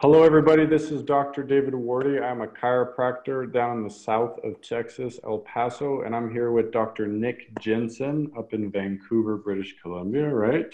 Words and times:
Hello, 0.00 0.22
everybody. 0.22 0.64
This 0.64 0.92
is 0.92 1.02
Dr. 1.02 1.42
David 1.42 1.74
Wardy. 1.74 2.22
I'm 2.22 2.40
a 2.40 2.46
chiropractor 2.46 3.52
down 3.52 3.78
in 3.78 3.82
the 3.82 3.90
south 3.90 4.38
of 4.44 4.60
Texas, 4.60 5.18
El 5.24 5.38
Paso, 5.38 6.02
and 6.02 6.14
I'm 6.14 6.30
here 6.30 6.52
with 6.52 6.70
Dr. 6.70 7.08
Nick 7.08 7.50
Jensen 7.58 8.30
up 8.38 8.54
in 8.54 8.70
Vancouver, 8.70 9.38
British 9.38 9.74
Columbia, 9.82 10.28
right? 10.28 10.72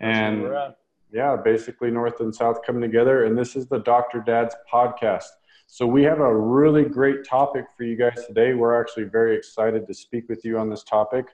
And 0.00 0.48
yeah, 1.12 1.36
basically 1.36 1.92
north 1.92 2.18
and 2.18 2.34
south 2.34 2.58
coming 2.66 2.82
together. 2.82 3.26
And 3.26 3.38
this 3.38 3.54
is 3.54 3.68
the 3.68 3.78
Dr. 3.78 4.18
Dad's 4.26 4.56
podcast. 4.68 5.28
So 5.68 5.86
we 5.86 6.02
have 6.02 6.18
a 6.18 6.36
really 6.36 6.82
great 6.82 7.24
topic 7.24 7.66
for 7.76 7.84
you 7.84 7.96
guys 7.96 8.26
today. 8.26 8.54
We're 8.54 8.80
actually 8.80 9.04
very 9.04 9.36
excited 9.36 9.86
to 9.86 9.94
speak 9.94 10.28
with 10.28 10.44
you 10.44 10.58
on 10.58 10.68
this 10.68 10.82
topic 10.82 11.26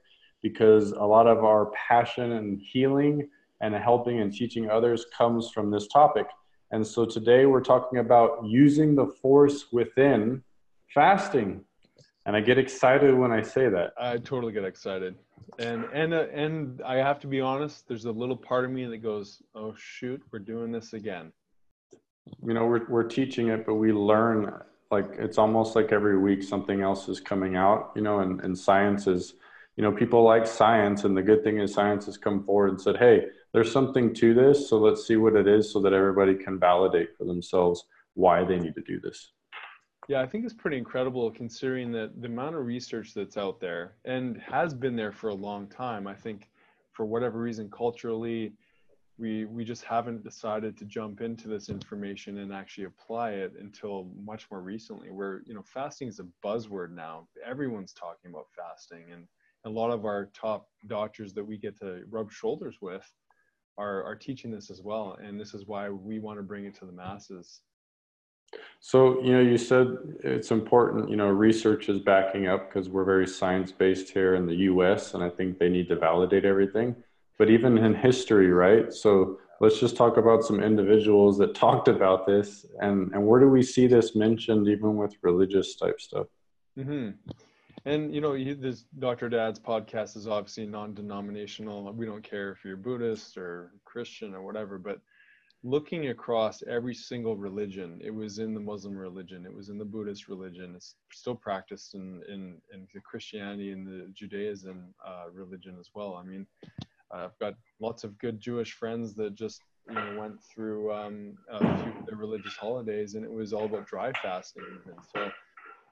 because 0.43 0.93
a 0.93 1.03
lot 1.03 1.27
of 1.27 1.45
our 1.45 1.73
passion 1.89 2.33
and 2.33 2.61
healing 2.61 3.27
and 3.63 3.75
helping 3.75 4.21
and 4.21 4.31
teaching 4.31 4.69
others 4.69 5.07
comes 5.17 5.51
from 5.51 5.71
this 5.71 5.87
topic. 5.89 6.27
And 6.73 6.87
so 6.87 7.05
today 7.05 7.47
we're 7.47 7.63
talking 7.63 7.99
about 7.99 8.45
using 8.45 8.95
the 8.95 9.07
force 9.07 9.67
within 9.73 10.43
fasting. 10.93 11.65
And 12.25 12.35
I 12.35 12.41
get 12.41 12.59
excited 12.59 13.15
when 13.15 13.31
I 13.31 13.43
say 13.43 13.69
that. 13.69 13.93
I 13.99 14.17
totally 14.19 14.53
get 14.53 14.65
excited. 14.65 15.15
And 15.61 15.85
and 15.93 16.13
uh, 16.13 16.27
and 16.33 16.83
I 16.83 16.97
have 16.97 17.21
to 17.21 17.29
be 17.29 17.41
honest, 17.41 17.87
there's 17.87 18.05
a 18.05 18.11
little 18.11 18.37
part 18.37 18.65
of 18.65 18.73
me 18.73 18.85
that 18.87 18.99
goes, 18.99 19.41
"Oh 19.55 19.75
shoot, 19.79 20.21
we're 20.33 20.41
doing 20.41 20.73
this 20.73 20.93
again." 20.93 21.33
You 22.45 22.55
know, 22.55 22.67
we're 22.67 22.89
we're 22.89 23.05
teaching 23.05 23.49
it, 23.49 23.65
but 23.65 23.75
we 23.75 23.93
learn 23.93 24.61
like 24.91 25.07
it's 25.19 25.39
almost 25.39 25.77
like 25.77 25.93
every 25.93 26.19
week 26.19 26.43
something 26.43 26.81
else 26.83 27.09
is 27.09 27.21
coming 27.21 27.55
out, 27.55 27.93
you 27.95 28.03
know, 28.03 28.21
and, 28.21 28.41
and 28.41 28.59
science 28.59 29.07
is, 29.07 29.35
you 29.77 29.83
know, 29.83 29.93
people 29.93 30.23
like 30.23 30.47
science 30.47 31.05
and 31.05 31.17
the 31.17 31.23
good 31.23 31.45
thing 31.45 31.59
is 31.61 31.73
science 31.73 32.07
has 32.07 32.17
come 32.17 32.43
forward 32.45 32.71
and 32.71 32.81
said, 32.81 32.97
"Hey, 32.97 33.27
there's 33.57 33.73
something 33.73 34.13
to 34.13 34.35
this 34.35 34.69
so 34.69 34.77
let's 34.77 35.07
see 35.07 35.17
what 35.17 35.35
it 35.35 35.49
is 35.49 35.73
so 35.73 35.81
that 35.81 35.95
everybody 35.95 36.35
can 36.35 36.61
validate 36.61 37.17
for 37.17 37.25
themselves 37.25 37.87
why 38.13 38.45
they 38.45 38.59
need 38.59 38.75
to 38.75 38.83
do 38.83 39.01
this. 39.01 39.33
Yeah 40.11 40.21
i 40.21 40.27
think 40.27 40.45
it's 40.45 40.53
pretty 40.53 40.77
incredible 40.77 41.31
considering 41.31 41.91
that 41.93 42.21
the 42.21 42.29
amount 42.29 42.55
of 42.55 42.67
research 42.67 43.15
that's 43.15 43.39
out 43.39 43.59
there 43.59 43.95
and 44.05 44.37
has 44.43 44.75
been 44.75 44.95
there 44.95 45.11
for 45.11 45.29
a 45.31 45.35
long 45.35 45.69
time. 45.69 46.07
I 46.07 46.13
think 46.13 46.51
for 46.93 47.07
whatever 47.07 47.39
reason 47.39 47.71
culturally 47.71 48.53
we 49.17 49.47
we 49.47 49.65
just 49.65 49.85
haven't 49.85 50.23
decided 50.23 50.77
to 50.77 50.85
jump 50.85 51.23
into 51.23 51.49
this 51.49 51.71
information 51.71 52.37
and 52.41 52.53
actually 52.53 52.85
apply 52.85 53.31
it 53.31 53.55
until 53.59 54.11
much 54.23 54.51
more 54.51 54.61
recently 54.61 55.09
where 55.11 55.41
you 55.47 55.55
know 55.55 55.63
fasting 55.63 56.09
is 56.09 56.21
a 56.21 56.27
buzzword 56.45 56.91
now. 56.91 57.27
Everyone's 57.43 57.95
talking 57.95 58.31
about 58.31 58.49
fasting 58.55 59.05
and 59.15 59.27
a 59.65 59.71
lot 59.71 59.91
of 59.91 60.05
our 60.05 60.27
top 60.35 60.69
doctors 60.89 61.33
that 61.33 61.45
we 61.45 61.57
get 61.57 61.79
to 61.81 62.03
rub 62.11 62.31
shoulders 62.31 62.77
with 62.83 63.11
are, 63.79 64.05
are 64.05 64.15
teaching 64.15 64.51
this 64.51 64.71
as 64.71 64.83
well. 64.83 65.19
And 65.23 65.39
this 65.39 65.55
is 65.55 65.67
why 65.67 65.91
we 65.91 66.19
want 66.19 66.39
to 66.39 66.43
bring 66.43 66.65
it 66.65 66.75
to 66.79 66.85
the 66.85 66.93
masses. 66.93 67.61
So, 68.81 69.21
you 69.23 69.33
know, 69.33 69.41
you 69.41 69.59
said 69.59 69.89
it's 70.23 70.51
important, 70.51 71.11
you 71.11 71.17
know, 71.17 71.27
research 71.27 71.89
is 71.89 71.99
backing 71.99 72.47
up 72.47 72.69
because 72.69 72.89
we're 72.89 73.05
very 73.05 73.27
science 73.27 73.73
based 73.73 74.11
here 74.11 74.37
in 74.37 74.47
the 74.47 74.55
US, 74.55 75.15
and 75.15 75.23
I 75.23 75.29
think 75.29 75.59
they 75.59 75.69
need 75.69 75.89
to 75.89 75.97
validate 75.97 76.45
everything. 76.45 76.95
But 77.39 77.51
even 77.51 77.77
in 77.77 77.95
history, 77.95 78.51
right? 78.51 78.93
So, 78.93 79.41
let's 79.61 79.81
just 79.81 79.97
talk 79.97 80.19
about 80.19 80.45
some 80.45 80.63
individuals 80.63 81.39
that 81.39 81.55
talked 81.55 81.89
about 81.89 82.27
this 82.27 82.67
and, 82.81 83.11
and 83.15 83.27
where 83.27 83.41
do 83.41 83.49
we 83.49 83.63
see 83.63 83.87
this 83.87 84.15
mentioned 84.15 84.69
even 84.69 84.97
with 84.97 85.17
religious 85.23 85.77
type 85.77 85.99
stuff? 85.99 86.27
Mm-hmm 86.79 87.13
and 87.87 88.13
you 88.13 88.21
know 88.21 88.37
this 88.37 88.85
dr 88.99 89.29
dad's 89.29 89.61
podcast 89.61 90.17
is 90.17 90.27
obviously 90.27 90.67
non-denominational. 90.67 91.91
We 91.93 92.05
don't 92.05 92.23
care 92.23 92.51
if 92.51 92.65
you're 92.65 92.77
buddhist 92.77 93.39
or 93.39 93.71
christian 93.85 94.35
or 94.35 94.43
whatever 94.43 94.77
but 94.77 95.01
looking 95.63 96.09
across 96.09 96.63
every 96.69 96.95
single 96.95 97.37
religion 97.37 98.01
it 98.05 98.15
was 98.15 98.39
in 98.39 98.53
the 98.53 98.61
muslim 98.61 98.97
religion 98.97 99.47
it 99.47 99.55
was 99.55 99.69
in 99.71 99.79
the 99.79 99.85
buddhist 99.85 100.29
religion 100.29 100.75
it's 100.77 100.97
still 101.13 101.35
practiced 101.35 101.95
in 101.95 102.23
in, 102.29 102.61
in 102.75 102.87
the 102.93 103.01
christianity 103.01 103.73
and 103.73 103.87
the 103.87 104.07
judaism 104.13 104.93
uh, 105.05 105.25
religion 105.33 105.77
as 105.81 105.91
well. 105.95 106.17
I 106.17 106.25
mean 106.25 106.47
i've 107.13 107.39
got 107.39 107.55
lots 107.81 108.05
of 108.05 108.19
good 108.19 108.41
jewish 108.41 108.73
friends 108.73 109.15
that 109.15 109.35
just 109.35 109.63
you 109.89 109.95
know 109.95 110.17
went 110.19 110.43
through 110.43 110.93
um, 110.93 111.39
a 111.51 111.59
few 111.59 111.93
of 111.93 112.07
their 112.07 112.17
religious 112.17 112.57
holidays 112.57 113.15
and 113.15 113.25
it 113.25 113.33
was 113.33 113.53
all 113.53 113.67
about 113.67 113.87
dry 113.87 114.13
fasting. 114.23 114.65
And 114.87 114.99
so 115.15 115.31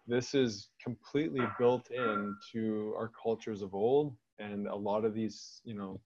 this 0.06 0.34
is 0.34 0.68
completely 0.82 1.46
built 1.58 1.90
into 1.90 2.94
our 2.96 3.10
cultures 3.22 3.62
of 3.62 3.74
old 3.74 4.16
and 4.38 4.66
a 4.66 4.74
lot 4.74 5.04
of 5.04 5.14
these 5.14 5.60
you 5.64 5.74
know 5.74 6.00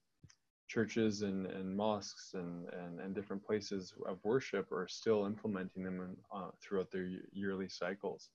churches 0.67 1.23
and, 1.23 1.47
and 1.47 1.75
mosques 1.75 2.31
and, 2.35 2.67
and, 2.69 2.99
and 2.99 3.15
different 3.15 3.43
places 3.43 3.91
of 4.07 4.19
worship 4.23 4.71
are 4.71 4.87
still 4.87 5.25
implementing 5.25 5.83
them 5.83 5.99
in, 5.99 6.15
uh, 6.31 6.49
throughout 6.61 6.91
their 6.91 7.09
yearly 7.33 7.67
cycles. 7.67 8.29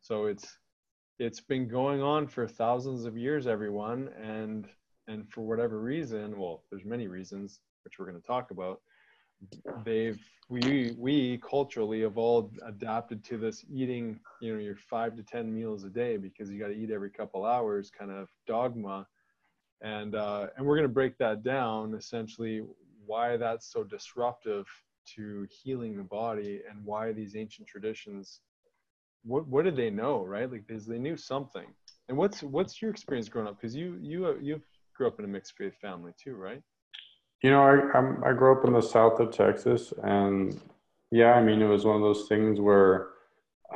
So 0.00 0.26
it's 0.26 0.58
it's 1.18 1.40
been 1.40 1.68
going 1.68 2.02
on 2.02 2.26
for 2.26 2.46
thousands 2.46 3.04
of 3.06 3.16
years 3.16 3.46
everyone 3.46 4.10
and 4.22 4.66
and 5.08 5.26
for 5.30 5.42
whatever 5.42 5.80
reason 5.80 6.38
well 6.38 6.62
there's 6.70 6.84
many 6.84 7.08
reasons 7.08 7.60
which 7.84 7.98
we're 7.98 8.04
going 8.04 8.20
to 8.20 8.26
talk 8.26 8.50
about 8.50 8.80
they've 9.84 10.20
we 10.48 10.94
we 10.98 11.38
culturally 11.38 12.02
have 12.02 12.16
all 12.18 12.50
adapted 12.66 13.24
to 13.24 13.36
this 13.36 13.64
eating 13.72 14.18
you 14.40 14.54
know 14.54 14.60
your 14.60 14.76
five 14.76 15.16
to 15.16 15.22
ten 15.22 15.52
meals 15.52 15.84
a 15.84 15.88
day 15.90 16.16
because 16.16 16.50
you 16.50 16.58
got 16.58 16.68
to 16.68 16.76
eat 16.76 16.90
every 16.90 17.10
couple 17.10 17.44
hours 17.44 17.90
kind 17.90 18.10
of 18.10 18.28
dogma. 18.46 19.06
And 19.82 20.14
uh, 20.14 20.48
and 20.56 20.66
we're 20.66 20.76
going 20.76 20.88
to 20.88 20.94
break 20.94 21.18
that 21.18 21.42
down 21.42 21.94
essentially 21.94 22.62
why 23.04 23.36
that's 23.36 23.70
so 23.70 23.84
disruptive 23.84 24.66
to 25.16 25.46
healing 25.50 25.96
the 25.96 26.02
body 26.02 26.62
and 26.68 26.84
why 26.84 27.12
these 27.12 27.36
ancient 27.36 27.68
traditions 27.68 28.40
what 29.24 29.46
what 29.48 29.64
did 29.64 29.76
they 29.76 29.90
know 29.90 30.24
right? 30.24 30.50
Like 30.50 30.66
because 30.66 30.86
they 30.86 30.98
knew 30.98 31.16
something. 31.16 31.66
And 32.08 32.16
what's 32.16 32.42
what's 32.42 32.80
your 32.80 32.90
experience 32.90 33.28
growing 33.28 33.48
up? 33.48 33.60
Because 33.60 33.74
you 33.74 33.98
you 34.00 34.38
you 34.40 34.62
grew 34.94 35.08
up 35.08 35.18
in 35.18 35.24
a 35.24 35.28
mixed 35.28 35.56
faith 35.56 35.74
family 35.80 36.12
too 36.22 36.36
right 36.36 36.62
you 37.42 37.50
know, 37.50 37.62
I 37.62 37.96
I'm, 37.96 38.24
I 38.24 38.32
grew 38.32 38.58
up 38.58 38.64
in 38.66 38.72
the 38.72 38.80
south 38.80 39.20
of 39.20 39.30
Texas, 39.30 39.92
and 40.02 40.60
yeah, 41.10 41.32
I 41.34 41.42
mean, 41.42 41.62
it 41.62 41.66
was 41.66 41.84
one 41.84 41.96
of 41.96 42.02
those 42.02 42.28
things 42.28 42.60
where 42.60 43.08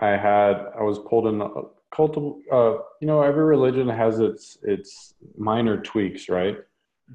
I 0.00 0.10
had 0.10 0.66
I 0.78 0.82
was 0.82 0.98
pulled 0.98 1.26
in 1.26 1.41
a 1.41 1.48
cult. 1.94 2.16
Uh, 2.50 2.78
you 3.00 3.06
know, 3.06 3.22
every 3.22 3.44
religion 3.44 3.88
has 3.88 4.19
its 4.21 4.59
its 4.62 5.15
minor 5.37 5.76
tweaks, 5.81 6.28
right? 6.28 6.59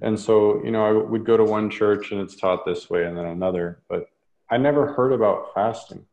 And 0.01 0.19
so, 0.19 0.61
you 0.63 0.71
know, 0.71 0.85
I 0.85 0.91
would 0.91 1.25
go 1.25 1.37
to 1.37 1.43
one 1.43 1.69
church 1.69 2.11
and 2.11 2.19
it's 2.19 2.35
taught 2.35 2.65
this 2.65 2.89
way, 2.89 3.05
and 3.05 3.17
then 3.17 3.25
another, 3.25 3.81
but 3.89 4.09
I 4.49 4.57
never 4.57 4.93
heard 4.93 5.13
about 5.13 5.53
fasting. 5.53 6.05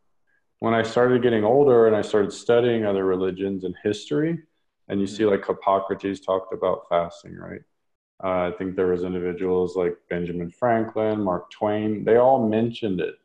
When 0.60 0.74
I 0.74 0.82
started 0.82 1.22
getting 1.22 1.44
older 1.44 1.88
and 1.88 1.96
I 1.96 2.02
started 2.02 2.32
studying 2.32 2.86
other 2.86 3.04
religions 3.04 3.64
and 3.64 3.74
history, 3.82 4.38
and 4.88 5.00
you 5.00 5.06
see 5.06 5.24
like 5.24 5.44
Hippocrates 5.44 6.20
talked 6.20 6.54
about 6.54 6.88
fasting, 6.88 7.36
right? 7.36 7.62
Uh, 8.22 8.48
I 8.48 8.52
think 8.56 8.76
there 8.76 8.86
was 8.86 9.02
individuals 9.02 9.74
like 9.74 9.96
Benjamin 10.08 10.50
Franklin, 10.50 11.22
Mark 11.22 11.50
Twain. 11.50 12.04
They 12.04 12.16
all 12.16 12.48
mentioned 12.48 13.00
it, 13.00 13.16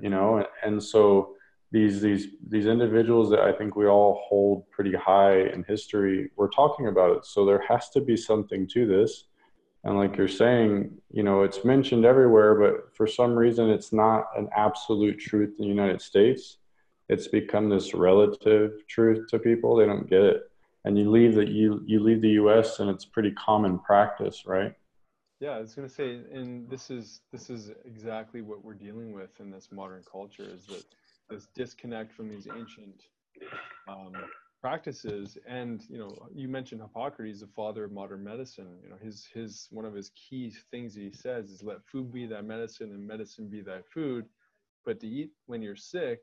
you 0.00 0.10
know, 0.10 0.38
and, 0.38 0.46
and 0.64 0.82
so 0.82 1.36
these 1.70 2.00
these 2.00 2.26
these 2.48 2.66
individuals 2.66 3.30
that 3.30 3.40
I 3.40 3.52
think 3.52 3.76
we 3.76 3.86
all 3.86 4.22
hold 4.28 4.68
pretty 4.70 4.94
high 4.94 5.40
in 5.40 5.64
history, 5.64 6.30
we're 6.36 6.50
talking 6.50 6.88
about 6.88 7.16
it. 7.16 7.24
So 7.24 7.46
there 7.46 7.64
has 7.68 7.88
to 7.90 8.00
be 8.00 8.16
something 8.16 8.66
to 8.68 8.86
this. 8.86 9.24
And 9.84 9.96
like 9.96 10.16
you're 10.16 10.28
saying, 10.28 10.92
you 11.10 11.22
know, 11.22 11.42
it's 11.42 11.64
mentioned 11.64 12.04
everywhere, 12.04 12.54
but 12.54 12.96
for 12.96 13.06
some 13.06 13.34
reason 13.34 13.70
it's 13.70 13.92
not 13.92 14.26
an 14.36 14.48
absolute 14.56 15.18
truth 15.18 15.56
in 15.58 15.64
the 15.64 15.68
United 15.68 16.00
States. 16.00 16.58
It's 17.08 17.26
become 17.26 17.68
this 17.68 17.94
relative 17.94 18.86
truth 18.86 19.28
to 19.30 19.38
people. 19.38 19.74
They 19.74 19.86
don't 19.86 20.08
get 20.08 20.22
it 20.22 20.51
and 20.84 20.98
you 20.98 21.10
leave 21.10 21.34
the 21.34 21.48
you 21.48 21.82
you 21.86 22.00
leave 22.00 22.20
the 22.20 22.30
U.S. 22.30 22.80
and 22.80 22.90
it's 22.90 23.04
pretty 23.04 23.30
common 23.32 23.78
practice, 23.78 24.44
right? 24.46 24.74
Yeah, 25.40 25.50
I 25.50 25.60
was 25.60 25.74
going 25.74 25.88
to 25.88 25.94
say, 25.94 26.20
and 26.32 26.68
this 26.68 26.90
is 26.90 27.20
this 27.32 27.50
is 27.50 27.72
exactly 27.84 28.42
what 28.42 28.64
we're 28.64 28.74
dealing 28.74 29.12
with 29.12 29.40
in 29.40 29.50
this 29.50 29.68
modern 29.72 30.02
culture 30.10 30.44
is 30.44 30.66
that 30.66 30.84
this 31.28 31.48
disconnect 31.54 32.12
from 32.12 32.28
these 32.28 32.46
ancient 32.46 33.02
um, 33.88 34.12
practices. 34.60 35.38
And 35.46 35.82
you 35.88 35.98
know, 35.98 36.28
you 36.34 36.48
mentioned 36.48 36.80
Hippocrates, 36.80 37.40
the 37.40 37.48
father 37.48 37.84
of 37.84 37.92
modern 37.92 38.22
medicine. 38.22 38.78
You 38.82 38.90
know, 38.90 38.96
his 39.02 39.26
his 39.32 39.68
one 39.70 39.84
of 39.84 39.94
his 39.94 40.10
key 40.10 40.52
things 40.70 40.94
he 40.94 41.10
says 41.12 41.50
is 41.50 41.62
let 41.62 41.78
food 41.90 42.12
be 42.12 42.26
thy 42.26 42.40
medicine 42.40 42.90
and 42.90 43.06
medicine 43.06 43.48
be 43.48 43.62
thy 43.62 43.80
food. 43.92 44.26
But 44.84 45.00
to 45.00 45.06
eat 45.06 45.30
when 45.46 45.62
you're 45.62 45.76
sick 45.76 46.20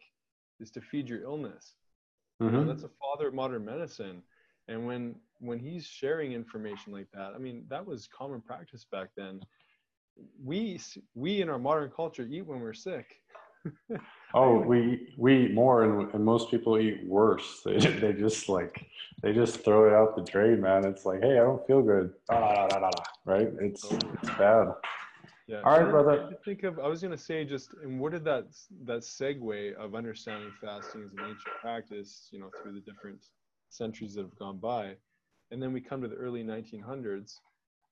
is 0.60 0.70
to 0.72 0.82
feed 0.82 1.08
your 1.08 1.24
illness. 1.24 1.76
Mm-hmm. 2.42 2.46
You 2.46 2.52
know, 2.52 2.60
mm-hmm. 2.60 2.70
that's 2.70 2.84
a 2.84 2.90
father 3.02 3.30
of 3.30 3.34
modern 3.34 3.66
medicine 3.66 4.22
and 4.70 4.86
when 4.86 5.16
when 5.40 5.60
he's 5.60 5.86
sharing 5.86 6.32
information 6.34 6.94
like 6.94 7.08
that 7.14 7.34
i 7.36 7.38
mean 7.38 7.66
that 7.68 7.86
was 7.86 8.08
common 8.08 8.42
practice 8.42 8.86
back 8.92 9.10
then. 9.18 9.42
We 10.44 10.80
we 11.16 11.42
in 11.42 11.50
our 11.50 11.60
modern 11.60 11.92
culture 11.96 12.28
eat 12.30 12.46
when 12.46 12.60
we're 12.60 12.74
sick. 12.74 13.16
Oh 14.36 14.60
we 14.60 15.16
we 15.18 15.46
eat 15.46 15.54
more 15.56 15.84
and, 15.84 16.14
and 16.14 16.24
most 16.24 16.52
people 16.52 16.78
eat 16.78 17.04
worse. 17.08 17.62
They, 17.66 17.78
they 17.78 18.14
just 18.14 18.48
like 18.48 18.86
they 19.24 19.34
just 19.34 19.66
throw 19.66 19.88
it 19.88 19.94
out 19.94 20.16
the 20.16 20.22
drain 20.22 20.62
man. 20.62 20.86
It's 20.86 21.04
like 21.04 21.22
hey 21.22 21.34
i 21.34 21.44
don't 21.44 21.66
feel 21.66 21.82
good. 21.82 22.14
Right? 23.26 23.50
It's 23.60 23.86
oh. 23.86 23.98
it's 24.22 24.30
bad. 24.38 24.68
Yeah. 25.48 25.62
All 25.64 25.80
right, 25.80 25.90
brother. 25.90 26.30
I 26.32 26.36
think 26.46 26.62
of 26.62 26.78
I 26.78 26.88
was 26.88 27.02
gonna 27.02 27.18
say 27.18 27.44
just 27.44 27.74
and 27.82 28.00
what 28.00 28.12
did 28.12 28.24
that 28.26 28.46
that 28.86 29.02
segue 29.02 29.74
of 29.78 29.96
understanding 29.96 30.52
fasting 30.62 31.06
as 31.06 31.12
an 31.14 31.22
ancient 31.22 31.56
practice, 31.60 32.30
you 32.32 32.40
know, 32.40 32.52
through 32.62 32.74
the 32.74 32.82
different 32.82 33.26
centuries 33.70 34.16
that 34.16 34.24
have 34.24 34.38
gone 34.38 34.58
by, 34.58 34.96
and 35.52 35.62
then 35.62 35.74
we 35.74 35.82
come 35.82 36.02
to 36.02 36.08
the 36.08 36.16
early 36.16 36.44
1900s, 36.44 37.40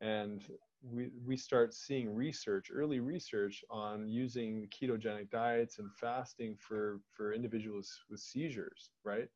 and 0.02 0.44
we 0.84 1.10
we 1.26 1.36
start 1.36 1.74
seeing 1.74 2.14
research, 2.14 2.70
early 2.74 3.00
research 3.00 3.64
on 3.70 4.08
using 4.08 4.68
ketogenic 4.70 5.30
diets 5.30 5.80
and 5.80 5.90
fasting 6.00 6.56
for 6.60 7.00
for 7.12 7.34
individuals 7.34 7.92
with 8.10 8.20
seizures, 8.20 8.92
right? 9.04 9.28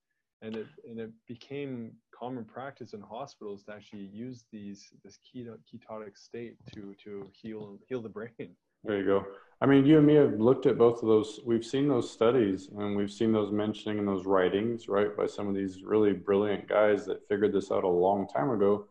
And 0.44 0.56
it 0.56 0.68
and 0.88 1.00
it 1.00 1.12
became 1.28 1.94
common 2.18 2.46
practice 2.46 2.94
in 2.94 3.02
hospitals 3.02 3.64
to 3.66 3.74
actually 3.74 4.10
use 4.14 4.46
these 4.52 4.90
this 5.04 5.18
keto, 5.18 5.58
ketotic 5.72 6.18
state 6.18 6.56
to 6.74 6.96
to 7.04 7.28
heal 7.34 7.80
heal 7.88 8.02
the 8.02 8.10
brain. 8.10 8.56
There 8.84 8.98
you 8.98 9.06
go. 9.06 9.26
I 9.63 9.68
mean, 9.68 9.86
you 9.86 10.00
and 10.00 10.08
me 10.08 10.16
have 10.16 10.40
looked 10.40 10.66
at 10.66 10.80
both 10.80 11.04
of 11.04 11.08
those. 11.08 11.40
We've 11.46 11.63
seen 11.63 11.88
those 11.88 12.10
studies 12.10 12.69
and 12.75 12.96
we've 12.96 13.12
seen 13.12 13.31
those 13.31 13.52
mentioning 13.52 14.00
in 14.00 14.08
those 14.08 14.25
writings, 14.25 14.88
right, 14.88 15.16
by 15.16 15.28
some 15.28 15.48
of 15.48 15.54
these 15.54 15.84
really 15.84 16.13
brilliant 16.13 16.68
guys 16.68 17.06
that 17.06 17.28
figured 17.30 17.54
this 17.54 17.72
out 17.72 17.84
a 17.84 17.88
long 17.88 18.28
time 18.28 18.50
ago. 18.50 18.88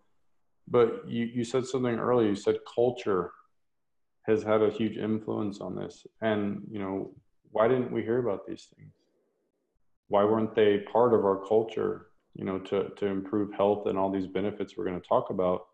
But 0.68 1.08
you, 1.08 1.24
you 1.24 1.42
said 1.42 1.66
something 1.66 1.98
earlier. 1.98 2.28
You 2.28 2.36
said 2.36 2.58
culture 2.72 3.32
has 4.26 4.44
had 4.44 4.62
a 4.62 4.70
huge 4.70 4.96
influence 4.96 5.60
on 5.60 5.74
this. 5.74 6.06
And, 6.20 6.62
you 6.70 6.78
know, 6.78 7.10
why 7.50 7.66
didn't 7.66 7.90
we 7.90 8.02
hear 8.02 8.18
about 8.18 8.46
these 8.46 8.68
things? 8.76 8.92
Why 10.06 10.22
weren't 10.22 10.54
they 10.54 10.78
part 10.92 11.14
of 11.14 11.24
our 11.24 11.44
culture, 11.48 12.06
you 12.34 12.44
know, 12.44 12.60
to, 12.60 12.90
to 12.96 13.06
improve 13.06 13.52
health 13.54 13.88
and 13.88 13.98
all 13.98 14.10
these 14.10 14.28
benefits 14.28 14.76
we're 14.76 14.84
going 14.84 15.00
to 15.00 15.08
talk 15.08 15.30
about? 15.30 15.66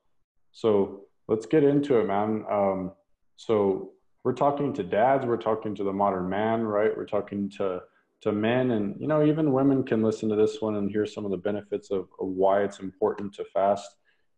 So 0.52 1.02
let's 1.28 1.44
get 1.44 1.64
into 1.64 1.99
it, 1.99 2.06
man. 2.06 2.46
Um, 2.50 2.92
so 3.37 3.92
we're 4.26 4.32
talking 4.32 4.73
to 4.73 4.82
dads, 4.82 5.25
we're 5.25 5.37
talking 5.37 5.73
to 5.76 5.84
the 5.84 5.93
modern 5.93 6.28
man, 6.28 6.64
right? 6.64 6.90
We're 6.96 7.06
talking 7.06 7.49
to 7.58 7.82
to 8.23 8.32
men. 8.32 8.73
And 8.73 9.00
you 9.00 9.06
know 9.06 9.25
even 9.25 9.52
women 9.52 9.84
can 9.84 10.02
listen 10.02 10.28
to 10.31 10.34
this 10.34 10.61
one 10.61 10.75
and 10.75 10.90
hear 10.90 11.06
some 11.06 11.25
of 11.25 11.31
the 11.31 11.37
benefits 11.37 11.93
of, 11.93 12.08
of 12.20 12.26
why 12.26 12.64
it's 12.64 12.81
important 12.81 13.32
to 13.34 13.44
fast 13.44 13.88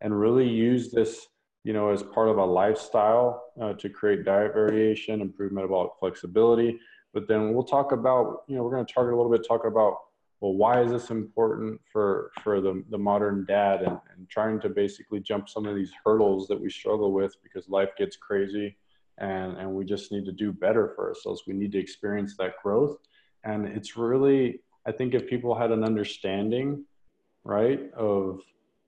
and 0.03 0.21
really 0.21 0.47
use 0.47 0.91
this 0.91 1.29
you 1.65 1.73
know 1.73 1.89
as 1.89 2.03
part 2.03 2.29
of 2.29 2.37
a 2.37 2.45
lifestyle 2.45 3.45
uh, 3.63 3.73
to 3.75 3.89
create 3.89 4.27
diet 4.27 4.53
variation 4.53 5.23
improve 5.23 5.53
metabolic 5.53 5.93
flexibility. 5.99 6.79
But 7.15 7.27
then 7.27 7.55
we'll 7.55 7.65
talk 7.65 7.93
about 7.93 8.43
you 8.47 8.57
know 8.57 8.65
we're 8.65 8.75
going 8.75 8.85
to 8.85 8.93
target 8.93 9.15
a 9.15 9.17
little 9.17 9.33
bit 9.33 9.47
talk 9.49 9.65
about 9.65 9.97
well 10.43 10.53
why 10.53 10.83
is 10.83 10.91
this 10.91 11.09
important 11.09 11.81
for 11.91 12.31
for 12.43 12.61
the, 12.61 12.85
the 12.91 12.99
modern 12.99 13.47
dad 13.47 13.81
and, 13.81 13.99
and 14.15 14.29
trying 14.29 14.61
to 14.61 14.69
basically 14.69 15.21
jump 15.21 15.49
some 15.49 15.65
of 15.65 15.75
these 15.75 15.93
hurdles 16.05 16.47
that 16.49 16.61
we 16.61 16.69
struggle 16.69 17.11
with 17.11 17.35
because 17.43 17.71
life 17.71 17.93
gets 17.97 18.19
crazy 18.19 18.77
and 19.21 19.57
and 19.59 19.73
we 19.73 19.85
just 19.85 20.13
need 20.13 20.25
to 20.27 20.33
do 20.33 20.53
better 20.53 20.93
for 20.95 21.09
ourselves. 21.09 21.43
We 21.47 21.55
need 21.55 21.73
to 21.73 21.79
experience 21.79 22.37
that 22.39 22.53
growth. 22.63 22.97
And 23.45 23.67
it's 23.67 23.97
really 23.97 24.61
i 24.87 24.93
think 24.93 25.13
if 25.15 25.27
people 25.29 25.55
had 25.55 25.71
an 25.71 25.83
understanding 25.85 26.85
right 27.45 27.93
of 27.95 28.41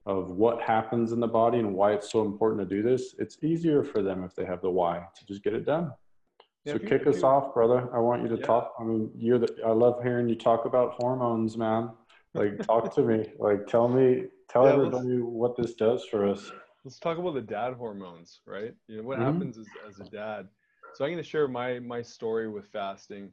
of 0.07 0.31
what 0.31 0.61
happens 0.63 1.13
in 1.13 1.21
the 1.21 1.29
body 1.29 1.59
and 1.59 1.75
why 1.75 1.93
it's 1.93 2.11
so 2.11 2.25
important 2.25 2.61
to 2.67 2.75
do 2.77 2.83
this 2.83 3.15
it's 3.19 3.37
easier 3.43 3.83
for 3.85 4.01
them 4.03 4.25
if 4.25 4.35
they 4.35 4.45
have 4.45 4.61
the 4.63 4.71
why 4.71 5.03
to 5.17 5.27
just 5.27 5.43
get 5.43 5.53
it 5.53 5.65
done. 5.67 5.93
Yeah, 6.65 6.75
so 6.75 6.79
kick 6.79 7.07
us 7.07 7.23
off 7.23 7.55
brother. 7.55 7.89
I 7.95 7.99
want 7.99 8.23
you 8.23 8.29
to 8.29 8.41
Yeah. 8.41 8.47
talk 8.47 8.73
i 8.81 8.85
mean 8.85 9.11
you're 9.17 9.39
the 9.39 9.51
i 9.67 9.71
love 9.71 10.03
hearing 10.03 10.29
you 10.29 10.37
talk 10.37 10.65
about 10.65 10.95
hormones 10.95 11.57
man. 11.57 11.91
Like 12.35 12.63
talk 12.63 12.95
to 12.95 13.03
me. 13.03 13.19
Like 13.47 13.67
tell 13.67 13.89
me 13.89 14.07
tell 14.49 14.65
Yeah, 14.67 14.75
everybody 14.75 15.19
what 15.41 15.57
this 15.57 15.75
does 15.75 16.05
for 16.11 16.27
us 16.33 16.43
let's 16.85 16.99
talk 16.99 17.19
about 17.19 17.35
the 17.35 17.41
dad 17.41 17.75
hormones 17.75 18.41
right? 18.47 18.75
You 18.89 18.99
know 18.99 19.03
what 19.05 19.19
Mhm. 19.19 19.21
happens 19.21 19.57
is, 19.59 19.75
as 19.87 19.99
a 20.01 20.05
dad? 20.05 20.49
So 20.93 21.05
i'm 21.05 21.11
going 21.13 21.23
to 21.23 21.29
share 21.29 21.49
my 21.49 21.79
my 21.81 22.03
story 22.03 22.49
with 22.49 22.67
fasting 22.69 23.31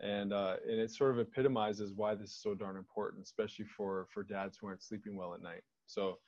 and 0.00 0.32
uh, 0.32 0.56
and 0.68 0.78
it 0.80 0.90
sort 0.90 1.12
of 1.12 1.18
epitomizes 1.18 1.92
why 1.94 2.14
this 2.14 2.30
is 2.30 2.36
so 2.42 2.54
darn 2.54 2.76
important 2.76 3.24
especially 3.24 3.64
for 3.64 4.06
for 4.12 4.22
dads 4.22 4.58
who 4.58 4.66
aren't 4.66 4.82
sleeping 4.82 5.16
well 5.16 5.34
at 5.34 5.42
night. 5.42 5.62
So 5.86 6.18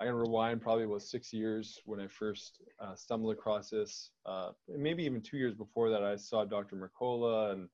i'm 0.00 0.06
going 0.06 0.14
to 0.16 0.20
rewind 0.20 0.60
probably 0.60 0.84
about 0.84 1.02
six 1.02 1.32
years 1.32 1.80
when 1.86 2.00
i 2.00 2.06
first 2.06 2.60
uh, 2.80 2.94
stumbled 2.94 3.32
across 3.32 3.70
this 3.70 4.10
uh, 4.26 4.50
maybe 4.68 5.04
even 5.04 5.20
two 5.22 5.38
years 5.38 5.54
before 5.54 5.90
that 5.90 6.02
i 6.04 6.16
saw 6.16 6.44
dr 6.44 6.74
mercola 6.76 7.52
and 7.52 7.68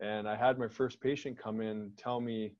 and 0.00 0.28
i 0.28 0.36
had 0.36 0.58
my 0.58 0.68
first 0.68 1.00
patient 1.00 1.38
come 1.38 1.60
in 1.60 1.92
tell 1.96 2.20
me 2.20 2.52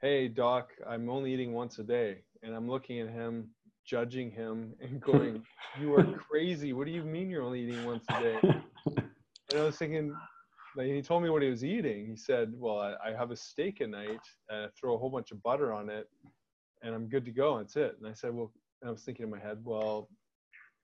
hey 0.00 0.28
doc 0.28 0.70
i'm 0.88 1.10
only 1.10 1.32
eating 1.32 1.52
once 1.52 1.78
a 1.78 1.82
day 1.82 2.22
and 2.42 2.54
i'm 2.54 2.68
looking 2.68 3.00
at 3.00 3.08
him 3.08 3.48
judging 3.88 4.30
him 4.30 4.74
and 4.80 5.00
going, 5.10 5.42
"You 5.80 5.94
are 5.94 6.04
crazy. 6.04 6.72
What 6.72 6.86
do 6.86 6.92
you 6.92 7.02
mean 7.02 7.30
you're 7.30 7.42
only 7.42 7.62
eating 7.62 7.84
once 7.84 8.04
a 8.10 8.20
day?" 8.20 8.38
And 9.50 9.60
I 9.60 9.64
was 9.64 9.76
thinking, 9.76 10.14
like 10.76 10.88
he 10.88 11.00
told 11.00 11.22
me 11.22 11.30
what 11.30 11.42
he 11.42 11.48
was 11.48 11.64
eating. 11.64 12.06
He 12.06 12.16
said, 12.16 12.52
"Well, 12.54 12.78
I, 12.78 12.94
I 13.08 13.12
have 13.12 13.30
a 13.30 13.36
steak 13.36 13.80
at 13.80 13.88
night 13.90 14.20
and 14.50 14.66
I 14.66 14.68
throw 14.78 14.94
a 14.94 14.98
whole 14.98 15.10
bunch 15.10 15.32
of 15.32 15.42
butter 15.42 15.72
on 15.72 15.88
it, 15.88 16.08
and 16.82 16.94
I'm 16.94 17.08
good 17.08 17.24
to 17.24 17.32
go. 17.32 17.58
That's 17.58 17.76
it." 17.76 17.96
And 17.98 18.06
I 18.06 18.12
said, 18.12 18.34
"Well," 18.34 18.52
and 18.82 18.88
I 18.88 18.92
was 18.92 19.02
thinking 19.02 19.24
in 19.24 19.30
my 19.30 19.40
head, 19.40 19.58
"Well, 19.64 20.08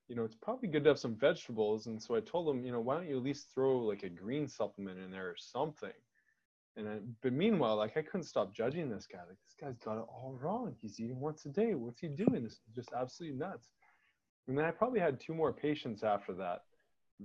you 0.09 0.17
know, 0.17 0.25
it's 0.25 0.35
probably 0.35 0.69
good 0.69 0.85
to 0.85 0.91
have 0.91 0.99
some 0.99 1.15
vegetables." 1.15 1.87
And 1.87 2.03
so 2.03 2.15
I 2.15 2.21
told 2.21 2.49
him, 2.49 2.65
you 2.65 2.73
know, 2.73 2.81
why 2.81 2.97
don't 2.97 3.09
you 3.09 3.19
at 3.19 3.23
least 3.23 3.49
throw 3.55 3.79
like 3.79 4.03
a 4.03 4.09
green 4.09 4.49
supplement 4.49 4.99
in 4.99 5.11
there 5.11 5.29
or 5.29 5.37
something? 5.37 5.93
And 6.77 6.89
I, 6.89 6.99
but 7.23 7.33
meanwhile, 7.33 7.77
like 7.77 7.97
I 7.97 8.03
couldn't 8.03 8.25
stop 8.25 8.55
judging 8.55 8.89
this 8.89 9.07
guy. 9.07 9.19
Like 9.19 9.39
this 9.47 9.55
guy's 9.61 9.79
got 9.79 9.99
it 9.99 10.07
all 10.09 10.37
wrong. 10.41 10.75
He's 10.81 10.99
eating 10.99 11.21
once 11.21 11.45
a 11.47 11.49
day. 11.49 11.75
What's 11.75 12.01
he 12.01 12.09
doing? 12.09 12.43
This 12.43 12.55
is 12.55 12.61
just 12.75 12.91
absolutely 12.99 13.39
nuts. 13.39 13.69
And 14.49 14.59
then 14.59 14.65
I 14.65 14.71
probably 14.71 15.01
had 15.01 15.21
two 15.21 15.35
more 15.35 15.53
patients 15.53 16.03
after 16.03 16.35
that 16.35 16.63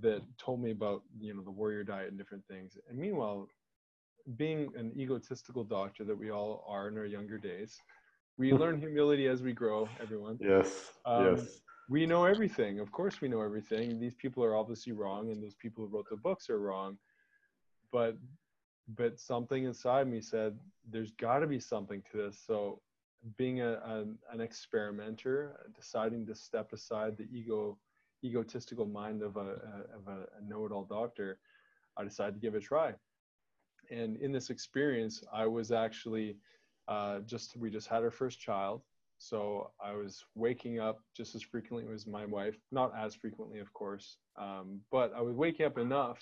that 0.01 0.21
told 0.37 0.61
me 0.61 0.71
about 0.71 1.01
you 1.19 1.33
know 1.33 1.41
the 1.41 1.51
warrior 1.51 1.83
diet 1.83 2.09
and 2.09 2.17
different 2.17 2.45
things. 2.47 2.77
And 2.87 2.97
meanwhile, 2.97 3.47
being 4.37 4.69
an 4.77 4.91
egotistical 4.95 5.63
doctor 5.63 6.03
that 6.03 6.17
we 6.17 6.29
all 6.29 6.63
are 6.67 6.87
in 6.87 6.97
our 6.97 7.05
younger 7.05 7.39
days, 7.39 7.75
we 8.37 8.53
learn 8.61 8.79
humility 8.79 9.27
as 9.27 9.41
we 9.41 9.53
grow. 9.53 9.89
Everyone, 9.99 10.37
yes 10.39 10.91
Um, 11.05 11.37
yes 11.37 11.61
we 11.89 12.05
know 12.05 12.25
everything. 12.25 12.79
Of 12.79 12.91
course, 12.91 13.19
we 13.19 13.27
know 13.27 13.41
everything. 13.41 13.99
These 13.99 14.13
people 14.13 14.43
are 14.43 14.55
obviously 14.55 14.93
wrong, 14.93 15.31
and 15.31 15.43
those 15.43 15.55
people 15.55 15.85
who 15.85 15.95
wrote 15.95 16.05
the 16.09 16.17
books 16.17 16.49
are 16.49 16.59
wrong. 16.59 16.97
But 17.91 18.15
but 18.95 19.19
something 19.19 19.65
inside 19.65 20.07
me 20.07 20.21
said 20.21 20.57
there's 20.89 21.11
got 21.11 21.39
to 21.39 21.47
be 21.47 21.59
something 21.59 22.01
to 22.11 22.17
this. 22.17 22.41
So 22.45 22.81
being 23.37 23.61
a, 23.61 23.79
an 23.85 24.17
an 24.31 24.41
experimenter, 24.41 25.71
deciding 25.75 26.25
to 26.27 26.35
step 26.35 26.73
aside 26.73 27.17
the 27.17 27.27
ego 27.31 27.77
egotistical 28.23 28.85
mind 28.85 29.21
of 29.21 29.37
a, 29.37 29.39
a 29.39 29.97
of 29.97 30.07
a, 30.07 30.25
a 30.37 30.49
know-it-all 30.49 30.85
doctor, 30.85 31.39
I 31.97 32.03
decided 32.03 32.33
to 32.35 32.39
give 32.39 32.55
it 32.55 32.57
a 32.57 32.61
try. 32.61 32.93
And 33.91 34.17
in 34.17 34.31
this 34.31 34.49
experience, 34.49 35.23
I 35.33 35.45
was 35.47 35.71
actually 35.71 36.37
uh, 36.87 37.19
just 37.19 37.57
we 37.57 37.69
just 37.69 37.87
had 37.87 38.03
our 38.03 38.11
first 38.11 38.39
child, 38.39 38.81
so 39.17 39.71
I 39.83 39.91
was 39.93 40.23
waking 40.35 40.79
up 40.79 41.01
just 41.15 41.35
as 41.35 41.41
frequently 41.41 41.93
as 41.93 42.07
my 42.07 42.25
wife, 42.25 42.55
not 42.71 42.93
as 42.97 43.15
frequently, 43.15 43.59
of 43.59 43.71
course, 43.73 44.17
um, 44.37 44.79
but 44.91 45.13
I 45.15 45.21
was 45.21 45.35
waking 45.35 45.65
up 45.65 45.77
enough 45.77 46.19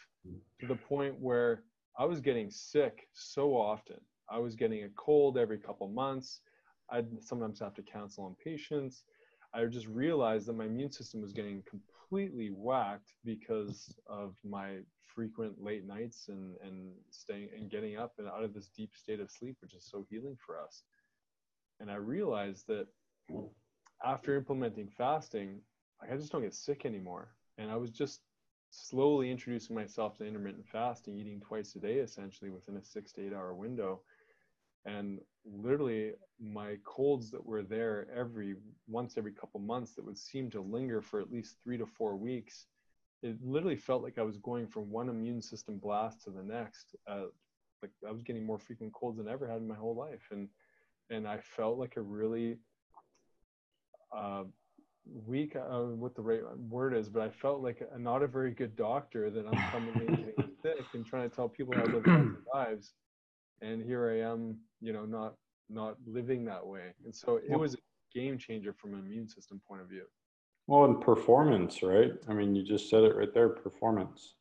to 0.59 0.67
the 0.67 0.75
point 0.75 1.19
where 1.19 1.61
I 1.97 2.05
was 2.05 2.21
getting 2.21 2.49
sick 2.51 3.07
so 3.13 3.57
often. 3.57 3.97
I 4.29 4.37
was 4.37 4.55
getting 4.55 4.83
a 4.83 4.89
cold 4.89 5.37
every 5.37 5.57
couple 5.57 5.87
months. 5.87 6.41
I'd 6.89 7.07
sometimes 7.23 7.59
have 7.59 7.73
to 7.75 7.81
counsel 7.81 8.25
on 8.25 8.35
patients. 8.43 9.03
I 9.53 9.65
just 9.65 9.87
realized 9.87 10.47
that 10.47 10.57
my 10.57 10.65
immune 10.65 10.91
system 10.91 11.21
was 11.21 11.33
getting 11.33 11.63
completely 11.67 12.49
whacked 12.49 13.13
because 13.25 13.95
of 14.07 14.35
my 14.43 14.77
frequent 15.05 15.63
late 15.63 15.85
nights 15.87 16.27
and, 16.27 16.55
and 16.63 16.91
staying 17.09 17.49
and 17.57 17.71
getting 17.71 17.97
up 17.97 18.13
and 18.19 18.27
out 18.27 18.43
of 18.43 18.53
this 18.53 18.69
deep 18.75 18.91
state 18.93 19.19
of 19.19 19.31
sleep, 19.31 19.55
which 19.61 19.73
is 19.73 19.87
so 19.89 20.05
healing 20.09 20.37
for 20.45 20.61
us. 20.61 20.83
And 21.79 21.89
I 21.89 21.95
realized 21.95 22.67
that 22.67 22.87
after 24.03 24.35
implementing 24.35 24.87
fasting, 24.87 25.61
like 26.01 26.11
I 26.11 26.17
just 26.17 26.31
don't 26.31 26.43
get 26.43 26.53
sick 26.53 26.85
anymore. 26.85 27.29
And 27.57 27.71
I 27.71 27.77
was 27.77 27.89
just 27.89 28.21
slowly 28.69 29.31
introducing 29.31 29.75
myself 29.75 30.17
to 30.17 30.25
intermittent 30.25 30.67
fasting, 30.67 31.17
eating 31.17 31.39
twice 31.39 31.75
a 31.75 31.79
day 31.79 31.95
essentially 31.99 32.49
within 32.49 32.77
a 32.77 32.83
six 32.83 33.11
to 33.13 33.25
eight 33.25 33.33
hour 33.33 33.53
window. 33.53 34.01
And 34.85 35.19
literally, 35.45 36.13
my 36.39 36.77
colds 36.83 37.31
that 37.31 37.45
were 37.45 37.63
there 37.63 38.07
every 38.15 38.55
once 38.87 39.17
every 39.17 39.33
couple 39.33 39.59
months 39.59 39.93
that 39.95 40.05
would 40.05 40.17
seem 40.17 40.49
to 40.51 40.61
linger 40.61 41.01
for 41.01 41.19
at 41.19 41.31
least 41.31 41.57
three 41.63 41.77
to 41.77 41.85
four 41.85 42.15
weeks, 42.15 42.67
it 43.23 43.37
literally 43.43 43.75
felt 43.75 44.03
like 44.03 44.17
I 44.17 44.23
was 44.23 44.37
going 44.37 44.67
from 44.67 44.91
one 44.91 45.09
immune 45.09 45.41
system 45.41 45.77
blast 45.77 46.23
to 46.23 46.29
the 46.29 46.43
next. 46.43 46.95
Uh, 47.07 47.25
like 47.81 47.91
I 48.07 48.11
was 48.11 48.23
getting 48.23 48.45
more 48.45 48.59
frequent 48.59 48.93
colds 48.93 49.17
than 49.17 49.27
I 49.27 49.33
ever 49.33 49.47
had 49.47 49.57
in 49.57 49.67
my 49.67 49.75
whole 49.75 49.95
life, 49.95 50.27
and 50.31 50.47
and 51.09 51.27
I 51.27 51.39
felt 51.39 51.77
like 51.77 51.97
a 51.97 52.01
really 52.01 52.57
uh, 54.15 54.43
weak, 55.25 55.55
uh, 55.55 55.79
what 55.81 56.15
the 56.15 56.21
right 56.21 56.41
word 56.69 56.95
is, 56.95 57.09
but 57.09 57.21
I 57.21 57.29
felt 57.29 57.61
like 57.61 57.81
a, 57.93 57.99
not 57.99 58.23
a 58.23 58.27
very 58.27 58.51
good 58.51 58.75
doctor 58.75 59.29
that 59.29 59.45
I'm 59.45 59.71
coming 59.71 59.95
in 59.95 60.15
getting 60.15 60.51
sick 60.61 60.85
and 60.93 61.05
trying 61.05 61.29
to 61.29 61.35
tell 61.35 61.49
people 61.49 61.75
how 61.75 61.83
to 61.83 61.95
live 61.95 62.03
their 62.03 62.35
lives. 62.53 62.93
And 63.61 63.83
here 63.83 64.11
I 64.11 64.31
am, 64.31 64.57
you 64.81 64.93
know, 64.93 65.05
not 65.05 65.35
not 65.69 65.97
living 66.05 66.45
that 66.45 66.65
way. 66.65 66.93
And 67.03 67.13
so 67.13 67.37
it 67.37 67.57
was 67.57 67.73
a 67.73 67.77
game 68.13 68.37
changer 68.37 68.73
from 68.73 68.93
an 68.93 68.99
immune 68.99 69.27
system 69.27 69.61
point 69.67 69.81
of 69.81 69.89
view. 69.89 70.03
Well, 70.67 70.85
and 70.85 71.01
performance, 71.01 71.81
right? 71.81 72.11
I 72.27 72.33
mean, 72.33 72.55
you 72.55 72.63
just 72.63 72.89
said 72.89 73.03
it 73.03 73.15
right 73.15 73.33
there 73.33 73.49
performance. 73.49 74.35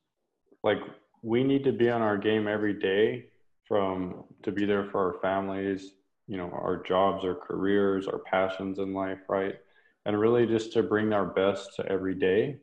Like, 0.63 0.79
we 1.23 1.45
need 1.45 1.65
to 1.65 1.73
be 1.73 1.89
on 1.91 2.03
our 2.03 2.19
game 2.19 2.49
every 2.49 2.75
day 2.75 3.27
from 3.65 4.25
to 4.43 4.53
be 4.53 4.65
there 4.65 4.85
for 4.91 5.15
our 5.15 5.21
families, 5.21 5.93
you 6.27 6.37
know, 6.37 6.51
our 6.51 6.83
jobs, 6.83 7.25
our 7.25 7.35
careers, 7.35 8.07
our 8.07 8.19
passions 8.19 8.79
in 8.79 8.93
life, 8.93 9.21
right? 9.29 9.57
And 10.07 10.19
really 10.19 10.47
just 10.47 10.73
to 10.73 10.83
bring 10.83 11.13
our 11.13 11.27
best 11.27 11.75
to 11.77 11.87
every 11.87 12.15
day, 12.15 12.57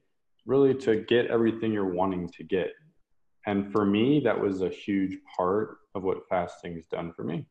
really 0.46 0.74
to 0.76 1.02
get 1.02 1.28
everything 1.28 1.74
you're 1.74 1.94
wanting 1.94 2.30
to 2.30 2.44
get. 2.44 2.72
And 3.46 3.72
for 3.72 3.86
me, 3.86 4.22
that 4.22 4.40
was 4.40 4.62
a 4.62 4.70
huge 4.70 5.18
part 5.38 5.78
of 5.94 6.04
what 6.04 6.28
fasting 6.30 6.76
has 6.76 6.86
done 6.86 7.12
for 7.14 7.24
me. 7.24 7.46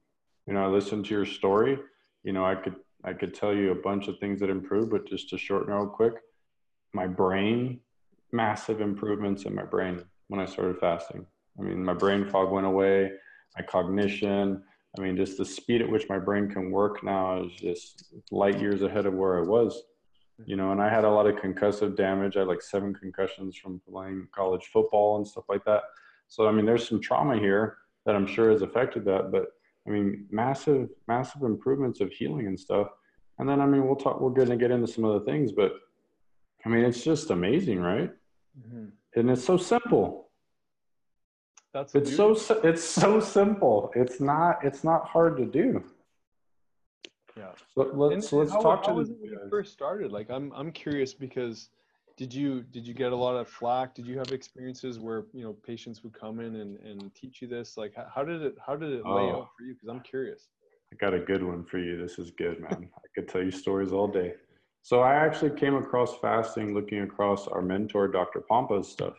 You 0.46 0.54
know, 0.54 0.64
I 0.64 0.68
listened 0.68 1.04
to 1.04 1.14
your 1.14 1.26
story. 1.26 1.78
You 2.24 2.32
know, 2.32 2.44
I 2.44 2.54
could 2.54 2.76
I 3.04 3.12
could 3.12 3.34
tell 3.34 3.54
you 3.54 3.72
a 3.72 3.82
bunch 3.82 4.08
of 4.08 4.18
things 4.18 4.40
that 4.40 4.48
improved, 4.48 4.90
but 4.90 5.06
just 5.06 5.28
to 5.30 5.38
shorten 5.38 5.74
real 5.74 5.86
quick, 5.86 6.14
my 6.94 7.06
brain, 7.06 7.80
massive 8.32 8.80
improvements 8.80 9.44
in 9.44 9.54
my 9.54 9.64
brain 9.64 10.02
when 10.28 10.40
I 10.40 10.46
started 10.46 10.78
fasting. 10.78 11.26
I 11.58 11.62
mean, 11.62 11.84
my 11.84 11.94
brain 11.94 12.28
fog 12.30 12.50
went 12.50 12.66
away, 12.66 13.10
my 13.58 13.64
cognition. 13.64 14.62
I 14.96 15.00
mean, 15.00 15.16
just 15.16 15.38
the 15.38 15.44
speed 15.44 15.80
at 15.80 15.90
which 15.90 16.08
my 16.08 16.18
brain 16.18 16.48
can 16.48 16.70
work 16.70 17.02
now 17.02 17.42
is 17.42 17.52
just 17.52 18.12
light 18.30 18.60
years 18.60 18.82
ahead 18.82 19.06
of 19.06 19.14
where 19.14 19.38
I 19.38 19.42
was. 19.42 19.82
You 20.44 20.56
know, 20.56 20.72
and 20.72 20.82
I 20.82 20.88
had 20.88 21.04
a 21.04 21.10
lot 21.10 21.26
of 21.26 21.36
concussive 21.36 21.96
damage. 21.96 22.36
I 22.36 22.40
had 22.40 22.48
like 22.48 22.62
seven 22.62 22.92
concussions 22.94 23.56
from 23.56 23.80
playing 23.88 24.26
college 24.34 24.70
football 24.72 25.16
and 25.16 25.26
stuff 25.26 25.44
like 25.48 25.64
that. 25.66 25.82
So, 26.28 26.48
I 26.48 26.52
mean, 26.52 26.66
there's 26.66 26.88
some 26.88 27.00
trauma 27.00 27.38
here 27.38 27.76
that 28.06 28.16
I'm 28.16 28.26
sure 28.26 28.50
has 28.50 28.62
affected 28.62 29.04
that. 29.04 29.30
But 29.30 29.46
I 29.86 29.90
mean, 29.90 30.26
massive, 30.30 30.88
massive 31.06 31.42
improvements 31.42 32.00
of 32.00 32.10
healing 32.10 32.46
and 32.46 32.58
stuff. 32.58 32.88
And 33.38 33.48
then, 33.48 33.60
I 33.60 33.66
mean, 33.66 33.86
we'll 33.86 33.96
talk, 33.96 34.20
we're 34.20 34.30
going 34.30 34.50
to 34.50 34.56
get 34.56 34.70
into 34.70 34.86
some 34.86 35.04
other 35.04 35.24
things, 35.24 35.52
but 35.52 35.72
I 36.64 36.68
mean, 36.68 36.84
it's 36.84 37.02
just 37.02 37.30
amazing, 37.30 37.80
right? 37.80 38.10
Mm-hmm. 38.58 38.86
And 39.16 39.30
it's 39.30 39.44
so 39.44 39.56
simple. 39.56 40.30
That's 41.72 41.94
it's 41.94 42.14
so, 42.14 42.36
it's 42.62 42.84
so 42.84 43.18
simple. 43.18 43.90
It's 43.94 44.20
not, 44.20 44.62
it's 44.62 44.84
not 44.84 45.06
hard 45.06 45.36
to 45.38 45.46
do. 45.46 45.82
Yeah. 47.36 47.52
So 47.74 47.90
let's, 47.94 48.28
so 48.28 48.36
let's 48.36 48.52
how, 48.52 48.60
talk 48.60 48.84
how 48.84 48.92
to 48.92 48.94
was 48.98 49.10
it 49.10 49.16
when 49.18 49.30
you 49.30 49.40
first 49.48 49.72
started? 49.72 50.12
Like, 50.12 50.30
I'm, 50.30 50.52
I'm 50.54 50.70
curious 50.70 51.14
because 51.14 51.70
did 52.16 52.34
you 52.34 52.62
did 52.62 52.86
you 52.86 52.94
get 52.94 53.12
a 53.12 53.16
lot 53.16 53.36
of 53.36 53.48
flack? 53.48 53.94
Did 53.94 54.06
you 54.06 54.18
have 54.18 54.32
experiences 54.32 54.98
where 54.98 55.24
you 55.32 55.42
know 55.42 55.54
patients 55.66 56.02
would 56.02 56.12
come 56.12 56.40
in 56.40 56.56
and, 56.56 56.78
and 56.80 57.14
teach 57.14 57.40
you 57.40 57.48
this? 57.48 57.76
Like 57.76 57.94
how 58.14 58.22
did 58.22 58.42
it 58.42 58.56
how 58.64 58.76
did 58.76 58.90
it 58.90 59.04
lay 59.06 59.22
oh, 59.22 59.40
out 59.40 59.48
for 59.56 59.64
you? 59.64 59.74
Because 59.74 59.88
i'm 59.88 60.00
curious. 60.00 60.48
I 60.92 60.96
got 60.96 61.14
a 61.14 61.18
good 61.18 61.42
one 61.42 61.64
for 61.64 61.78
you. 61.78 61.96
This 61.96 62.18
is 62.18 62.30
good 62.30 62.60
man. 62.60 62.90
I 62.94 63.08
could 63.14 63.28
tell 63.28 63.42
you 63.42 63.50
stories 63.50 63.92
all 63.92 64.08
day. 64.08 64.34
So 64.82 65.00
i 65.00 65.14
actually 65.14 65.50
came 65.50 65.74
across 65.74 66.18
fasting 66.18 66.74
looking 66.74 67.02
across 67.02 67.46
our 67.46 67.62
mentor 67.62 68.08
dr 68.08 68.40
pompa's 68.48 68.88
stuff 68.88 69.14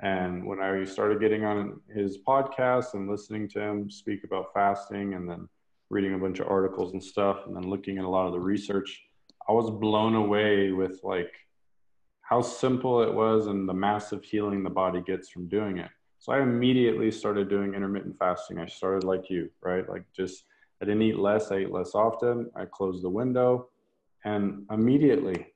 and 0.00 0.46
when 0.46 0.60
i 0.60 0.84
started 0.84 1.20
getting 1.20 1.44
on 1.44 1.80
his 1.92 2.18
podcast 2.18 2.94
and 2.94 3.10
listening 3.10 3.48
to 3.48 3.60
him 3.60 3.90
speak 3.90 4.24
about 4.24 4.52
fasting 4.54 5.14
and 5.14 5.28
then 5.28 5.48
reading 5.90 6.14
a 6.14 6.18
bunch 6.18 6.38
of 6.38 6.48
articles 6.48 6.92
and 6.92 7.02
stuff 7.02 7.46
and 7.46 7.56
then 7.56 7.68
looking 7.68 7.98
at 7.98 8.04
a 8.04 8.08
lot 8.08 8.26
of 8.26 8.32
the 8.32 8.40
research 8.40 9.02
i 9.48 9.52
was 9.52 9.70
blown 9.70 10.14
away 10.14 10.70
with 10.70 11.00
like 11.02 11.32
how 12.28 12.42
simple 12.42 13.02
it 13.02 13.12
was 13.12 13.46
and 13.46 13.66
the 13.66 13.72
massive 13.72 14.22
healing 14.22 14.62
the 14.62 14.68
body 14.68 15.00
gets 15.00 15.30
from 15.30 15.48
doing 15.48 15.78
it. 15.78 15.88
So 16.18 16.32
I 16.32 16.42
immediately 16.42 17.10
started 17.10 17.48
doing 17.48 17.72
intermittent 17.72 18.18
fasting. 18.18 18.58
I 18.58 18.66
started 18.66 19.04
like 19.04 19.30
you, 19.30 19.48
right? 19.62 19.88
Like 19.88 20.04
just, 20.14 20.44
I 20.82 20.84
didn't 20.84 21.02
eat 21.02 21.18
less, 21.18 21.50
I 21.50 21.56
ate 21.56 21.70
less 21.70 21.94
often. 21.94 22.50
I 22.54 22.66
closed 22.66 23.02
the 23.02 23.08
window 23.08 23.70
and 24.26 24.66
immediately, 24.70 25.46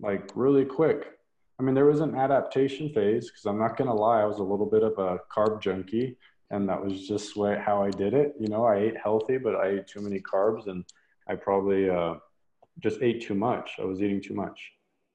like 0.00 0.30
really 0.34 0.64
quick. 0.64 1.18
I 1.62 1.64
mean, 1.64 1.76
there 1.76 1.86
was 1.86 2.00
an 2.00 2.16
adaptation 2.16 2.92
phase 2.92 3.30
because 3.30 3.46
I'm 3.46 3.56
not 3.56 3.76
going 3.76 3.86
to 3.86 3.94
lie, 3.94 4.20
I 4.20 4.24
was 4.24 4.38
a 4.38 4.42
little 4.42 4.66
bit 4.66 4.82
of 4.82 4.98
a 4.98 5.20
carb 5.32 5.62
junkie 5.62 6.16
and 6.50 6.68
that 6.68 6.84
was 6.84 7.06
just 7.06 7.36
way, 7.36 7.56
how 7.64 7.84
I 7.84 7.90
did 7.90 8.14
it. 8.14 8.34
You 8.40 8.48
know, 8.48 8.64
I 8.64 8.78
ate 8.78 8.96
healthy, 9.00 9.38
but 9.38 9.54
I 9.54 9.68
ate 9.68 9.86
too 9.86 10.00
many 10.00 10.18
carbs 10.18 10.66
and 10.66 10.84
I 11.28 11.36
probably 11.36 11.88
uh, 11.88 12.14
just 12.80 13.00
ate 13.00 13.22
too 13.22 13.36
much. 13.36 13.76
I 13.78 13.84
was 13.84 14.02
eating 14.02 14.20
too 14.20 14.34
much. 14.34 14.60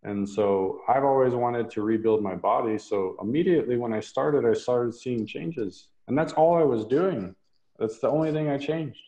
And 0.04 0.28
so 0.28 0.80
I've 0.88 1.04
always 1.04 1.34
wanted 1.34 1.70
to 1.72 1.82
rebuild 1.82 2.24
my 2.24 2.36
body. 2.36 2.78
So 2.78 3.18
immediately 3.22 3.76
when 3.76 3.92
I 3.92 4.00
started, 4.00 4.46
I 4.50 4.54
started 4.54 4.96
seeing 4.96 5.26
changes. 5.26 5.90
And 6.08 6.18
that's 6.18 6.32
all 6.32 6.56
I 6.56 6.64
was 6.64 6.86
doing. 6.86 7.36
That's 7.78 8.00
the 8.00 8.08
only 8.08 8.32
thing 8.32 8.50
I 8.50 8.58
changed. 8.58 9.02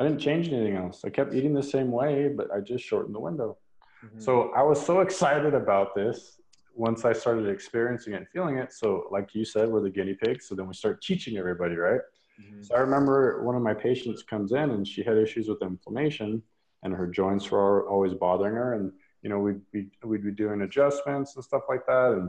I 0.00 0.02
didn't 0.02 0.18
change 0.18 0.48
anything 0.48 0.74
else. 0.74 1.04
I 1.04 1.10
kept 1.10 1.32
eating 1.32 1.54
the 1.54 1.62
same 1.62 1.92
way, 1.92 2.26
but 2.26 2.50
I 2.50 2.58
just 2.58 2.84
shortened 2.84 3.14
the 3.14 3.20
window. 3.20 3.56
Mm-hmm. 4.04 4.20
So 4.20 4.52
I 4.56 4.62
was 4.62 4.84
so 4.84 5.00
excited 5.00 5.54
about 5.54 5.94
this 5.94 6.38
once 6.74 7.04
I 7.04 7.12
started 7.12 7.48
experiencing 7.48 8.14
it 8.14 8.16
and 8.16 8.28
feeling 8.28 8.58
it. 8.58 8.72
So, 8.72 9.06
like 9.10 9.34
you 9.34 9.44
said, 9.44 9.68
we're 9.68 9.80
the 9.80 9.90
guinea 9.90 10.14
pigs. 10.14 10.48
So 10.48 10.54
then 10.54 10.66
we 10.66 10.74
start 10.74 11.02
teaching 11.02 11.36
everybody, 11.36 11.76
right? 11.76 12.00
Mm-hmm. 12.40 12.62
So 12.62 12.74
I 12.74 12.80
remember 12.80 13.44
one 13.44 13.54
of 13.54 13.62
my 13.62 13.74
patients 13.74 14.22
comes 14.22 14.52
in 14.52 14.70
and 14.70 14.86
she 14.86 15.02
had 15.02 15.16
issues 15.16 15.48
with 15.48 15.62
inflammation 15.62 16.42
and 16.82 16.92
her 16.92 17.06
joints 17.06 17.50
were 17.50 17.88
always 17.88 18.14
bothering 18.14 18.54
her. 18.54 18.74
And 18.74 18.92
you 19.22 19.30
know, 19.30 19.38
we'd 19.38 19.60
be, 19.72 19.88
we'd 20.04 20.22
be 20.22 20.30
doing 20.30 20.62
adjustments 20.62 21.34
and 21.34 21.44
stuff 21.44 21.62
like 21.68 21.86
that. 21.86 22.12
And 22.12 22.28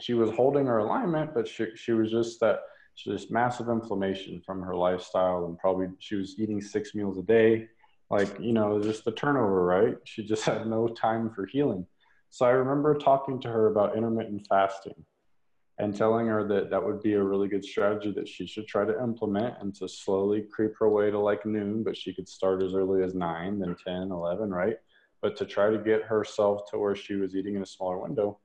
she 0.00 0.14
was 0.14 0.30
holding 0.30 0.66
her 0.66 0.78
alignment, 0.78 1.32
but 1.34 1.48
she, 1.48 1.68
she 1.74 1.92
was 1.92 2.10
just 2.10 2.38
that, 2.40 2.60
just 2.96 3.30
massive 3.30 3.68
inflammation 3.68 4.42
from 4.44 4.60
her 4.60 4.74
lifestyle. 4.74 5.46
And 5.46 5.58
probably 5.58 5.88
she 6.00 6.16
was 6.16 6.38
eating 6.38 6.60
six 6.60 6.94
meals 6.94 7.16
a 7.16 7.22
day. 7.22 7.68
Like, 8.10 8.40
you 8.40 8.52
know, 8.52 8.80
just 8.80 9.04
the 9.04 9.12
turnover, 9.12 9.64
right? 9.64 9.96
She 10.04 10.24
just 10.24 10.44
had 10.46 10.66
no 10.66 10.88
time 10.88 11.30
for 11.30 11.46
healing. 11.46 11.86
So 12.30 12.46
I 12.46 12.50
remember 12.50 12.94
talking 12.94 13.40
to 13.40 13.48
her 13.48 13.68
about 13.68 13.96
intermittent 13.96 14.46
fasting 14.48 15.04
and 15.78 15.96
telling 15.96 16.26
her 16.26 16.46
that 16.48 16.70
that 16.70 16.84
would 16.84 17.02
be 17.02 17.14
a 17.14 17.22
really 17.22 17.48
good 17.48 17.64
strategy 17.64 18.10
that 18.12 18.28
she 18.28 18.46
should 18.46 18.66
try 18.66 18.84
to 18.84 19.00
implement 19.02 19.54
and 19.60 19.74
to 19.76 19.88
slowly 19.88 20.42
creep 20.52 20.72
her 20.78 20.88
way 20.88 21.10
to 21.10 21.18
like 21.18 21.46
noon, 21.46 21.84
but 21.84 21.96
she 21.96 22.12
could 22.12 22.28
start 22.28 22.62
as 22.62 22.74
early 22.74 23.02
as 23.02 23.14
nine, 23.14 23.60
then 23.60 23.76
10, 23.84 24.10
11, 24.10 24.50
right? 24.50 24.76
but 25.20 25.36
to 25.36 25.44
try 25.44 25.70
to 25.70 25.78
get 25.78 26.02
herself 26.02 26.70
to 26.70 26.78
where 26.78 26.94
she 26.94 27.14
was 27.14 27.34
eating 27.34 27.56
in 27.56 27.62
a 27.62 27.66
smaller 27.66 27.98
window. 27.98 28.38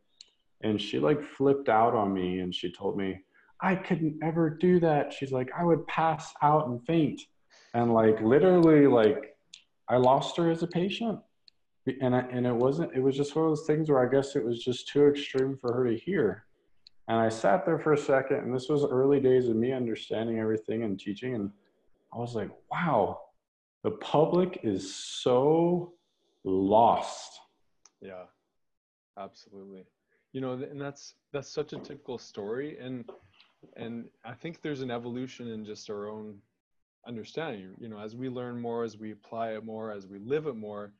And 0.61 0.81
she 0.81 0.99
like 0.99 1.21
flipped 1.21 1.69
out 1.69 1.93
on 1.93 2.13
me 2.13 2.39
and 2.39 2.53
she 2.53 2.71
told 2.71 2.97
me, 2.97 3.21
I 3.61 3.75
couldn't 3.75 4.19
ever 4.23 4.49
do 4.49 4.79
that. 4.79 5.13
She's 5.13 5.31
like, 5.31 5.49
I 5.57 5.63
would 5.63 5.85
pass 5.87 6.33
out 6.41 6.67
and 6.67 6.83
faint. 6.85 7.21
And 7.73 7.93
like 7.93 8.19
literally, 8.21 8.87
like 8.87 9.32
I 9.89 9.97
lost 9.97 10.37
her 10.37 10.49
as 10.49 10.63
a 10.63 10.67
patient. 10.67 11.19
And, 12.01 12.15
I, 12.15 12.19
and 12.31 12.47
it 12.47 12.55
wasn't, 12.55 12.95
it 12.95 13.01
was 13.01 13.17
just 13.17 13.35
one 13.35 13.45
of 13.45 13.51
those 13.51 13.67
things 13.67 13.89
where 13.89 14.05
I 14.05 14.09
guess 14.09 14.35
it 14.35 14.45
was 14.45 14.63
just 14.63 14.87
too 14.87 15.07
extreme 15.07 15.57
for 15.59 15.73
her 15.73 15.89
to 15.89 15.97
hear. 15.97 16.45
And 17.09 17.17
I 17.19 17.27
sat 17.27 17.65
there 17.65 17.79
for 17.79 17.93
a 17.93 17.97
second, 17.97 18.37
and 18.37 18.55
this 18.55 18.69
was 18.69 18.85
early 18.85 19.19
days 19.19 19.49
of 19.49 19.57
me 19.57 19.73
understanding 19.73 20.39
everything 20.39 20.83
and 20.83 20.97
teaching. 20.97 21.35
And 21.35 21.51
I 22.13 22.17
was 22.17 22.35
like, 22.35 22.49
wow, 22.71 23.19
the 23.83 23.91
public 23.91 24.61
is 24.63 24.95
so 24.95 25.93
lost. 26.45 27.39
Yeah, 28.01 28.23
absolutely. 29.19 29.83
You 30.31 30.39
know, 30.41 30.53
and 30.53 30.79
that's 30.79 31.15
that's 31.31 31.49
such 31.49 31.73
a 31.73 31.77
typical 31.77 32.17
story, 32.17 32.77
and 32.79 33.07
and 33.75 34.05
I 34.25 34.33
think 34.33 34.61
there's 34.61 34.81
an 34.81 34.89
evolution 34.89 35.49
in 35.49 35.63
just 35.63 35.89
our 35.89 36.09
own 36.09 36.37
understanding. 37.07 37.75
You 37.79 37.89
know, 37.89 37.99
as 37.99 38.15
we 38.15 38.29
learn 38.29 38.59
more, 38.59 38.83
as 38.83 38.97
we 38.97 39.11
apply 39.11 39.53
it 39.53 39.65
more, 39.65 39.91
as 39.91 40.07
we 40.07 40.19
live 40.19 40.47
it 40.47 40.55
more, 40.55 40.93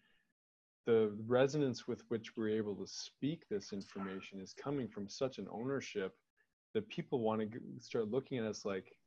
the 0.85 1.13
resonance 1.27 1.87
with 1.87 2.03
which 2.09 2.35
we're 2.35 2.49
able 2.49 2.75
to 2.75 2.87
speak 2.87 3.47
this 3.49 3.71
information 3.71 4.41
is 4.41 4.53
coming 4.53 4.87
from 4.87 5.07
such 5.07 5.37
an 5.37 5.47
ownership 5.51 6.15
that 6.73 6.89
people 6.89 7.19
want 7.19 7.41
to 7.41 7.59
start 7.79 8.11
looking 8.11 8.37
at 8.39 8.45
us 8.45 8.65
like 8.65 8.97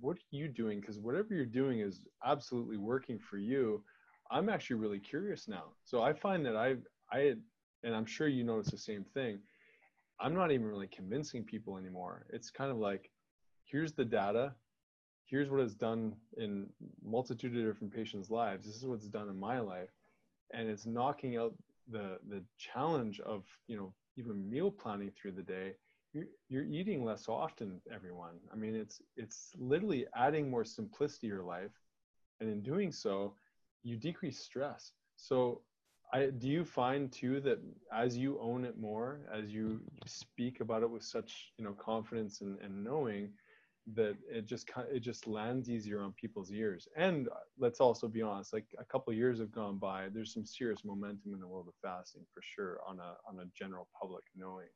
what 0.00 0.16
are 0.16 0.36
you 0.36 0.48
doing 0.48 0.80
because 0.80 0.98
whatever 0.98 1.34
you're 1.34 1.46
doing 1.46 1.80
is 1.80 2.04
absolutely 2.24 2.76
working 2.76 3.18
for 3.18 3.38
you 3.38 3.82
I'm 4.30 4.48
actually 4.48 4.76
really 4.76 4.98
curious 4.98 5.48
now. 5.48 5.64
So 5.84 6.02
I 6.02 6.12
find 6.12 6.44
that 6.46 6.56
I 6.56 6.76
I 7.12 7.34
and 7.82 7.94
I'm 7.94 8.06
sure 8.06 8.28
you 8.28 8.44
notice 8.44 8.70
the 8.70 8.78
same 8.78 9.04
thing. 9.04 9.38
I'm 10.20 10.34
not 10.34 10.52
even 10.52 10.66
really 10.66 10.86
convincing 10.86 11.44
people 11.44 11.76
anymore. 11.76 12.26
It's 12.30 12.50
kind 12.50 12.70
of 12.70 12.78
like 12.78 13.10
here's 13.64 13.92
the 13.92 14.04
data, 14.04 14.54
here's 15.26 15.50
what 15.50 15.60
it's 15.60 15.74
done 15.74 16.14
in 16.36 16.68
multitude 17.02 17.56
of 17.56 17.64
different 17.64 17.94
patients' 17.94 18.30
lives. 18.30 18.66
This 18.66 18.76
is 18.76 18.86
what's 18.86 19.08
done 19.08 19.28
in 19.28 19.38
my 19.38 19.58
life. 19.60 19.90
And 20.52 20.68
it's 20.68 20.86
knocking 20.86 21.36
out 21.36 21.54
the 21.90 22.18
the 22.28 22.42
challenge 22.58 23.20
of, 23.20 23.44
you 23.66 23.76
know, 23.76 23.92
even 24.16 24.48
meal 24.48 24.70
planning 24.70 25.10
through 25.10 25.32
the 25.32 25.42
day. 25.42 25.74
You're, 26.12 26.26
you're 26.48 26.64
eating 26.64 27.04
less 27.04 27.28
often, 27.28 27.80
everyone. 27.92 28.36
I 28.52 28.56
mean, 28.56 28.74
it's 28.76 29.00
it's 29.16 29.52
literally 29.58 30.06
adding 30.14 30.50
more 30.50 30.64
simplicity 30.64 31.28
to 31.28 31.34
your 31.34 31.42
life. 31.42 31.72
And 32.40 32.48
in 32.50 32.62
doing 32.62 32.92
so, 32.92 33.34
you 33.82 33.96
decrease 33.96 34.38
stress. 34.38 34.92
So 35.16 35.62
I, 36.12 36.26
do 36.26 36.48
you 36.48 36.64
find 36.64 37.10
too 37.10 37.40
that 37.40 37.58
as 37.92 38.16
you 38.16 38.38
own 38.40 38.64
it 38.64 38.78
more, 38.78 39.20
as 39.32 39.52
you 39.52 39.80
speak 40.06 40.60
about 40.60 40.82
it 40.82 40.90
with 40.90 41.02
such 41.02 41.52
you 41.58 41.64
know 41.64 41.72
confidence 41.72 42.40
and, 42.40 42.58
and 42.60 42.84
knowing, 42.84 43.30
that 43.92 44.16
it 44.30 44.46
just 44.46 44.70
it 44.90 45.00
just 45.00 45.26
lands 45.26 45.68
easier 45.68 46.00
on 46.00 46.12
people's 46.12 46.50
ears. 46.50 46.88
And 46.96 47.28
uh, 47.28 47.34
let's 47.58 47.80
also 47.80 48.08
be 48.08 48.22
honest, 48.22 48.52
like 48.52 48.66
a 48.78 48.84
couple 48.84 49.12
years 49.12 49.38
have 49.40 49.52
gone 49.52 49.78
by, 49.78 50.08
there's 50.12 50.32
some 50.32 50.46
serious 50.46 50.84
momentum 50.84 51.34
in 51.34 51.40
the 51.40 51.46
world 51.46 51.68
of 51.68 51.74
fasting 51.82 52.22
for 52.32 52.40
sure 52.42 52.78
on 52.88 52.98
a 52.98 53.16
on 53.28 53.40
a 53.40 53.48
general 53.56 53.88
public 54.00 54.24
knowing. 54.36 54.68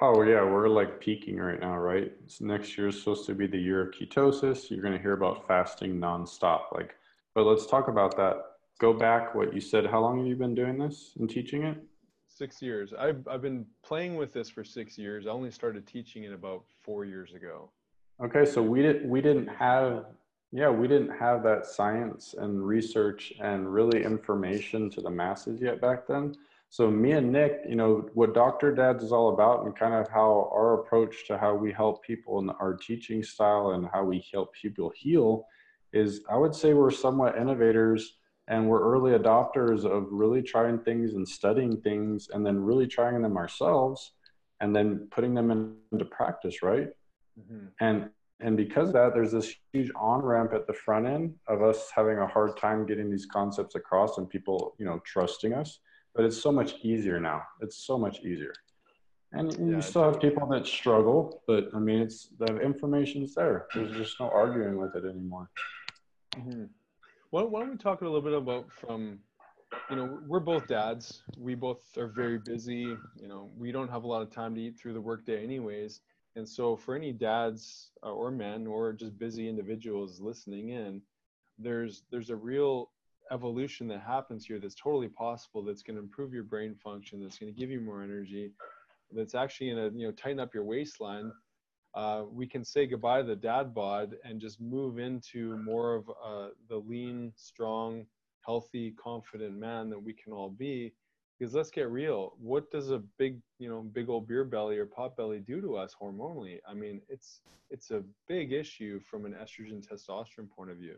Oh 0.00 0.22
yeah, 0.22 0.42
we're 0.42 0.68
like 0.68 0.98
peaking 1.00 1.36
right 1.36 1.60
now, 1.60 1.76
right? 1.76 2.12
So 2.26 2.46
next 2.46 2.78
year 2.78 2.88
is 2.88 2.98
supposed 2.98 3.26
to 3.26 3.34
be 3.34 3.46
the 3.46 3.58
year 3.58 3.82
of 3.82 3.94
ketosis. 3.94 4.70
You're 4.70 4.80
going 4.80 4.94
to 4.94 5.02
hear 5.02 5.12
about 5.12 5.46
fasting 5.46 5.98
nonstop. 5.98 6.72
Like, 6.72 6.94
but 7.34 7.44
let's 7.44 7.66
talk 7.66 7.88
about 7.88 8.16
that. 8.16 8.36
Go 8.78 8.94
back 8.94 9.34
what 9.34 9.52
you 9.52 9.60
said. 9.60 9.84
How 9.84 10.00
long 10.00 10.16
have 10.18 10.26
you 10.26 10.36
been 10.36 10.54
doing 10.54 10.78
this 10.78 11.12
and 11.18 11.28
teaching 11.28 11.64
it? 11.64 11.76
Six 12.26 12.62
years. 12.62 12.94
I've 12.98 13.28
I've 13.28 13.42
been 13.42 13.66
playing 13.82 14.16
with 14.16 14.32
this 14.32 14.48
for 14.48 14.64
six 14.64 14.96
years. 14.96 15.26
I 15.26 15.30
only 15.30 15.50
started 15.50 15.86
teaching 15.86 16.24
it 16.24 16.32
about 16.32 16.64
four 16.82 17.04
years 17.04 17.34
ago. 17.34 17.70
Okay, 18.22 18.44
so 18.44 18.62
we 18.62 18.82
didn't 18.82 19.08
we 19.08 19.22
didn't 19.22 19.48
have 19.48 20.04
yeah 20.52 20.68
we 20.68 20.86
didn't 20.86 21.16
have 21.18 21.42
that 21.42 21.64
science 21.64 22.34
and 22.36 22.62
research 22.66 23.32
and 23.40 23.72
really 23.72 24.04
information 24.04 24.90
to 24.90 25.00
the 25.00 25.08
masses 25.08 25.58
yet 25.60 25.80
back 25.80 26.06
then. 26.06 26.34
So 26.68 26.90
me 26.90 27.12
and 27.12 27.32
Nick, 27.32 27.62
you 27.68 27.76
know, 27.76 28.08
what 28.14 28.34
Dr. 28.34 28.72
Dads 28.74 29.02
is 29.02 29.10
all 29.10 29.32
about 29.32 29.64
and 29.64 29.74
kind 29.74 29.94
of 29.94 30.08
how 30.08 30.50
our 30.52 30.74
approach 30.74 31.26
to 31.26 31.38
how 31.38 31.54
we 31.54 31.72
help 31.72 32.04
people 32.04 32.38
and 32.38 32.50
our 32.60 32.74
teaching 32.74 33.22
style 33.22 33.70
and 33.70 33.88
how 33.92 34.04
we 34.04 34.24
help 34.32 34.52
people 34.54 34.92
heal 34.94 35.46
is 35.92 36.20
I 36.30 36.36
would 36.36 36.54
say 36.54 36.74
we're 36.74 36.90
somewhat 36.90 37.38
innovators 37.38 38.18
and 38.48 38.68
we're 38.68 38.82
early 38.82 39.18
adopters 39.18 39.84
of 39.84 40.08
really 40.10 40.42
trying 40.42 40.78
things 40.78 41.14
and 41.14 41.26
studying 41.26 41.80
things 41.80 42.28
and 42.32 42.44
then 42.44 42.60
really 42.60 42.86
trying 42.86 43.22
them 43.22 43.38
ourselves 43.38 44.12
and 44.60 44.76
then 44.76 45.08
putting 45.10 45.34
them 45.34 45.78
into 45.90 46.04
practice, 46.04 46.62
right? 46.62 46.88
Mm-hmm. 47.40 47.66
And 47.80 48.10
and 48.42 48.56
because 48.56 48.88
of 48.88 48.94
that, 48.94 49.12
there's 49.12 49.32
this 49.32 49.54
huge 49.72 49.90
on 49.94 50.22
ramp 50.22 50.52
at 50.54 50.66
the 50.66 50.72
front 50.72 51.06
end 51.06 51.34
of 51.46 51.62
us 51.62 51.90
having 51.94 52.18
a 52.18 52.26
hard 52.26 52.56
time 52.56 52.86
getting 52.86 53.10
these 53.10 53.26
concepts 53.26 53.74
across 53.74 54.16
and 54.16 54.28
people, 54.28 54.74
you 54.78 54.86
know, 54.86 55.00
trusting 55.04 55.52
us. 55.52 55.80
But 56.14 56.24
it's 56.24 56.40
so 56.40 56.50
much 56.50 56.74
easier 56.82 57.20
now. 57.20 57.42
It's 57.60 57.86
so 57.86 57.98
much 57.98 58.20
easier. 58.20 58.54
And 59.32 59.52
yeah, 59.52 59.76
you 59.76 59.82
still 59.82 60.04
have 60.04 60.20
people 60.20 60.48
that 60.48 60.66
struggle, 60.66 61.42
but 61.46 61.68
I 61.74 61.78
mean, 61.78 62.00
it's 62.00 62.30
the 62.38 62.56
information's 62.60 63.34
there. 63.34 63.66
There's 63.74 63.92
just 63.92 64.18
no 64.18 64.28
arguing 64.28 64.76
with 64.76 64.96
it 64.96 65.04
anymore. 65.04 65.50
Mm-hmm. 66.34 66.64
Why, 67.30 67.42
why 67.42 67.60
don't 67.60 67.70
we 67.70 67.76
talk 67.76 68.00
a 68.00 68.04
little 68.04 68.22
bit 68.22 68.32
about 68.32 68.72
from, 68.72 69.20
you 69.88 69.96
know, 69.96 70.18
we're 70.26 70.40
both 70.40 70.66
dads. 70.66 71.22
We 71.38 71.54
both 71.54 71.96
are 71.96 72.08
very 72.08 72.38
busy. 72.38 72.96
You 73.20 73.28
know, 73.28 73.50
we 73.56 73.70
don't 73.70 73.88
have 73.88 74.02
a 74.02 74.06
lot 74.08 74.22
of 74.22 74.30
time 74.30 74.54
to 74.56 74.60
eat 74.60 74.76
through 74.76 74.94
the 74.94 75.00
workday, 75.00 75.44
anyways. 75.44 76.00
And 76.36 76.48
so, 76.48 76.76
for 76.76 76.94
any 76.94 77.12
dads 77.12 77.90
uh, 78.04 78.12
or 78.12 78.30
men 78.30 78.66
or 78.66 78.92
just 78.92 79.18
busy 79.18 79.48
individuals 79.48 80.20
listening 80.20 80.70
in, 80.70 81.02
there's 81.58 82.04
there's 82.10 82.30
a 82.30 82.36
real 82.36 82.90
evolution 83.32 83.86
that 83.88 84.00
happens 84.00 84.46
here 84.46 84.58
that's 84.58 84.74
totally 84.74 85.08
possible. 85.08 85.62
That's 85.62 85.82
going 85.82 85.96
to 85.96 86.02
improve 86.02 86.32
your 86.32 86.44
brain 86.44 86.74
function. 86.74 87.22
That's 87.22 87.38
going 87.38 87.52
to 87.52 87.58
give 87.58 87.70
you 87.70 87.80
more 87.80 88.02
energy. 88.02 88.52
That's 89.12 89.34
actually 89.34 89.72
going 89.72 89.90
to 89.90 89.98
you 89.98 90.06
know 90.06 90.12
tighten 90.12 90.40
up 90.40 90.54
your 90.54 90.64
waistline. 90.64 91.32
Uh, 91.94 92.22
we 92.30 92.46
can 92.46 92.64
say 92.64 92.86
goodbye 92.86 93.20
to 93.20 93.26
the 93.26 93.34
dad 93.34 93.74
bod 93.74 94.14
and 94.24 94.40
just 94.40 94.60
move 94.60 95.00
into 95.00 95.56
more 95.58 95.96
of 95.96 96.08
uh, 96.24 96.48
the 96.68 96.76
lean, 96.76 97.32
strong, 97.34 98.06
healthy, 98.46 98.92
confident 98.92 99.58
man 99.58 99.90
that 99.90 100.00
we 100.00 100.12
can 100.12 100.32
all 100.32 100.50
be 100.50 100.92
because 101.40 101.54
let's 101.54 101.70
get 101.70 101.90
real 101.90 102.34
what 102.38 102.70
does 102.70 102.90
a 102.90 102.98
big 103.18 103.40
you 103.58 103.68
know 103.68 103.80
big 103.80 104.08
old 104.08 104.28
beer 104.28 104.44
belly 104.44 104.76
or 104.76 104.86
pot 104.86 105.16
belly 105.16 105.40
do 105.40 105.60
to 105.60 105.76
us 105.76 105.94
hormonally? 106.00 106.58
I 106.68 106.74
mean 106.74 107.00
it's 107.08 107.40
it's 107.70 107.90
a 107.90 108.02
big 108.28 108.52
issue 108.52 109.00
from 109.00 109.24
an 109.24 109.32
estrogen 109.32 109.84
testosterone 109.86 110.50
point 110.50 110.70
of 110.70 110.76
view. 110.76 110.96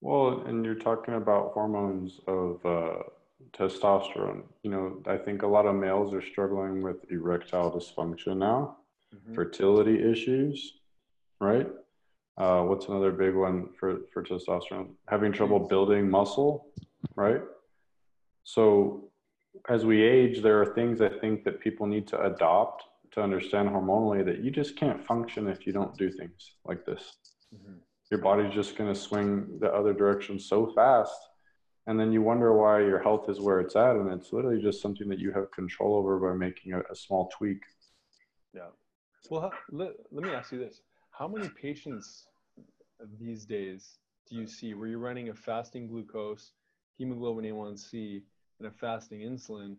Well 0.00 0.44
and 0.46 0.64
you're 0.64 0.74
talking 0.74 1.14
about 1.14 1.52
hormones 1.52 2.20
of 2.26 2.64
uh, 2.64 3.02
testosterone. 3.52 4.42
You 4.62 4.70
know 4.70 5.02
i 5.06 5.16
think 5.16 5.42
a 5.42 5.46
lot 5.46 5.66
of 5.66 5.74
males 5.74 6.14
are 6.14 6.22
struggling 6.22 6.82
with 6.82 7.10
erectile 7.10 7.72
dysfunction 7.72 8.36
now 8.36 8.76
mm-hmm. 9.14 9.34
fertility 9.34 10.00
issues 10.10 10.74
right? 11.40 11.66
Uh, 12.38 12.62
what's 12.62 12.86
another 12.86 13.10
big 13.10 13.34
one 13.34 13.68
for, 13.78 14.02
for 14.12 14.22
testosterone? 14.22 14.90
Having 15.08 15.32
trouble 15.32 15.58
building 15.58 16.08
muscle 16.08 16.68
right 17.16 17.42
so 18.44 19.10
as 19.68 19.84
we 19.84 20.02
age, 20.02 20.42
there 20.42 20.60
are 20.60 20.74
things 20.74 21.00
I 21.00 21.08
think 21.08 21.44
that 21.44 21.60
people 21.60 21.86
need 21.86 22.06
to 22.08 22.22
adopt 22.22 22.84
to 23.12 23.22
understand 23.22 23.68
hormonally 23.68 24.24
that 24.24 24.42
you 24.42 24.50
just 24.50 24.76
can't 24.76 25.04
function 25.04 25.46
if 25.46 25.66
you 25.66 25.72
don't 25.72 25.96
do 25.96 26.10
things 26.10 26.52
like 26.64 26.84
this. 26.86 27.16
Mm-hmm. 27.54 27.74
Your 28.10 28.20
body's 28.20 28.54
just 28.54 28.76
going 28.76 28.92
to 28.92 28.98
swing 28.98 29.58
the 29.60 29.72
other 29.72 29.92
direction 29.92 30.38
so 30.38 30.72
fast. 30.74 31.14
And 31.86 31.98
then 31.98 32.12
you 32.12 32.22
wonder 32.22 32.52
why 32.56 32.80
your 32.80 33.02
health 33.02 33.28
is 33.28 33.40
where 33.40 33.60
it's 33.60 33.76
at. 33.76 33.96
And 33.96 34.10
it's 34.12 34.32
literally 34.32 34.62
just 34.62 34.80
something 34.80 35.08
that 35.08 35.18
you 35.18 35.32
have 35.32 35.50
control 35.50 35.96
over 35.96 36.18
by 36.18 36.36
making 36.36 36.72
a, 36.72 36.80
a 36.90 36.94
small 36.94 37.30
tweak. 37.36 37.62
Yeah. 38.54 38.68
Well, 39.30 39.52
let, 39.70 39.92
let 40.10 40.24
me 40.24 40.32
ask 40.32 40.52
you 40.52 40.58
this 40.58 40.80
How 41.10 41.28
many 41.28 41.48
patients 41.48 42.26
these 43.20 43.44
days 43.44 43.98
do 44.28 44.36
you 44.36 44.46
see 44.46 44.74
where 44.74 44.88
you're 44.88 44.98
running 44.98 45.28
a 45.28 45.34
fasting 45.34 45.88
glucose, 45.88 46.52
hemoglobin 46.98 47.44
A1C, 47.44 48.22
a 48.64 48.70
fasting 48.70 49.20
insulin. 49.20 49.76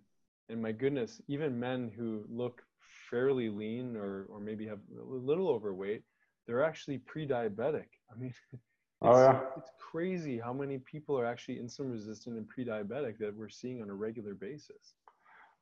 And 0.49 0.61
my 0.61 0.71
goodness, 0.71 1.21
even 1.27 1.59
men 1.59 1.91
who 1.95 2.25
look 2.29 2.63
fairly 3.09 3.49
lean 3.49 3.95
or, 3.95 4.25
or 4.29 4.39
maybe 4.39 4.67
have 4.67 4.79
a 4.99 5.03
little 5.03 5.49
overweight, 5.49 6.03
they're 6.45 6.63
actually 6.63 6.97
pre-diabetic. 6.97 7.85
I 8.11 8.19
mean, 8.19 8.33
oh 9.01 9.17
yeah, 9.17 9.41
it's 9.57 9.71
crazy 9.79 10.39
how 10.39 10.53
many 10.53 10.79
people 10.79 11.17
are 11.17 11.25
actually 11.25 11.55
insulin 11.55 11.91
resistant 11.91 12.37
and 12.37 12.47
pre-diabetic 12.47 13.17
that 13.19 13.35
we're 13.35 13.49
seeing 13.49 13.81
on 13.81 13.89
a 13.89 13.93
regular 13.93 14.33
basis. 14.33 14.95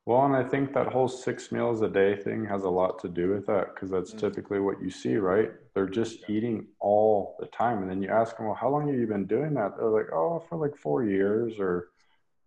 Well, 0.05 0.25
and 0.25 0.35
I 0.35 0.43
think 0.43 0.73
that 0.73 0.87
whole 0.87 1.07
six 1.07 1.51
meals 1.51 1.81
a 1.81 1.87
day 1.87 2.15
thing 2.15 2.43
has 2.45 2.63
a 2.63 2.69
lot 2.69 2.99
to 2.99 3.07
do 3.07 3.29
with 3.29 3.45
that 3.45 3.75
because 3.75 3.91
that's 3.91 4.09
mm-hmm. 4.09 4.19
typically 4.19 4.59
what 4.59 4.81
you 4.81 4.89
see, 4.89 5.17
right? 5.17 5.51
They're 5.75 5.87
just 5.87 6.21
yeah. 6.21 6.35
eating 6.35 6.67
all 6.79 7.35
the 7.39 7.45
time. 7.47 7.83
And 7.83 7.89
then 7.89 8.01
you 8.01 8.09
ask 8.09 8.37
them, 8.37 8.47
well, 8.47 8.55
how 8.55 8.69
long 8.69 8.87
have 8.87 8.97
you 8.97 9.05
been 9.05 9.27
doing 9.27 9.53
that? 9.53 9.77
They're 9.77 9.89
like, 9.89 10.11
oh, 10.11 10.43
for 10.49 10.57
like 10.57 10.75
four 10.75 11.03
years 11.03 11.59
or 11.59 11.89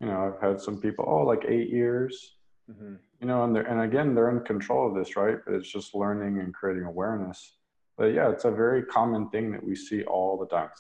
you 0.00 0.06
know, 0.06 0.32
I've 0.34 0.40
had 0.40 0.60
some 0.60 0.80
people, 0.80 1.04
oh, 1.08 1.24
like 1.24 1.44
eight 1.48 1.70
years, 1.70 2.36
mm-hmm. 2.70 2.94
you 3.20 3.26
know, 3.26 3.44
and 3.44 3.54
they're, 3.54 3.62
and 3.62 3.80
again, 3.80 4.14
they're 4.14 4.30
in 4.30 4.44
control 4.44 4.88
of 4.88 4.94
this, 4.94 5.16
right? 5.16 5.38
But 5.44 5.54
it's 5.54 5.70
just 5.70 5.94
learning 5.94 6.40
and 6.40 6.52
creating 6.52 6.84
awareness. 6.84 7.56
But 7.96 8.14
yeah, 8.14 8.30
it's 8.30 8.44
a 8.44 8.50
very 8.50 8.82
common 8.82 9.30
thing 9.30 9.52
that 9.52 9.62
we 9.62 9.76
see 9.76 10.02
all 10.04 10.36
the 10.36 10.46
time. 10.46 10.70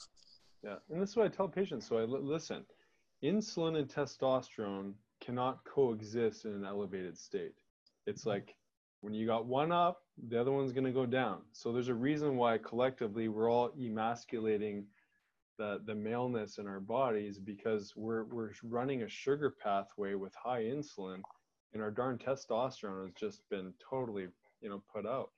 Yeah. 0.62 0.76
And 0.90 1.00
this 1.00 1.10
is 1.10 1.16
what 1.16 1.26
I 1.26 1.28
tell 1.28 1.48
patients. 1.48 1.86
So 1.86 1.98
I 1.98 2.02
listen, 2.02 2.64
insulin 3.22 3.78
and 3.78 3.88
testosterone 3.88 4.94
cannot 5.20 5.64
coexist 5.64 6.44
in 6.44 6.52
an 6.52 6.64
elevated 6.64 7.16
state. 7.16 7.52
It's 8.06 8.22
mm-hmm. 8.22 8.30
like 8.30 8.54
when 9.00 9.14
you 9.14 9.26
got 9.26 9.46
one 9.46 9.70
up, 9.70 10.02
the 10.28 10.40
other 10.40 10.50
one's 10.50 10.72
going 10.72 10.86
to 10.86 10.90
go 10.90 11.06
down. 11.06 11.42
So 11.52 11.72
there's 11.72 11.88
a 11.88 11.94
reason 11.94 12.36
why 12.36 12.58
collectively 12.58 13.28
we're 13.28 13.50
all 13.50 13.70
emasculating 13.78 14.86
the 15.58 15.80
the 15.86 15.94
maleness 15.94 16.58
in 16.58 16.66
our 16.66 16.80
bodies 16.80 17.38
because 17.38 17.92
we're 17.96 18.24
we're 18.24 18.52
running 18.62 19.02
a 19.02 19.08
sugar 19.08 19.54
pathway 19.62 20.14
with 20.14 20.34
high 20.34 20.62
insulin 20.62 21.20
and 21.72 21.82
our 21.82 21.90
darn 21.90 22.18
testosterone 22.18 23.04
has 23.04 23.14
just 23.18 23.42
been 23.50 23.72
totally 23.90 24.28
you 24.60 24.68
know 24.68 24.82
put 24.92 25.06
out. 25.06 25.30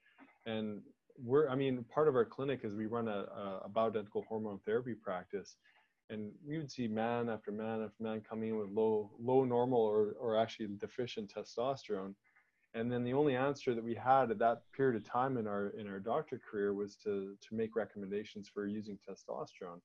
And 0.47 0.81
we're 1.19 1.49
i 1.49 1.55
mean 1.55 1.85
part 1.85 2.09
of 2.09 2.15
our 2.15 2.27
clinic 2.27 2.61
is 2.63 2.75
we 2.75 2.87
run 2.87 3.09
a, 3.09 3.27
a 3.65 3.71
bioidentical 3.75 4.25
hormone 4.29 4.59
therapy 4.67 4.95
practice 4.95 5.57
and 6.11 6.31
we 6.47 6.59
would 6.59 6.71
see 6.71 6.87
man 6.87 7.29
after 7.29 7.51
man 7.51 7.83
after 7.83 8.03
man 8.03 8.21
coming 8.21 8.51
in 8.51 8.59
with 8.59 8.69
low 8.69 9.11
low 9.19 9.45
normal 9.45 9.81
or, 9.81 10.15
or 10.21 10.39
actually 10.39 10.69
deficient 10.79 11.33
testosterone. 11.35 12.15
And 12.75 12.93
then 12.93 13.05
the 13.05 13.15
only 13.15 13.35
answer 13.35 13.75
that 13.75 13.83
we 13.83 13.95
had 13.95 14.31
at 14.31 14.39
that 14.41 14.61
period 14.77 14.97
of 14.97 15.11
time 15.11 15.39
in 15.39 15.47
our 15.47 15.71
in 15.71 15.89
our 15.89 15.99
doctor 15.99 16.39
career 16.39 16.75
was 16.75 16.97
to 17.05 17.35
to 17.41 17.55
make 17.55 17.75
recommendations 17.75 18.49
for 18.53 18.67
using 18.67 18.99
testosterone 19.09 19.81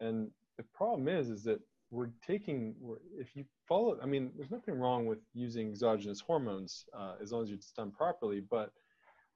and 0.00 0.30
the 0.56 0.64
problem 0.74 1.08
is, 1.08 1.30
is 1.30 1.42
that 1.44 1.60
we're 1.90 2.10
taking, 2.26 2.74
we're, 2.80 2.96
if 3.18 3.34
you 3.34 3.44
follow, 3.66 3.98
I 4.02 4.06
mean, 4.06 4.30
there's 4.36 4.50
nothing 4.50 4.78
wrong 4.78 5.06
with 5.06 5.18
using 5.34 5.68
exogenous 5.68 6.20
hormones 6.20 6.84
uh, 6.96 7.14
as 7.20 7.32
long 7.32 7.42
as 7.42 7.50
it's 7.50 7.72
done 7.72 7.90
properly, 7.90 8.40
but 8.40 8.70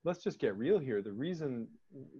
let's 0.05 0.23
just 0.23 0.39
get 0.39 0.57
real 0.57 0.79
here. 0.79 1.03
The 1.03 1.13
reason 1.13 1.67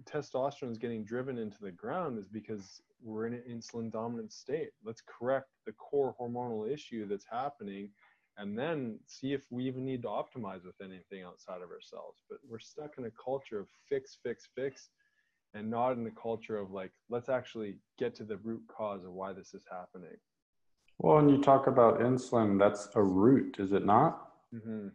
testosterone 0.05 0.71
is 0.71 0.77
getting 0.77 1.05
driven 1.05 1.37
into 1.37 1.57
the 1.61 1.71
ground 1.71 2.17
is 2.17 2.27
because 2.27 2.81
we're 3.01 3.27
in 3.27 3.33
an 3.33 3.43
insulin 3.49 3.91
dominant 3.91 4.33
state. 4.33 4.69
Let's 4.83 5.01
correct 5.05 5.49
the 5.65 5.71
core 5.73 6.15
hormonal 6.19 6.71
issue 6.71 7.07
that's 7.07 7.25
happening 7.29 7.89
and 8.37 8.57
then 8.57 8.99
see 9.07 9.31
if 9.31 9.43
we 9.49 9.65
even 9.65 9.85
need 9.85 10.01
to 10.01 10.09
optimize 10.09 10.65
with 10.65 10.75
anything 10.81 11.23
outside 11.23 11.61
of 11.61 11.69
ourselves. 11.69 12.21
But 12.29 12.39
we're 12.47 12.59
stuck 12.59 12.97
in 12.97 13.05
a 13.05 13.11
culture 13.11 13.59
of 13.59 13.67
fix, 13.87 14.17
fix, 14.21 14.49
fix 14.55 14.89
and 15.55 15.69
not 15.69 15.93
in 15.93 16.03
the 16.03 16.11
culture 16.11 16.57
of 16.57 16.71
like 16.71 16.91
let's 17.09 17.29
actually 17.29 17.77
get 17.97 18.13
to 18.13 18.23
the 18.23 18.37
root 18.37 18.61
cause 18.67 19.03
of 19.03 19.11
why 19.11 19.33
this 19.33 19.53
is 19.53 19.63
happening 19.71 20.17
well 20.99 21.17
and 21.17 21.31
you 21.31 21.41
talk 21.41 21.65
about 21.67 21.99
insulin 21.99 22.59
that's 22.59 22.89
a 22.95 23.01
root 23.01 23.55
is 23.57 23.71
it 23.71 23.85
not 23.85 24.25
mm-hmm. 24.53 24.87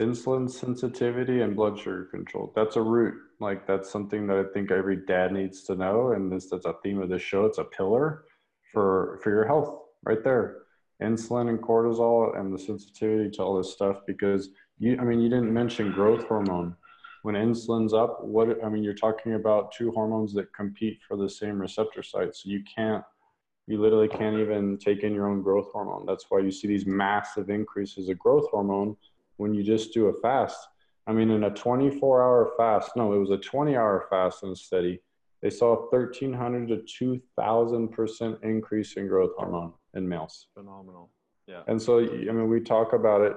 insulin 0.00 0.50
sensitivity 0.50 1.40
and 1.40 1.56
blood 1.56 1.78
sugar 1.78 2.04
control. 2.10 2.52
That's 2.54 2.76
a 2.76 2.82
root. 2.82 3.14
Like 3.40 3.66
that's 3.66 3.90
something 3.90 4.26
that 4.26 4.38
I 4.38 4.44
think 4.52 4.70
every 4.70 5.04
dad 5.06 5.32
needs 5.32 5.62
to 5.64 5.74
know. 5.74 6.12
And 6.12 6.30
this 6.30 6.50
that's 6.50 6.66
a 6.66 6.74
theme 6.82 7.00
of 7.00 7.08
this 7.08 7.22
show. 7.22 7.44
It's 7.44 7.58
a 7.58 7.64
pillar 7.64 8.24
for 8.72 9.18
for 9.22 9.30
your 9.30 9.46
health 9.46 9.78
right 10.04 10.22
there. 10.22 10.58
Insulin 11.02 11.50
and 11.50 11.60
cortisol 11.60 12.38
and 12.38 12.52
the 12.52 12.58
sensitivity 12.58 13.30
to 13.30 13.42
all 13.42 13.58
this 13.58 13.72
stuff 13.72 13.98
because 14.06 14.50
you 14.78 14.96
I 14.98 15.04
mean 15.04 15.20
you 15.20 15.28
didn't 15.28 15.52
mention 15.52 15.92
growth 15.92 16.24
hormone. 16.24 16.76
When 17.26 17.34
insulin's 17.34 17.92
up, 17.92 18.22
what 18.22 18.64
I 18.64 18.68
mean 18.68 18.84
you're 18.84 18.94
talking 18.94 19.34
about 19.34 19.72
two 19.72 19.90
hormones 19.90 20.32
that 20.34 20.54
compete 20.54 21.00
for 21.08 21.16
the 21.16 21.28
same 21.28 21.60
receptor 21.60 22.00
site. 22.00 22.36
So 22.36 22.48
you 22.48 22.62
can't 22.62 23.02
you 23.66 23.82
literally 23.82 24.06
can't 24.06 24.38
even 24.38 24.78
take 24.78 25.02
in 25.02 25.12
your 25.12 25.28
own 25.28 25.42
growth 25.42 25.72
hormone. 25.72 26.06
That's 26.06 26.26
why 26.28 26.38
you 26.38 26.52
see 26.52 26.68
these 26.68 26.86
massive 26.86 27.50
increases 27.50 28.08
of 28.08 28.16
growth 28.16 28.48
hormone 28.52 28.96
when 29.38 29.54
you 29.54 29.64
just 29.64 29.92
do 29.92 30.06
a 30.06 30.20
fast. 30.20 30.68
I 31.08 31.12
mean, 31.12 31.30
in 31.30 31.42
a 31.42 31.50
24 31.50 32.22
hour 32.22 32.52
fast, 32.56 32.92
no, 32.94 33.12
it 33.12 33.18
was 33.18 33.30
a 33.30 33.38
20 33.38 33.74
hour 33.74 34.06
fast 34.08 34.44
and 34.44 34.56
study. 34.56 35.00
They 35.42 35.50
saw 35.50 35.72
a 35.72 35.80
1300 35.90 36.86
to 36.86 37.18
2000% 37.40 38.44
increase 38.44 38.92
in 38.92 39.08
growth 39.08 39.32
hormone 39.36 39.72
in 39.94 40.08
males. 40.08 40.46
Phenomenal. 40.54 41.10
Yeah. 41.48 41.62
And 41.66 41.82
so, 41.82 41.98
I 41.98 42.06
mean, 42.06 42.48
we 42.48 42.60
talk 42.60 42.92
about 42.92 43.22
it. 43.22 43.34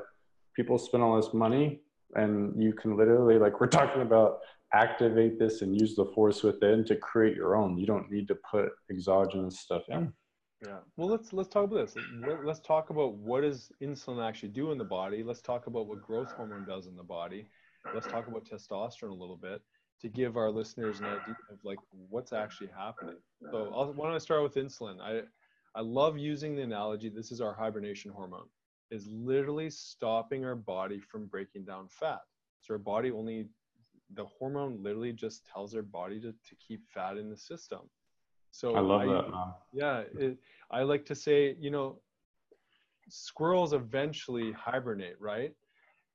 People 0.55 0.77
spend 0.77 1.01
all 1.01 1.19
this 1.19 1.33
money, 1.33 1.81
and 2.15 2.61
you 2.61 2.73
can 2.73 2.97
literally, 2.97 3.37
like, 3.37 3.59
we're 3.59 3.67
talking 3.67 4.01
about 4.01 4.39
activate 4.73 5.39
this 5.39 5.61
and 5.61 5.79
use 5.79 5.95
the 5.95 6.05
force 6.13 6.43
within 6.43 6.85
to 6.85 6.95
create 6.95 7.35
your 7.35 7.55
own. 7.55 7.77
You 7.77 7.87
don't 7.87 8.11
need 8.11 8.27
to 8.27 8.37
put 8.49 8.69
exogenous 8.89 9.59
stuff 9.59 9.83
in. 9.89 10.13
Yeah. 10.65 10.79
Well, 10.97 11.07
let's 11.07 11.31
let's 11.31 11.47
talk 11.47 11.63
about 11.63 11.93
this. 11.93 11.95
Let's 12.43 12.59
talk 12.59 12.89
about 12.89 13.13
what 13.13 13.41
does 13.41 13.71
insulin 13.81 14.21
actually 14.21 14.49
do 14.49 14.71
in 14.71 14.77
the 14.77 14.83
body. 14.83 15.23
Let's 15.23 15.41
talk 15.41 15.67
about 15.67 15.87
what 15.87 16.01
growth 16.01 16.31
hormone 16.33 16.65
does 16.65 16.87
in 16.87 16.97
the 16.97 17.03
body. 17.03 17.47
Let's 17.93 18.07
talk 18.07 18.27
about 18.27 18.45
testosterone 18.45 19.11
a 19.11 19.13
little 19.13 19.37
bit 19.37 19.61
to 20.01 20.09
give 20.09 20.35
our 20.35 20.49
listeners 20.49 20.99
an 20.99 21.05
idea 21.05 21.37
of 21.49 21.59
like 21.63 21.77
what's 22.09 22.33
actually 22.33 22.69
happening. 22.77 23.15
So, 23.51 23.71
I'll, 23.73 23.93
why 23.93 24.07
don't 24.07 24.15
I 24.15 24.19
start 24.19 24.43
with 24.43 24.55
insulin? 24.55 24.99
I 24.99 25.21
I 25.75 25.81
love 25.81 26.17
using 26.17 26.55
the 26.55 26.63
analogy. 26.63 27.09
This 27.09 27.31
is 27.31 27.39
our 27.39 27.53
hibernation 27.53 28.11
hormone. 28.11 28.47
Is 28.91 29.07
literally 29.07 29.69
stopping 29.69 30.45
our 30.45 30.55
body 30.55 30.99
from 30.99 31.27
breaking 31.27 31.65
down 31.65 31.87
fat. 31.89 32.21
So 32.61 32.73
our 32.73 32.79
body 32.79 33.11
only 33.11 33.47
the 34.15 34.25
hormone 34.25 34.81
literally 34.81 35.13
just 35.13 35.45
tells 35.45 35.75
our 35.75 35.83
body 35.83 36.19
to, 36.19 36.31
to 36.31 36.55
keep 36.55 36.87
fat 36.87 37.17
in 37.17 37.29
the 37.29 37.37
system. 37.37 37.81
So 38.51 38.75
I 38.75 38.79
love 38.79 39.01
I, 39.01 39.05
that. 39.05 39.29
Man. 39.29 39.53
Yeah, 39.73 40.03
it, 40.17 40.37
I 40.71 40.81
like 40.83 41.05
to 41.05 41.15
say, 41.15 41.55
you 41.59 41.69
know, 41.69 42.01
squirrels 43.09 43.73
eventually 43.73 44.51
hibernate, 44.51 45.19
right? 45.19 45.53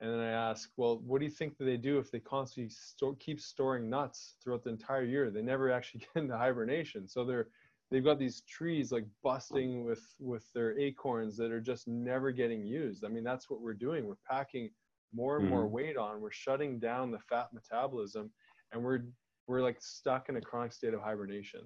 And 0.01 0.13
then 0.13 0.21
I 0.21 0.31
ask, 0.31 0.71
well, 0.77 0.99
what 0.99 1.21
do 1.21 1.25
you 1.25 1.31
think 1.31 1.57
that 1.59 1.65
they 1.65 1.77
do 1.77 1.99
if 1.99 2.11
they 2.11 2.19
constantly 2.19 2.71
store, 2.71 3.15
keep 3.21 3.41
storing 3.41 3.89
nuts 3.89 4.35
throughout 4.43 4.65
the 4.65 4.71
entire 4.71 5.05
year? 5.05 5.31
They 5.31 5.43
never 5.43 5.71
actually 5.71 6.01
get 6.15 6.23
into 6.25 6.37
hibernation. 6.37 7.07
So 7.07 7.25
they're 7.25 7.49
they've 7.95 8.05
got 8.05 8.19
these 8.19 8.43
trees 8.49 8.91
like 8.91 9.07
busting 9.23 9.85
with 9.85 10.03
with 10.19 10.45
their 10.53 10.77
acorns 10.77 11.37
that 11.37 11.53
are 11.53 11.61
just 11.61 11.87
never 11.87 12.33
getting 12.33 12.67
used. 12.67 13.05
I 13.05 13.09
mean, 13.09 13.23
that's 13.23 13.49
what 13.49 13.61
we're 13.61 13.73
doing. 13.73 14.05
We're 14.05 14.17
packing 14.29 14.71
more 15.15 15.37
and 15.37 15.45
mm-hmm. 15.45 15.55
more 15.55 15.69
weight 15.69 15.97
on. 15.97 16.21
We're 16.21 16.33
shutting 16.33 16.81
down 16.81 17.13
the 17.13 17.21
fat 17.21 17.51
metabolism, 17.53 18.33
and 18.73 18.83
we're 18.83 19.03
we're 19.47 19.63
like 19.63 19.77
stuck 19.81 20.29
in 20.29 20.37
a 20.37 20.41
chronic 20.41 20.73
state 20.73 20.93
of 20.93 21.03
hibernation. 21.03 21.61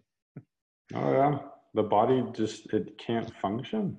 Oh 0.95 1.13
yeah, 1.13 1.39
the 1.73 1.83
body 1.83 2.23
just 2.35 2.71
it 2.75 2.99
can't 2.99 3.35
function. 3.41 3.97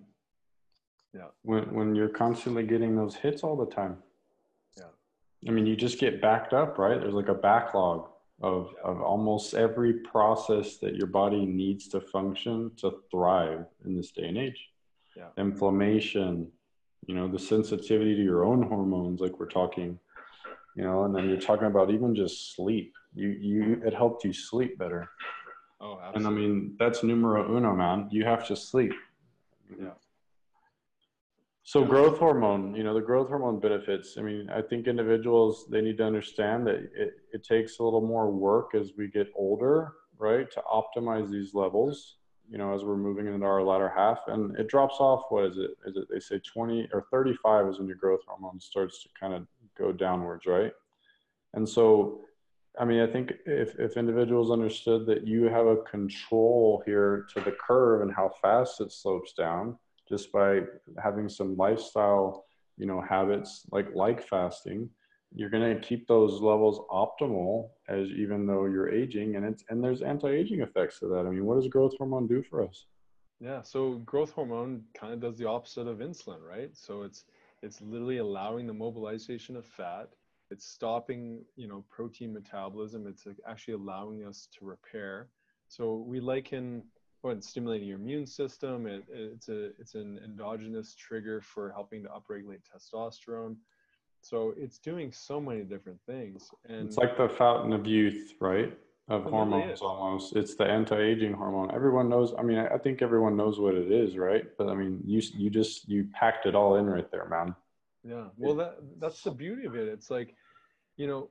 Yeah. 1.15 1.29
When 1.41 1.73
when 1.73 1.95
you're 1.95 2.09
constantly 2.09 2.61
getting 2.61 2.95
those 2.95 3.15
hits 3.15 3.41
all 3.43 3.55
the 3.55 3.73
time. 3.73 3.97
Yeah. 4.77 4.83
I 5.47 5.51
mean, 5.51 5.65
you 5.65 5.75
just 5.75 5.99
get 5.99 6.21
backed 6.21 6.53
up, 6.53 6.77
right? 6.77 7.01
There's 7.01 7.15
like 7.15 7.29
a 7.29 7.33
backlog 7.33 8.07
of 8.41 8.73
of 8.83 9.01
almost 9.01 9.53
every 9.53 9.93
process 9.93 10.77
that 10.77 10.95
your 10.95 11.07
body 11.07 11.45
needs 11.45 11.87
to 11.89 11.99
function 11.99 12.71
to 12.77 12.99
thrive 13.11 13.65
in 13.85 13.95
this 13.95 14.11
day 14.11 14.27
and 14.27 14.37
age. 14.37 14.69
Yeah. 15.15 15.27
Inflammation, 15.37 16.49
you 17.05 17.15
know, 17.15 17.27
the 17.27 17.39
sensitivity 17.39 18.15
to 18.15 18.23
your 18.23 18.45
own 18.45 18.63
hormones, 18.63 19.19
like 19.19 19.39
we're 19.39 19.47
talking, 19.47 19.99
you 20.75 20.83
know, 20.83 21.03
and 21.03 21.13
then 21.13 21.27
you're 21.27 21.39
talking 21.39 21.67
about 21.67 21.91
even 21.91 22.15
just 22.15 22.55
sleep. 22.55 22.93
You 23.13 23.29
you 23.29 23.81
it 23.85 23.93
helped 23.93 24.23
you 24.23 24.31
sleep 24.31 24.77
better. 24.77 25.09
Oh, 25.81 25.99
absolutely. 26.03 26.17
And 26.17 26.27
I 26.27 26.29
mean, 26.29 26.75
that's 26.77 27.03
numero 27.03 27.55
uno, 27.55 27.73
man. 27.73 28.07
You 28.11 28.25
have 28.25 28.47
to 28.47 28.55
sleep. 28.55 28.93
Yeah. 29.79 29.91
So 31.71 31.85
growth 31.85 32.17
hormone, 32.17 32.73
you 32.73 32.81
know, 32.83 32.95
the 32.95 32.99
growth 32.99 33.27
hormone 33.27 33.59
benefits. 33.59 34.17
I 34.17 34.21
mean, 34.21 34.49
I 34.49 34.59
think 34.59 34.87
individuals 34.87 35.67
they 35.69 35.81
need 35.81 35.99
to 35.99 36.03
understand 36.03 36.65
that 36.65 36.77
it, 36.95 37.11
it 37.31 37.43
takes 37.43 37.77
a 37.77 37.83
little 37.83 38.01
more 38.01 38.31
work 38.31 38.73
as 38.73 38.93
we 38.97 39.07
get 39.07 39.27
older, 39.35 39.93
right, 40.17 40.49
to 40.49 40.61
optimize 40.61 41.29
these 41.29 41.53
levels. 41.53 42.15
You 42.49 42.57
know, 42.57 42.73
as 42.73 42.83
we're 42.83 42.97
moving 42.97 43.27
into 43.27 43.45
our 43.45 43.61
latter 43.61 43.93
half, 43.95 44.17
and 44.25 44.57
it 44.57 44.67
drops 44.67 44.95
off. 44.99 45.25
What 45.29 45.45
is 45.45 45.57
it? 45.59 45.69
Is 45.85 45.95
it 45.95 46.07
they 46.11 46.19
say 46.19 46.39
twenty 46.39 46.89
or 46.91 47.05
thirty-five 47.11 47.67
is 47.67 47.77
when 47.77 47.87
your 47.87 47.97
growth 47.97 48.21
hormone 48.27 48.59
starts 48.59 49.03
to 49.03 49.09
kind 49.19 49.35
of 49.35 49.45
go 49.77 49.91
downwards, 49.91 50.47
right? 50.47 50.71
And 51.53 51.69
so 51.69 52.21
I 52.79 52.83
mean, 52.83 53.01
I 53.01 53.05
think 53.05 53.31
if, 53.45 53.77
if 53.77 53.95
individuals 53.95 54.49
understood 54.49 55.05
that 55.05 55.27
you 55.27 55.43
have 55.43 55.67
a 55.67 55.83
control 55.83 56.81
here 56.87 57.27
to 57.35 57.41
the 57.41 57.51
curve 57.51 58.01
and 58.01 58.11
how 58.11 58.31
fast 58.41 58.81
it 58.81 58.91
slopes 58.91 59.33
down, 59.33 59.77
just 60.09 60.31
by 60.31 60.61
having 61.01 61.29
some 61.29 61.55
lifestyle, 61.55 62.45
you 62.77 62.85
know, 62.85 63.01
habits 63.01 63.65
like 63.71 63.87
like 63.93 64.27
fasting, 64.27 64.89
you're 65.33 65.49
going 65.49 65.75
to 65.75 65.87
keep 65.87 66.07
those 66.07 66.41
levels 66.41 66.81
optimal 66.91 67.69
as 67.87 68.09
even 68.09 68.45
though 68.45 68.65
you're 68.65 68.89
aging, 68.89 69.35
and 69.35 69.45
it's 69.45 69.63
and 69.69 69.83
there's 69.83 70.01
anti-aging 70.01 70.61
effects 70.61 70.99
to 70.99 71.07
that. 71.07 71.25
I 71.25 71.29
mean, 71.29 71.45
what 71.45 71.55
does 71.55 71.67
growth 71.67 71.93
hormone 71.97 72.27
do 72.27 72.43
for 72.49 72.65
us? 72.65 72.87
Yeah, 73.39 73.61
so 73.61 73.95
growth 73.99 74.31
hormone 74.31 74.83
kind 74.93 75.13
of 75.13 75.21
does 75.21 75.37
the 75.37 75.47
opposite 75.47 75.87
of 75.87 75.99
insulin, 75.99 76.41
right? 76.41 76.75
So 76.75 77.03
it's 77.03 77.25
it's 77.61 77.81
literally 77.81 78.17
allowing 78.17 78.67
the 78.67 78.73
mobilization 78.73 79.55
of 79.55 79.65
fat 79.65 80.09
it's 80.51 80.65
stopping 80.65 81.41
you 81.55 81.67
know 81.67 81.83
protein 81.89 82.33
metabolism 82.33 83.07
it's 83.07 83.27
actually 83.47 83.73
allowing 83.73 84.25
us 84.25 84.47
to 84.57 84.65
repair 84.65 85.29
so 85.67 86.03
we 86.07 86.19
liken 86.19 86.83
well, 87.23 87.35
it's 87.35 87.49
stimulating 87.49 87.87
your 87.87 87.97
immune 87.97 88.25
system 88.25 88.87
it, 88.87 89.03
it's 89.09 89.49
a 89.49 89.67
it's 89.79 89.95
an 89.95 90.19
endogenous 90.23 90.95
trigger 90.95 91.41
for 91.41 91.71
helping 91.71 92.03
to 92.03 92.09
upregulate 92.09 92.61
testosterone. 92.63 93.55
So 94.21 94.53
it's 94.57 94.79
doing 94.79 95.11
so 95.11 95.39
many 95.39 95.63
different 95.63 95.99
things 96.05 96.49
and 96.67 96.87
it's 96.87 96.97
like 96.97 97.17
the 97.17 97.29
fountain 97.29 97.73
of 97.73 97.85
youth 97.85 98.33
right? 98.39 98.77
Of 99.07 99.23
hormones 99.23 99.81
almost. 99.81 100.35
It's 100.35 100.53
the 100.53 100.65
anti-aging 100.65 101.33
hormone. 101.33 101.73
Everyone 101.73 102.09
knows 102.09 102.33
i 102.37 102.43
mean 102.43 102.59
I 102.59 102.77
think 102.77 103.01
everyone 103.01 103.35
knows 103.35 103.59
what 103.59 103.75
it 103.75 103.91
is 103.91 104.17
right? 104.17 104.45
But 104.57 104.69
i 104.69 104.75
mean 104.75 105.01
you 105.05 105.21
you 105.35 105.49
just 105.49 105.89
you 105.89 106.07
packed 106.13 106.45
it 106.45 106.55
all 106.55 106.75
in 106.75 106.85
right 106.85 107.09
there 107.11 107.27
man. 107.27 107.55
Yeah. 108.03 108.25
Well 108.37 108.55
that 108.55 108.77
that's 108.99 109.21
the 109.23 109.31
beauty 109.31 109.65
of 109.65 109.75
it. 109.75 109.87
It's 109.87 110.09
like 110.09 110.35
you 110.95 111.07
know 111.07 111.29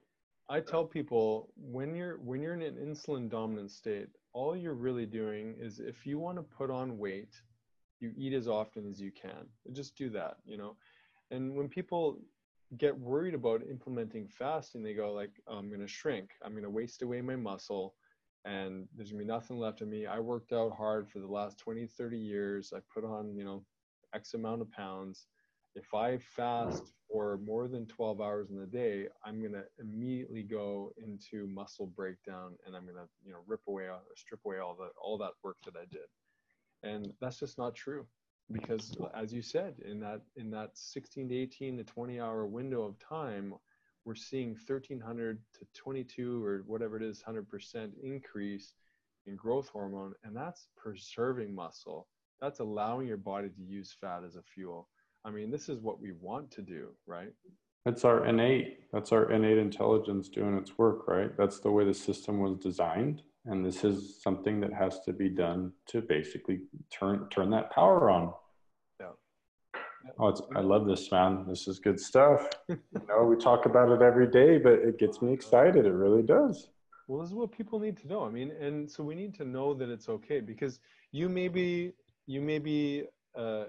i 0.49 0.61
tell 0.61 0.85
people 0.85 1.51
when 1.57 1.95
you're 1.95 2.19
when 2.19 2.43
you're 2.43 2.55
in 2.55 2.63
an 2.63 2.77
insulin 2.77 3.29
dominant 3.29 3.71
state 3.71 4.09
all 4.33 4.57
you're 4.57 4.75
really 4.75 5.07
doing 5.07 5.55
is 5.59 5.81
if 5.81 6.07
you 6.07 6.19
want 6.19 6.37
to 6.37 6.43
put 6.43 6.71
on 6.71 6.99
weight 6.99 7.35
you 8.01 8.13
eat 8.17 8.33
as 8.33 8.49
often 8.49 8.89
as 8.89 9.01
you 9.01 9.11
can. 9.11 9.47
Just 9.73 9.97
do 9.97 10.11
that 10.11 10.37
you 10.45 10.57
know? 10.57 10.77
And 11.31 11.55
when 11.57 11.69
people 11.69 12.19
get 12.77 12.97
worried 12.97 13.35
about 13.35 13.63
implementing 13.69 14.29
fasting 14.29 14.83
they 14.83 14.93
go 14.93 15.11
like 15.13 15.31
oh, 15.47 15.57
i'm 15.57 15.69
going 15.69 15.81
to 15.81 15.89
shrink. 15.89 16.31
I'm 16.45 16.53
going 16.53 16.65
to 16.65 16.71
waste 16.71 17.03
away 17.03 17.21
my 17.23 17.37
muscle 17.37 17.95
and 18.45 18.87
there's 18.95 19.11
going 19.11 19.21
to 19.21 19.25
be 19.25 19.33
nothing 19.33 19.59
left 19.59 19.81
of 19.81 19.89
me. 19.89 20.07
I 20.07 20.21
worked 20.21 20.53
out 20.53 20.73
hard 20.77 21.09
for 21.11 21.19
the 21.19 21.27
last 21.27 21.59
20 21.59 21.87
30 21.87 22.19
years. 22.19 22.73
I 22.75 22.81
put 22.93 23.05
on 23.05 23.35
you 23.37 23.45
know 23.45 23.65
x 24.15 24.35
amount 24.35 24.63
of 24.63 24.71
pounds 24.71 25.27
if 25.79 25.95
I 25.95 26.19
fast 26.19 26.93
for 27.11 27.39
more 27.39 27.69
than 27.69 27.87
12 27.87 28.21
hours 28.21 28.51
in 28.51 28.59
the 28.59 28.67
day, 28.67 29.07
I'm 29.25 29.41
going 29.41 29.53
to 29.53 29.65
immediately 29.79 30.43
go 30.43 30.93
into 30.99 31.47
muscle 31.47 31.87
breakdown 31.87 32.57
and 32.67 32.75
I'm 32.75 32.83
going 32.83 32.97
to, 32.97 33.09
you 33.25 33.33
know, 33.33 33.39
rip 33.47 33.61
away 33.69 33.85
or 33.85 34.01
strip 34.17 34.41
away 34.45 34.59
all 34.59 34.75
the 34.75 34.89
all 35.01 35.17
that 35.19 35.33
work 35.43 35.57
that 35.65 35.75
I 35.77 35.85
did. 35.91 36.09
And 36.83 37.13
that's 37.21 37.39
just 37.39 37.59
not 37.59 37.75
true 37.75 38.07
because 38.51 38.97
as 39.15 39.33
you 39.33 39.41
said, 39.41 39.75
in 39.85 40.01
that 40.01 40.23
in 40.37 40.51
that 40.51 40.71
16 40.75 41.29
to 41.29 41.35
18 41.35 41.77
to 41.79 41.85
20 41.85 42.21
hour 42.21 42.45
window 42.47 42.83
of 42.83 42.99
time, 42.99 43.55
we're 44.05 44.15
seeing 44.15 44.51
1300 44.51 45.39
to 45.55 45.67
22 45.75 46.45
or 46.45 46.63
whatever 46.67 46.97
it 46.97 47.03
is 47.03 47.23
100% 47.27 47.91
increase 48.03 48.75
in 49.27 49.37
growth 49.37 49.69
hormone 49.69 50.15
and 50.25 50.37
that's 50.37 50.69
preserving 50.77 51.55
muscle. 51.55 52.09
That's 52.41 52.61
allowing 52.61 53.07
your 53.07 53.17
body 53.17 53.49
to 53.49 53.63
use 53.63 53.95
fat 54.01 54.23
as 54.25 54.37
a 54.37 54.43
fuel 54.43 54.89
I 55.25 55.31
mean, 55.31 55.51
this 55.51 55.69
is 55.69 55.81
what 55.81 56.01
we 56.01 56.13
want 56.21 56.51
to 56.53 56.63
do, 56.63 56.89
right? 57.07 57.33
It's 57.87 58.05
our 58.05 58.27
innate, 58.27 58.81
that's 58.93 59.13
our 59.13 59.31
innate 59.31 59.59
intelligence 59.59 60.29
doing 60.29 60.57
its 60.57 60.77
work, 60.77 61.09
right? 61.09 61.31
That's 61.37 61.61
the 61.61 61.71
way 61.71 61.85
the 61.85 61.95
system 61.95 62.41
was 62.41 62.57
designed. 62.59 63.23
And 63.47 63.65
this 63.65 63.83
is 63.83 64.23
something 64.23 64.61
that 64.61 64.73
has 64.73 65.01
to 65.07 65.13
be 65.13 65.31
done 65.31 65.73
to 65.89 66.03
basically 66.03 66.61
turn 66.93 67.29
turn 67.31 67.51
that 67.51 67.71
power 67.71 68.11
on. 68.11 68.35
Yeah. 69.01 69.07
Oh, 70.19 70.29
it's, 70.29 70.43
I 70.55 70.61
love 70.61 70.87
this, 70.87 71.11
man. 71.11 71.47
This 71.49 71.67
is 71.67 71.79
good 71.79 71.99
stuff. 71.99 72.47
you 72.69 72.79
know, 73.09 73.25
we 73.25 73.37
talk 73.37 73.65
about 73.65 73.91
it 73.91 74.03
every 74.03 74.27
day, 74.27 74.59
but 74.59 74.75
it 74.75 74.99
gets 74.99 75.23
me 75.23 75.33
excited. 75.33 75.87
It 75.87 75.93
really 75.93 76.23
does. 76.23 76.69
Well, 77.07 77.21
this 77.21 77.31
is 77.31 77.35
what 77.35 77.51
people 77.51 77.79
need 77.79 77.97
to 77.99 78.09
know. 78.09 78.25
I 78.25 78.29
mean, 78.29 78.51
and 78.61 78.91
so 78.91 79.03
we 79.03 79.15
need 79.15 79.35
to 79.37 79.45
know 79.47 79.73
that 79.73 79.89
it's 79.89 80.11
okay 80.11 80.41
because 80.41 80.79
you 81.11 81.31
may 81.31 81.49
be, 81.49 81.93
you 82.27 82.43
may 82.43 82.59
be 82.59 83.05
a, 83.35 83.65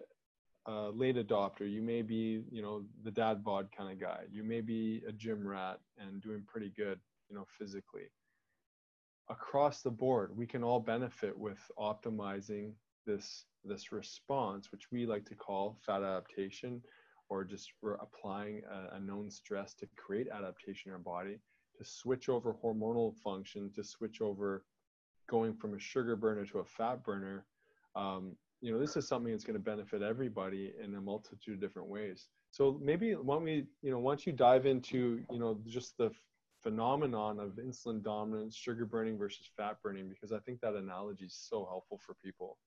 a 0.69 0.91
late 0.91 1.15
adopter. 1.15 1.69
You 1.69 1.81
may 1.81 2.01
be, 2.01 2.43
you 2.51 2.61
know, 2.61 2.83
the 3.03 3.11
dad 3.11 3.43
bod 3.43 3.69
kind 3.75 3.91
of 3.91 3.99
guy. 3.99 4.21
You 4.31 4.43
may 4.43 4.61
be 4.61 5.01
a 5.07 5.11
gym 5.11 5.47
rat 5.47 5.79
and 5.97 6.21
doing 6.21 6.43
pretty 6.47 6.71
good, 6.77 6.99
you 7.29 7.35
know, 7.35 7.45
physically. 7.57 8.09
Across 9.29 9.81
the 9.81 9.91
board, 9.91 10.35
we 10.35 10.45
can 10.45 10.63
all 10.63 10.79
benefit 10.79 11.37
with 11.37 11.59
optimizing 11.77 12.73
this 13.05 13.45
this 13.65 13.91
response, 13.91 14.71
which 14.71 14.91
we 14.91 15.05
like 15.05 15.25
to 15.25 15.35
call 15.35 15.77
fat 15.85 16.01
adaptation, 16.01 16.81
or 17.29 17.43
just 17.43 17.71
we're 17.81 17.95
applying 17.95 18.61
a, 18.71 18.95
a 18.95 18.99
known 18.99 19.29
stress 19.29 19.73
to 19.75 19.87
create 19.97 20.27
adaptation 20.33 20.89
in 20.89 20.93
our 20.93 20.99
body, 20.99 21.39
to 21.77 21.83
switch 21.83 22.29
over 22.29 22.55
hormonal 22.63 23.15
function, 23.17 23.71
to 23.75 23.83
switch 23.83 24.21
over 24.21 24.63
going 25.27 25.53
from 25.55 25.73
a 25.73 25.79
sugar 25.79 26.15
burner 26.15 26.45
to 26.45 26.59
a 26.59 26.65
fat 26.65 27.03
burner. 27.03 27.45
Um, 27.95 28.35
you 28.61 28.71
know, 28.71 28.79
this 28.79 28.97
is 28.97 29.07
something 29.07 29.31
that's 29.31 29.43
going 29.43 29.55
to 29.55 29.63
benefit 29.63 30.01
everybody 30.01 30.73
in 30.83 30.95
a 30.95 31.01
multitude 31.01 31.55
of 31.55 31.61
different 31.61 31.87
ways. 31.87 32.27
So 32.51 32.79
maybe 32.83 33.13
when 33.13 33.43
we, 33.43 33.67
you 33.81 33.91
know, 33.91 33.99
once 33.99 34.25
you 34.27 34.33
dive 34.33 34.65
into, 34.65 35.21
you 35.31 35.39
know, 35.39 35.59
just 35.65 35.97
the 35.97 36.11
phenomenon 36.61 37.39
of 37.39 37.51
insulin 37.51 38.03
dominance, 38.03 38.55
sugar 38.55 38.85
burning 38.85 39.17
versus 39.17 39.49
fat 39.55 39.77
burning, 39.81 40.09
because 40.09 40.31
I 40.31 40.39
think 40.39 40.59
that 40.61 40.73
analogy 40.73 41.25
is 41.25 41.47
so 41.49 41.65
helpful 41.69 41.99
for 42.05 42.15
people. 42.23 42.57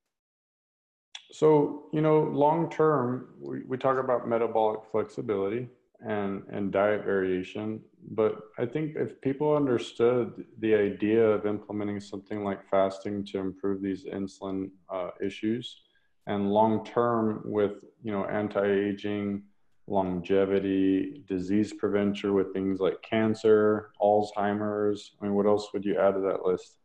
So, 1.31 1.89
you 1.93 2.01
know, 2.01 2.23
long 2.23 2.71
term, 2.71 3.29
we, 3.39 3.63
we 3.65 3.77
talk 3.77 3.99
about 3.99 4.29
metabolic 4.29 4.81
flexibility 4.91 5.69
and, 6.07 6.43
and 6.51 6.73
diet 6.73 7.05
variation. 7.05 7.81
But 8.11 8.37
I 8.59 8.67
think 8.67 8.97
if 8.97 9.21
people 9.21 9.55
understood 9.57 10.45
the 10.59 10.75
idea 10.75 11.25
of 11.25 11.47
implementing 11.47 12.01
something 12.01 12.45
like 12.45 12.69
fasting 12.69 13.25
to 13.27 13.39
improve 13.39 13.83
these 13.83 14.05
insulin 14.05 14.71
uh, 14.93 15.11
issues 15.25 15.83
and 16.27 16.51
long 16.51 16.85
term 16.85 17.43
with, 17.45 17.73
you 18.03 18.13
know, 18.13 18.25
anti 18.25 18.65
aging, 18.65 19.43
longevity, 19.87 21.23
disease 21.27 21.73
prevention 21.73 22.35
with 22.35 22.53
things 22.53 22.81
like 22.81 23.01
cancer, 23.03 23.91
Alzheimer's, 24.01 25.13
I 25.21 25.25
mean, 25.25 25.35
what 25.35 25.47
else 25.47 25.69
would 25.73 25.85
you 25.85 25.99
add 25.99 26.15
to 26.15 26.21
that 26.21 26.45
list? 26.45 26.77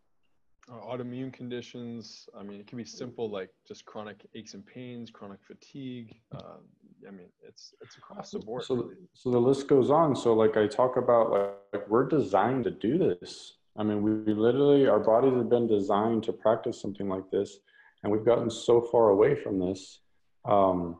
uh, 0.71 0.75
autoimmune 0.75 1.31
conditions. 1.31 2.27
I 2.37 2.43
mean, 2.43 2.59
it 2.59 2.67
can 2.67 2.77
be 2.77 2.83
simple 2.83 3.29
like 3.29 3.49
just 3.67 3.85
chronic 3.85 4.25
aches 4.35 4.53
and 4.53 4.65
pains, 4.65 5.09
chronic 5.09 5.39
fatigue. 5.45 6.19
Uh, 6.35 6.57
I 7.07 7.11
mean, 7.11 7.27
it's 7.47 7.73
it's 7.81 7.97
across 7.97 8.31
the 8.31 8.39
board. 8.39 8.63
So, 8.63 8.91
so 9.13 9.31
the 9.31 9.37
list 9.37 9.67
goes 9.67 9.89
on. 9.89 10.15
So, 10.15 10.33
like 10.33 10.57
I 10.57 10.67
talk 10.67 10.97
about, 10.97 11.31
like, 11.31 11.51
like 11.73 11.89
we're 11.89 12.07
designed 12.07 12.63
to 12.65 12.71
do 12.71 12.97
this. 12.97 13.57
I 13.77 13.83
mean, 13.83 14.01
we, 14.01 14.13
we 14.15 14.33
literally 14.33 14.87
our 14.87 14.99
bodies 14.99 15.33
have 15.33 15.49
been 15.49 15.67
designed 15.67 16.23
to 16.23 16.33
practice 16.33 16.81
something 16.81 17.07
like 17.09 17.29
this, 17.31 17.57
and 18.03 18.11
we've 18.11 18.25
gotten 18.25 18.49
so 18.49 18.81
far 18.81 19.09
away 19.09 19.35
from 19.35 19.59
this. 19.59 19.99
Um, 20.45 20.99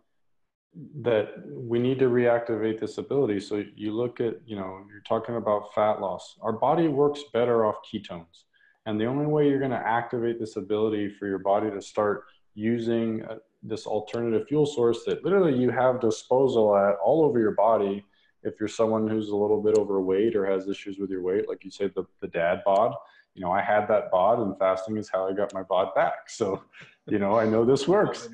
that 1.01 1.29
we 1.47 1.79
need 1.79 1.97
to 1.97 2.05
reactivate 2.05 2.79
this 2.79 2.99
ability. 2.99 3.39
So 3.39 3.63
you 3.75 3.93
look 3.93 4.19
at, 4.21 4.35
you 4.45 4.55
know, 4.55 4.85
you're 4.91 5.01
talking 5.07 5.37
about 5.37 5.73
fat 5.73 6.01
loss. 6.01 6.37
Our 6.41 6.51
body 6.51 6.87
works 6.87 7.23
better 7.33 7.65
off 7.65 7.77
ketones 7.91 8.43
and 8.87 8.99
the 8.99 9.05
only 9.05 9.25
way 9.25 9.49
you're 9.49 9.59
going 9.59 9.71
to 9.71 9.77
activate 9.77 10.39
this 10.39 10.55
ability 10.55 11.09
for 11.09 11.27
your 11.27 11.39
body 11.39 11.69
to 11.69 11.81
start 11.81 12.23
using 12.55 13.23
uh, 13.25 13.35
this 13.63 13.85
alternative 13.85 14.47
fuel 14.47 14.65
source 14.65 15.03
that 15.05 15.23
literally 15.23 15.57
you 15.57 15.69
have 15.69 15.99
disposal 15.99 16.75
at 16.77 16.95
all 17.03 17.23
over 17.23 17.39
your 17.39 17.51
body. 17.51 18.05
If 18.43 18.59
you're 18.59 18.69
someone 18.69 19.07
who's 19.07 19.29
a 19.29 19.35
little 19.35 19.61
bit 19.61 19.77
overweight 19.77 20.35
or 20.35 20.45
has 20.45 20.67
issues 20.67 20.99
with 20.99 21.09
your 21.09 21.23
weight, 21.23 21.49
like 21.49 21.63
you 21.63 21.71
said, 21.71 21.91
the, 21.95 22.03
the 22.21 22.27
dad 22.27 22.61
bod, 22.65 22.93
you 23.33 23.41
know, 23.41 23.51
I 23.51 23.61
had 23.61 23.87
that 23.87 24.09
bod 24.11 24.39
and 24.39 24.57
fasting 24.57 24.97
is 24.97 25.09
how 25.09 25.27
I 25.27 25.33
got 25.33 25.53
my 25.53 25.63
bod 25.63 25.93
back. 25.95 26.13
So, 26.29 26.63
you 27.07 27.19
know, 27.19 27.39
I 27.39 27.45
know 27.45 27.65
this 27.65 27.87
works. 27.97 28.29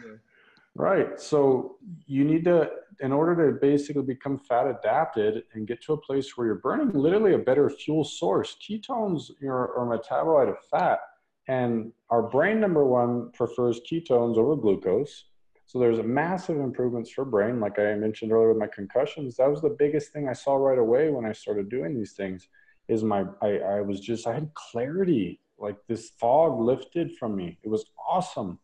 Right. 0.75 1.19
So 1.19 1.77
you 2.07 2.23
need 2.23 2.45
to, 2.45 2.69
in 2.99 3.11
order 3.11 3.51
to 3.51 3.59
basically 3.59 4.01
become 4.01 4.39
fat 4.39 4.65
adapted 4.67 5.43
and 5.53 5.67
get 5.67 5.81
to 5.83 5.93
a 5.93 5.97
place 5.97 6.35
where 6.35 6.47
you're 6.47 6.55
burning 6.55 6.89
literally 6.93 7.33
a 7.33 7.37
better 7.37 7.69
fuel 7.69 8.03
source, 8.03 8.57
ketones 8.59 9.31
are, 9.43 9.77
are 9.77 9.97
metabolite 9.97 10.49
of 10.49 10.57
fat. 10.71 10.99
And 11.47 11.91
our 12.09 12.23
brain, 12.23 12.59
number 12.59 12.85
one, 12.85 13.31
prefers 13.31 13.81
ketones 13.89 14.37
over 14.37 14.55
glucose. 14.55 15.25
So 15.65 15.79
there's 15.79 15.99
a 15.99 16.03
massive 16.03 16.57
improvements 16.59 17.09
for 17.09 17.25
brain. 17.25 17.59
Like 17.59 17.79
I 17.79 17.95
mentioned 17.95 18.31
earlier 18.31 18.49
with 18.49 18.57
my 18.57 18.67
concussions, 18.67 19.37
that 19.37 19.49
was 19.49 19.61
the 19.61 19.75
biggest 19.77 20.11
thing 20.13 20.29
I 20.29 20.33
saw 20.33 20.55
right 20.55 20.77
away 20.77 21.09
when 21.09 21.25
I 21.25 21.31
started 21.31 21.69
doing 21.69 21.95
these 21.95 22.13
things 22.13 22.47
is 22.87 23.03
my, 23.03 23.25
I, 23.41 23.57
I 23.57 23.81
was 23.81 23.99
just, 23.99 24.27
I 24.27 24.33
had 24.33 24.53
clarity, 24.53 25.39
like 25.57 25.77
this 25.87 26.11
fog 26.19 26.59
lifted 26.59 27.17
from 27.17 27.35
me. 27.35 27.57
It 27.63 27.69
was 27.69 27.85
awesome 28.09 28.59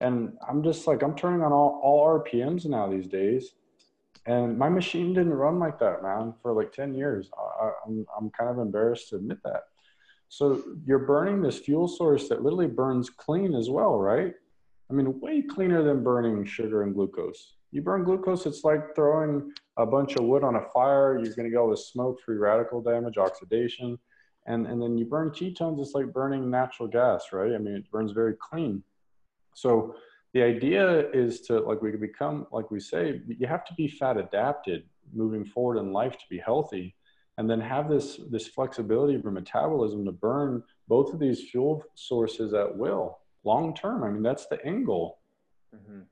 and 0.00 0.36
I'm 0.46 0.62
just 0.62 0.86
like, 0.86 1.02
I'm 1.02 1.16
turning 1.16 1.42
on 1.42 1.52
all, 1.52 1.80
all 1.82 2.20
RPMs 2.20 2.66
now 2.66 2.88
these 2.88 3.06
days. 3.06 3.52
And 4.26 4.58
my 4.58 4.68
machine 4.68 5.14
didn't 5.14 5.32
run 5.32 5.58
like 5.58 5.78
that, 5.78 6.02
man, 6.02 6.34
for 6.42 6.52
like 6.52 6.72
10 6.72 6.94
years. 6.94 7.30
I, 7.38 7.70
I'm, 7.86 8.06
I'm 8.18 8.30
kind 8.30 8.50
of 8.50 8.58
embarrassed 8.58 9.10
to 9.10 9.16
admit 9.16 9.38
that. 9.44 9.62
So 10.28 10.62
you're 10.84 11.00
burning 11.00 11.40
this 11.40 11.58
fuel 11.58 11.88
source 11.88 12.28
that 12.28 12.42
literally 12.42 12.66
burns 12.66 13.10
clean 13.10 13.54
as 13.54 13.70
well, 13.70 13.98
right? 13.98 14.34
I 14.90 14.92
mean, 14.92 15.20
way 15.20 15.42
cleaner 15.42 15.82
than 15.82 16.02
burning 16.02 16.44
sugar 16.44 16.82
and 16.82 16.94
glucose. 16.94 17.54
You 17.72 17.82
burn 17.82 18.04
glucose, 18.04 18.46
it's 18.46 18.64
like 18.64 18.94
throwing 18.94 19.52
a 19.76 19.86
bunch 19.86 20.16
of 20.16 20.24
wood 20.24 20.44
on 20.44 20.56
a 20.56 20.62
fire. 20.72 21.18
You're 21.18 21.34
going 21.34 21.50
to 21.50 21.56
all 21.56 21.70
this 21.70 21.88
smoke, 21.88 22.20
free 22.20 22.36
radical 22.36 22.80
damage, 22.80 23.18
oxidation. 23.18 23.98
And, 24.46 24.66
and 24.66 24.80
then 24.80 24.96
you 24.96 25.04
burn 25.04 25.30
ketones, 25.30 25.80
it's 25.80 25.94
like 25.94 26.12
burning 26.12 26.50
natural 26.50 26.88
gas, 26.88 27.26
right? 27.32 27.52
I 27.52 27.58
mean, 27.58 27.74
it 27.74 27.90
burns 27.90 28.12
very 28.12 28.34
clean. 28.40 28.82
So 29.54 29.96
the 30.34 30.42
idea 30.42 31.10
is 31.12 31.40
to 31.42 31.60
like 31.60 31.82
we 31.82 31.92
become 31.92 32.46
like 32.52 32.70
we 32.70 32.80
say 32.80 33.22
you 33.26 33.46
have 33.46 33.64
to 33.64 33.74
be 33.74 33.88
fat 33.88 34.16
adapted 34.16 34.84
moving 35.14 35.44
forward 35.44 35.78
in 35.78 35.92
life 35.92 36.12
to 36.12 36.24
be 36.28 36.38
healthy 36.38 36.94
and 37.38 37.48
then 37.48 37.60
have 37.60 37.88
this 37.88 38.20
this 38.30 38.46
flexibility 38.46 39.14
of 39.14 39.22
your 39.22 39.32
metabolism 39.32 40.04
to 40.04 40.12
burn 40.12 40.62
both 40.88 41.12
of 41.12 41.18
these 41.18 41.48
fuel 41.50 41.82
sources 41.94 42.54
at 42.54 42.76
will 42.76 43.18
long 43.44 43.74
term. 43.74 44.04
I 44.04 44.10
mean 44.10 44.22
that's 44.22 44.46
the 44.46 44.64
end 44.64 44.86
goal. 44.86 45.18
Mm-hmm. 45.74 46.02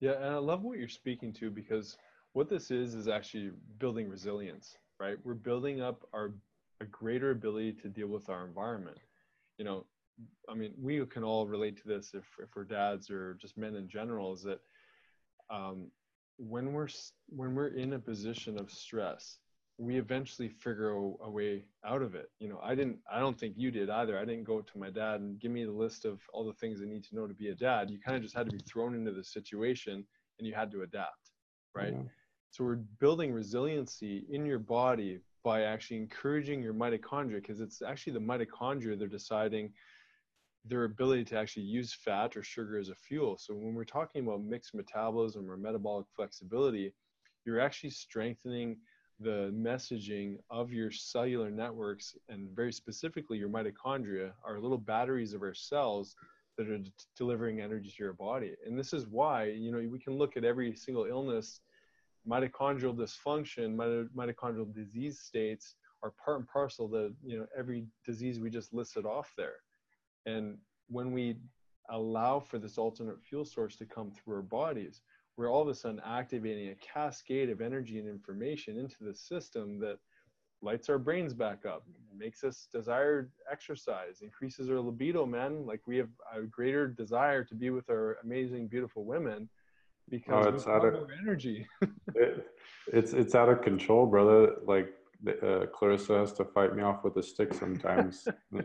yeah 0.00 0.12
and 0.12 0.26
i 0.26 0.38
love 0.38 0.62
what 0.62 0.78
you're 0.78 0.88
speaking 0.88 1.32
to 1.34 1.50
because 1.50 1.98
what 2.32 2.48
this 2.48 2.70
is 2.70 2.94
is 2.94 3.08
actually 3.08 3.50
building 3.78 4.08
resilience 4.08 4.76
right? 5.00 5.16
We're 5.24 5.34
building 5.34 5.80
up 5.80 6.06
our 6.12 6.34
a 6.80 6.84
greater 6.84 7.32
ability 7.32 7.72
to 7.72 7.88
deal 7.88 8.06
with 8.06 8.28
our 8.28 8.46
environment. 8.46 8.98
You 9.58 9.64
know 9.64 9.84
I 10.48 10.54
mean, 10.54 10.72
we 10.80 11.04
can 11.06 11.22
all 11.22 11.46
relate 11.46 11.76
to 11.80 11.88
this 11.88 12.10
if, 12.12 12.24
if 12.42 12.48
we're 12.56 12.64
dads 12.64 13.08
or 13.08 13.34
just 13.34 13.56
men 13.56 13.76
in 13.76 13.88
general, 13.88 14.32
is 14.32 14.42
that 14.42 14.58
um, 15.48 15.92
when 16.38 16.72
we're 16.72 16.88
when 17.28 17.54
we're 17.54 17.68
in 17.68 17.92
a 17.92 17.98
position 17.98 18.58
of 18.58 18.70
stress, 18.70 19.38
we 19.78 19.96
eventually 19.96 20.48
figure 20.48 20.90
a, 20.90 21.00
a, 21.24 21.30
way 21.30 21.64
out 21.86 22.02
of 22.02 22.16
it. 22.16 22.30
You 22.40 22.48
know, 22.48 22.60
I 22.62 22.74
didn't. 22.74 22.98
I 23.12 23.20
don't 23.20 23.38
think 23.38 23.54
you 23.56 23.70
did 23.70 23.88
either. 23.88 24.18
I 24.18 24.24
didn't 24.24 24.44
go 24.44 24.60
to 24.60 24.78
my 24.78 24.90
dad 24.90 25.20
and 25.20 25.38
give 25.38 25.52
me 25.52 25.64
the 25.64 25.72
list 25.72 26.04
of 26.04 26.20
all 26.32 26.44
the 26.44 26.52
things 26.54 26.80
I 26.82 26.86
need 26.86 27.04
to 27.04 27.14
know 27.14 27.26
to 27.28 27.34
be 27.34 27.48
a 27.48 27.54
dad. 27.54 27.88
You 27.88 28.00
kind 28.00 28.16
of 28.16 28.22
just 28.22 28.36
had 28.36 28.50
to 28.50 28.56
be 28.56 28.62
thrown 28.68 28.94
into 28.94 29.12
the 29.12 29.22
situation 29.22 30.04
and 30.38 30.46
you 30.46 30.54
had 30.54 30.72
to 30.72 30.82
adapt, 30.82 31.30
right? 31.74 31.92
Yeah. 31.92 32.02
So 32.50 32.64
we're 32.64 32.76
building 32.76 33.32
resiliency 33.32 34.26
in 34.30 34.44
your 34.44 34.58
body 34.58 35.20
by 35.44 35.62
actually 35.62 35.98
encouraging 35.98 36.60
your 36.60 36.74
mitochondria 36.74 37.40
because 37.40 37.60
it's 37.60 37.80
actually 37.80 38.14
the 38.14 38.20
mitochondria 38.20 38.98
they're 38.98 39.06
deciding 39.06 39.72
their 40.64 40.84
ability 40.84 41.24
to 41.24 41.38
actually 41.38 41.62
use 41.62 41.94
fat 41.94 42.36
or 42.36 42.42
sugar 42.42 42.78
as 42.78 42.88
a 42.88 42.94
fuel. 42.94 43.38
So 43.38 43.54
when 43.54 43.74
we're 43.74 43.84
talking 43.84 44.26
about 44.26 44.42
mixed 44.42 44.74
metabolism 44.74 45.48
or 45.48 45.56
metabolic 45.56 46.06
flexibility, 46.14 46.92
you're 47.44 47.60
actually 47.60 47.90
strengthening 47.90 48.76
the 49.20 49.52
messaging 49.54 50.38
of 50.50 50.72
your 50.72 50.90
cellular 50.90 51.50
networks 51.50 52.16
and 52.28 52.48
very 52.54 52.72
specifically 52.72 53.36
your 53.36 53.48
mitochondria 53.48 54.32
are 54.44 54.60
little 54.60 54.78
batteries 54.78 55.34
of 55.34 55.42
our 55.42 55.54
cells 55.54 56.14
that 56.56 56.68
are 56.68 56.78
d- 56.78 56.92
delivering 57.16 57.60
energy 57.60 57.90
to 57.90 58.02
your 58.02 58.12
body. 58.12 58.54
And 58.66 58.78
this 58.78 58.92
is 58.92 59.06
why, 59.06 59.44
you 59.44 59.72
know, 59.72 59.86
we 59.90 59.98
can 59.98 60.16
look 60.16 60.36
at 60.36 60.44
every 60.44 60.74
single 60.76 61.06
illness, 61.06 61.60
mitochondrial 62.28 62.96
dysfunction, 62.96 63.76
mitochondrial 64.14 64.72
disease 64.72 65.20
states 65.20 65.74
are 66.02 66.12
part 66.24 66.38
and 66.38 66.48
parcel 66.48 66.88
to, 66.90 67.12
you 67.24 67.38
know, 67.38 67.46
every 67.56 67.86
disease 68.06 68.38
we 68.38 68.50
just 68.50 68.72
listed 68.72 69.04
off 69.04 69.32
there. 69.36 69.56
And 70.26 70.58
when 70.88 71.12
we 71.12 71.36
allow 71.90 72.38
for 72.38 72.58
this 72.58 72.78
alternate 72.78 73.20
fuel 73.22 73.44
source 73.44 73.76
to 73.76 73.86
come 73.86 74.10
through 74.10 74.36
our 74.36 74.42
bodies, 74.42 75.02
we're 75.38 75.50
all 75.50 75.62
of 75.62 75.68
a 75.68 75.74
sudden 75.74 76.02
activating 76.04 76.70
a 76.70 76.74
cascade 76.74 77.48
of 77.48 77.60
energy 77.60 77.98
and 78.00 78.08
information 78.08 78.76
into 78.76 79.04
the 79.04 79.14
system 79.14 79.78
that 79.78 79.98
lights 80.60 80.88
our 80.88 80.98
brains 80.98 81.32
back 81.32 81.64
up, 81.64 81.84
makes 82.14 82.42
us 82.42 82.66
desire 82.72 83.30
exercise, 83.50 84.20
increases 84.22 84.68
our 84.68 84.80
libido, 84.80 85.24
man. 85.24 85.64
Like 85.64 85.80
we 85.86 85.96
have 85.96 86.08
a 86.34 86.42
greater 86.42 86.88
desire 86.88 87.44
to 87.44 87.54
be 87.54 87.70
with 87.70 87.88
our 87.88 88.18
amazing, 88.24 88.66
beautiful 88.66 89.04
women. 89.04 89.48
because 90.10 90.46
Oh, 90.46 90.48
it's 90.48 90.66
we've 90.66 90.74
out 90.74 90.84
of- 90.84 91.08
energy. 91.22 91.66
It, 92.14 92.46
it's 92.92 93.12
it's 93.12 93.34
out 93.36 93.48
of 93.50 93.60
control, 93.62 94.06
brother. 94.06 94.56
Like 94.66 94.88
uh, 95.42 95.66
Clarissa 95.72 96.18
has 96.18 96.32
to 96.32 96.44
fight 96.44 96.74
me 96.74 96.82
off 96.82 97.04
with 97.04 97.16
a 97.18 97.22
stick 97.22 97.54
sometimes. 97.54 98.26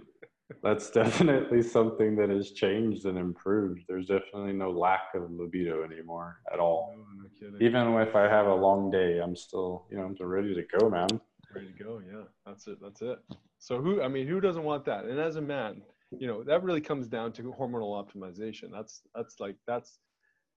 That's 0.61 0.89
definitely 0.91 1.61
something 1.61 2.15
that 2.17 2.29
has 2.29 2.51
changed 2.51 3.05
and 3.05 3.17
improved. 3.17 3.81
There's 3.87 4.07
definitely 4.07 4.53
no 4.53 4.71
lack 4.71 5.13
of 5.15 5.31
libido 5.31 5.83
anymore 5.83 6.39
at 6.53 6.59
all. 6.59 6.95
No, 6.95 7.23
no 7.23 7.29
kidding. 7.39 7.61
Even 7.61 7.93
if 8.01 8.15
I 8.15 8.23
have 8.23 8.47
a 8.47 8.55
long 8.55 8.91
day, 8.91 9.19
I'm 9.19 9.35
still, 9.35 9.85
you 9.89 9.97
know, 9.97 10.03
I'm 10.03 10.15
ready 10.27 10.53
to 10.53 10.63
go, 10.77 10.89
man. 10.89 11.07
ready 11.53 11.67
to 11.71 11.83
go 11.83 12.01
yeah 12.11 12.23
that's 12.45 12.67
it 12.67 12.79
that's 12.81 13.01
it 13.01 13.19
so 13.59 13.79
who 13.79 14.01
i 14.01 14.07
mean 14.07 14.27
who 14.27 14.41
doesn't 14.41 14.63
want 14.63 14.83
that 14.85 15.05
and 15.05 15.19
as 15.19 15.35
a 15.35 15.41
man 15.41 15.81
you 16.17 16.25
know 16.25 16.43
that 16.43 16.63
really 16.63 16.81
comes 16.81 17.07
down 17.07 17.31
to 17.31 17.53
hormonal 17.59 17.93
optimization 18.03 18.71
that's 18.71 19.03
that's 19.13 19.39
like 19.39 19.55
that's 19.67 19.99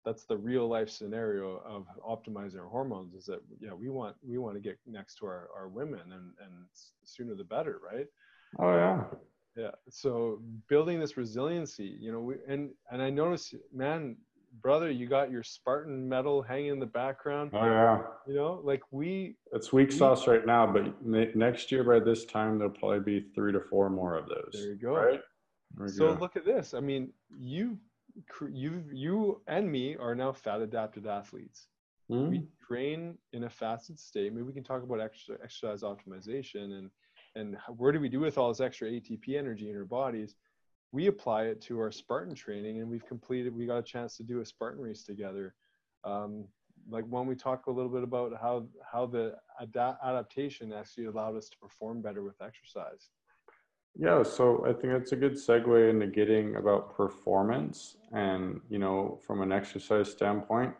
that's 0.04 0.24
the 0.26 0.36
real 0.36 0.68
life 0.68 0.88
scenario 0.88 1.56
of 1.66 1.86
optimizing 2.08 2.60
our 2.60 2.68
hormones 2.68 3.14
is 3.14 3.24
that 3.24 3.40
yeah 3.58 3.72
we 3.72 3.88
want 3.88 4.14
we 4.22 4.38
want 4.38 4.54
to 4.54 4.60
get 4.60 4.78
next 4.86 5.16
to 5.16 5.26
our, 5.26 5.48
our 5.56 5.68
women 5.68 6.00
and 6.12 6.32
and 6.44 6.54
sooner 7.02 7.34
the 7.34 7.42
better 7.44 7.80
right 7.92 8.06
Oh 8.60 8.72
yeah. 8.72 9.02
Yeah 9.56 9.70
so 9.88 10.40
building 10.68 10.98
this 11.00 11.16
resiliency 11.16 11.96
you 12.00 12.10
know 12.12 12.20
we 12.20 12.34
and 12.48 12.70
and 12.90 13.00
i 13.02 13.10
notice 13.10 13.54
man 13.72 14.16
brother 14.62 14.90
you 14.90 15.06
got 15.06 15.30
your 15.30 15.42
spartan 15.42 16.08
medal 16.08 16.42
hanging 16.42 16.70
in 16.72 16.78
the 16.80 16.86
background 16.86 17.50
Oh 17.54 17.64
yeah. 17.64 18.02
you 18.26 18.34
know 18.34 18.60
like 18.64 18.82
we 18.90 19.36
It's 19.52 19.72
weak 19.72 19.90
We- 19.90 19.96
sauce 19.96 20.26
right 20.28 20.46
now, 20.46 20.64
but 20.72 21.04
ne- 21.04 21.32
next 21.34 21.70
year 21.72 21.82
by 21.84 21.98
this 22.00 22.24
time 22.24 22.58
there'll 22.58 22.72
probably 22.72 23.00
be 23.00 23.26
three 23.34 23.52
to 23.52 23.60
four 23.60 23.90
more 23.90 24.16
of 24.16 24.28
those. 24.28 24.50
there 24.52 24.68
you 24.72 24.76
go 24.76 24.94
Right? 24.96 25.20
There 25.76 25.88
So 25.88 26.14
go. 26.14 26.20
look 26.20 26.36
at 26.36 26.44
this. 26.44 26.72
I 26.72 26.78
mean, 26.80 27.12
you, 27.36 27.76
you, 28.48 28.84
you 28.92 29.42
and 29.48 29.70
me 29.70 29.96
are 29.96 30.14
now 30.14 30.32
fat 30.32 30.60
adapted 30.60 31.04
athletes. 31.06 31.66
Hmm? 32.08 32.28
We 32.28 32.46
train 32.64 33.18
in 33.32 33.42
a 33.44 33.50
fasted 33.50 33.98
state. 33.98 34.32
Maybe 34.32 34.46
we 34.46 34.52
can 34.52 34.62
talk 34.62 34.84
about 34.84 35.00
extra, 35.00 35.34
exercise 35.42 35.82
optimization 35.82 36.78
and 36.78 36.90
and 37.34 37.56
where 37.76 37.92
do 37.92 38.00
we 38.00 38.08
do 38.08 38.20
with 38.20 38.38
all 38.38 38.48
this 38.48 38.60
extra 38.60 38.88
ATP 38.88 39.36
energy 39.36 39.70
in 39.70 39.76
our 39.76 39.84
bodies? 39.84 40.36
We 40.92 41.08
apply 41.08 41.44
it 41.46 41.60
to 41.62 41.80
our 41.80 41.90
Spartan 41.90 42.34
training, 42.34 42.80
and 42.80 42.88
we've 42.88 43.06
completed. 43.06 43.54
We 43.54 43.66
got 43.66 43.78
a 43.78 43.82
chance 43.82 44.16
to 44.18 44.22
do 44.22 44.40
a 44.40 44.46
Spartan 44.46 44.80
race 44.80 45.02
together. 45.02 45.54
Um, 46.04 46.46
like 46.88 47.04
when 47.08 47.26
we 47.26 47.34
talk 47.34 47.66
a 47.66 47.70
little 47.70 47.90
bit 47.90 48.02
about 48.02 48.32
how 48.40 48.66
how 48.90 49.06
the 49.06 49.34
ada- 49.60 49.98
adaptation 50.04 50.72
actually 50.72 51.06
allowed 51.06 51.36
us 51.36 51.48
to 51.48 51.58
perform 51.58 52.02
better 52.02 52.22
with 52.22 52.40
exercise. 52.40 53.08
Yeah, 53.96 54.24
so 54.24 54.66
I 54.66 54.72
think 54.72 54.92
that's 54.92 55.12
a 55.12 55.16
good 55.16 55.34
segue 55.34 55.90
into 55.90 56.08
getting 56.08 56.56
about 56.56 56.96
performance 56.96 57.96
and, 58.12 58.60
you 58.68 58.80
know, 58.80 59.20
from 59.24 59.40
an 59.40 59.52
exercise 59.52 60.10
standpoint, 60.10 60.74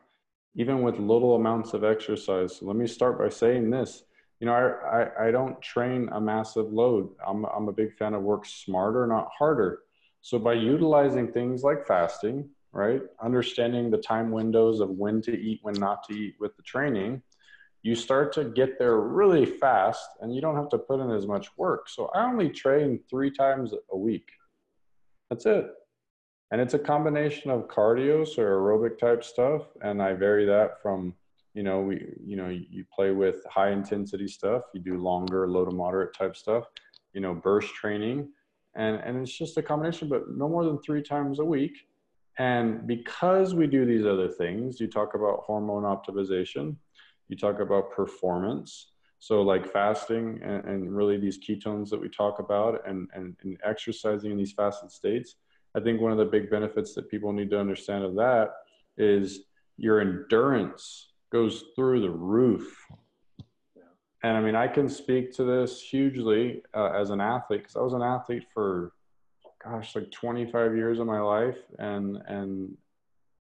even 0.56 0.82
with 0.82 0.98
little 0.98 1.36
amounts 1.36 1.74
of 1.74 1.84
exercise. 1.84 2.60
Let 2.60 2.74
me 2.74 2.88
start 2.88 3.20
by 3.20 3.28
saying 3.28 3.70
this. 3.70 4.02
You 4.44 4.50
know, 4.50 4.56
I, 4.56 5.04
I, 5.04 5.28
I 5.28 5.30
don't 5.30 5.58
train 5.62 6.10
a 6.12 6.20
massive 6.20 6.70
load. 6.70 7.08
I'm, 7.26 7.46
I'm 7.46 7.68
a 7.68 7.72
big 7.72 7.96
fan 7.96 8.12
of 8.12 8.20
work 8.20 8.44
smarter, 8.44 9.06
not 9.06 9.30
harder. 9.38 9.78
So 10.20 10.38
by 10.38 10.52
utilizing 10.52 11.32
things 11.32 11.62
like 11.62 11.86
fasting, 11.86 12.50
right, 12.70 13.00
understanding 13.22 13.90
the 13.90 13.96
time 13.96 14.30
windows 14.30 14.80
of 14.80 14.90
when 14.90 15.22
to 15.22 15.32
eat, 15.32 15.60
when 15.62 15.76
not 15.76 16.06
to 16.08 16.14
eat 16.14 16.34
with 16.40 16.54
the 16.58 16.62
training, 16.62 17.22
you 17.80 17.94
start 17.94 18.34
to 18.34 18.44
get 18.44 18.78
there 18.78 19.00
really 19.00 19.46
fast 19.46 20.06
and 20.20 20.34
you 20.34 20.42
don't 20.42 20.56
have 20.56 20.68
to 20.68 20.78
put 20.78 21.00
in 21.00 21.10
as 21.10 21.26
much 21.26 21.48
work. 21.56 21.88
So 21.88 22.10
I 22.14 22.26
only 22.26 22.50
train 22.50 23.00
three 23.08 23.30
times 23.30 23.72
a 23.92 23.96
week. 23.96 24.28
That's 25.30 25.46
it. 25.46 25.70
And 26.50 26.60
it's 26.60 26.74
a 26.74 26.78
combination 26.78 27.50
of 27.50 27.68
cardio, 27.68 28.28
so 28.28 28.42
aerobic 28.42 28.98
type 28.98 29.24
stuff. 29.24 29.62
And 29.80 30.02
I 30.02 30.12
vary 30.12 30.44
that 30.44 30.82
from, 30.82 31.14
you 31.54 31.62
know, 31.62 31.80
we, 31.80 32.04
you 32.24 32.36
know, 32.36 32.48
you 32.48 32.84
play 32.94 33.12
with 33.12 33.36
high 33.48 33.70
intensity 33.70 34.28
stuff, 34.28 34.62
you 34.74 34.80
do 34.80 34.98
longer, 34.98 35.48
low 35.48 35.64
to 35.64 35.70
moderate 35.70 36.12
type 36.12 36.36
stuff, 36.36 36.64
you 37.12 37.20
know, 37.20 37.34
burst 37.34 37.74
training. 37.74 38.28
And, 38.76 38.96
and 38.96 39.22
it's 39.22 39.36
just 39.36 39.56
a 39.56 39.62
combination, 39.62 40.08
but 40.08 40.22
no 40.28 40.48
more 40.48 40.64
than 40.64 40.80
three 40.82 41.02
times 41.02 41.38
a 41.38 41.44
week. 41.44 41.76
And 42.38 42.86
because 42.88 43.54
we 43.54 43.68
do 43.68 43.86
these 43.86 44.04
other 44.04 44.28
things, 44.28 44.80
you 44.80 44.88
talk 44.88 45.14
about 45.14 45.44
hormone 45.46 45.84
optimization, 45.84 46.74
you 47.28 47.36
talk 47.36 47.60
about 47.60 47.92
performance 47.92 48.90
so 49.24 49.40
like 49.40 49.72
fasting 49.72 50.38
and, 50.42 50.64
and, 50.66 50.94
really 50.94 51.16
these 51.16 51.38
ketones 51.38 51.88
that 51.88 51.98
we 51.98 52.10
talk 52.10 52.40
about 52.40 52.86
and, 52.86 53.08
and, 53.14 53.34
and 53.42 53.56
exercising 53.64 54.30
in 54.30 54.36
these 54.36 54.52
fasted 54.52 54.90
states 54.90 55.36
i 55.74 55.80
think 55.80 56.00
one 56.00 56.12
of 56.12 56.18
the 56.18 56.24
big 56.24 56.50
benefits 56.50 56.94
that 56.94 57.08
people 57.10 57.32
need 57.32 57.48
to 57.48 57.58
understand 57.58 58.04
of 58.04 58.14
that 58.14 58.50
is 58.98 59.44
your 59.78 60.00
endurance 60.00 61.13
goes 61.34 61.64
through 61.74 62.00
the 62.00 62.10
roof 62.10 62.86
and 64.22 64.36
i 64.36 64.40
mean 64.40 64.54
i 64.54 64.68
can 64.68 64.88
speak 64.88 65.34
to 65.34 65.42
this 65.42 65.80
hugely 65.80 66.62
uh, 66.74 66.92
as 66.94 67.10
an 67.10 67.20
athlete 67.20 67.62
because 67.62 67.74
i 67.74 67.80
was 67.80 67.92
an 67.92 68.02
athlete 68.02 68.44
for 68.54 68.92
gosh 69.64 69.96
like 69.96 70.08
25 70.12 70.76
years 70.76 71.00
of 71.00 71.06
my 71.08 71.20
life 71.20 71.58
and 71.80 72.18
and 72.28 72.76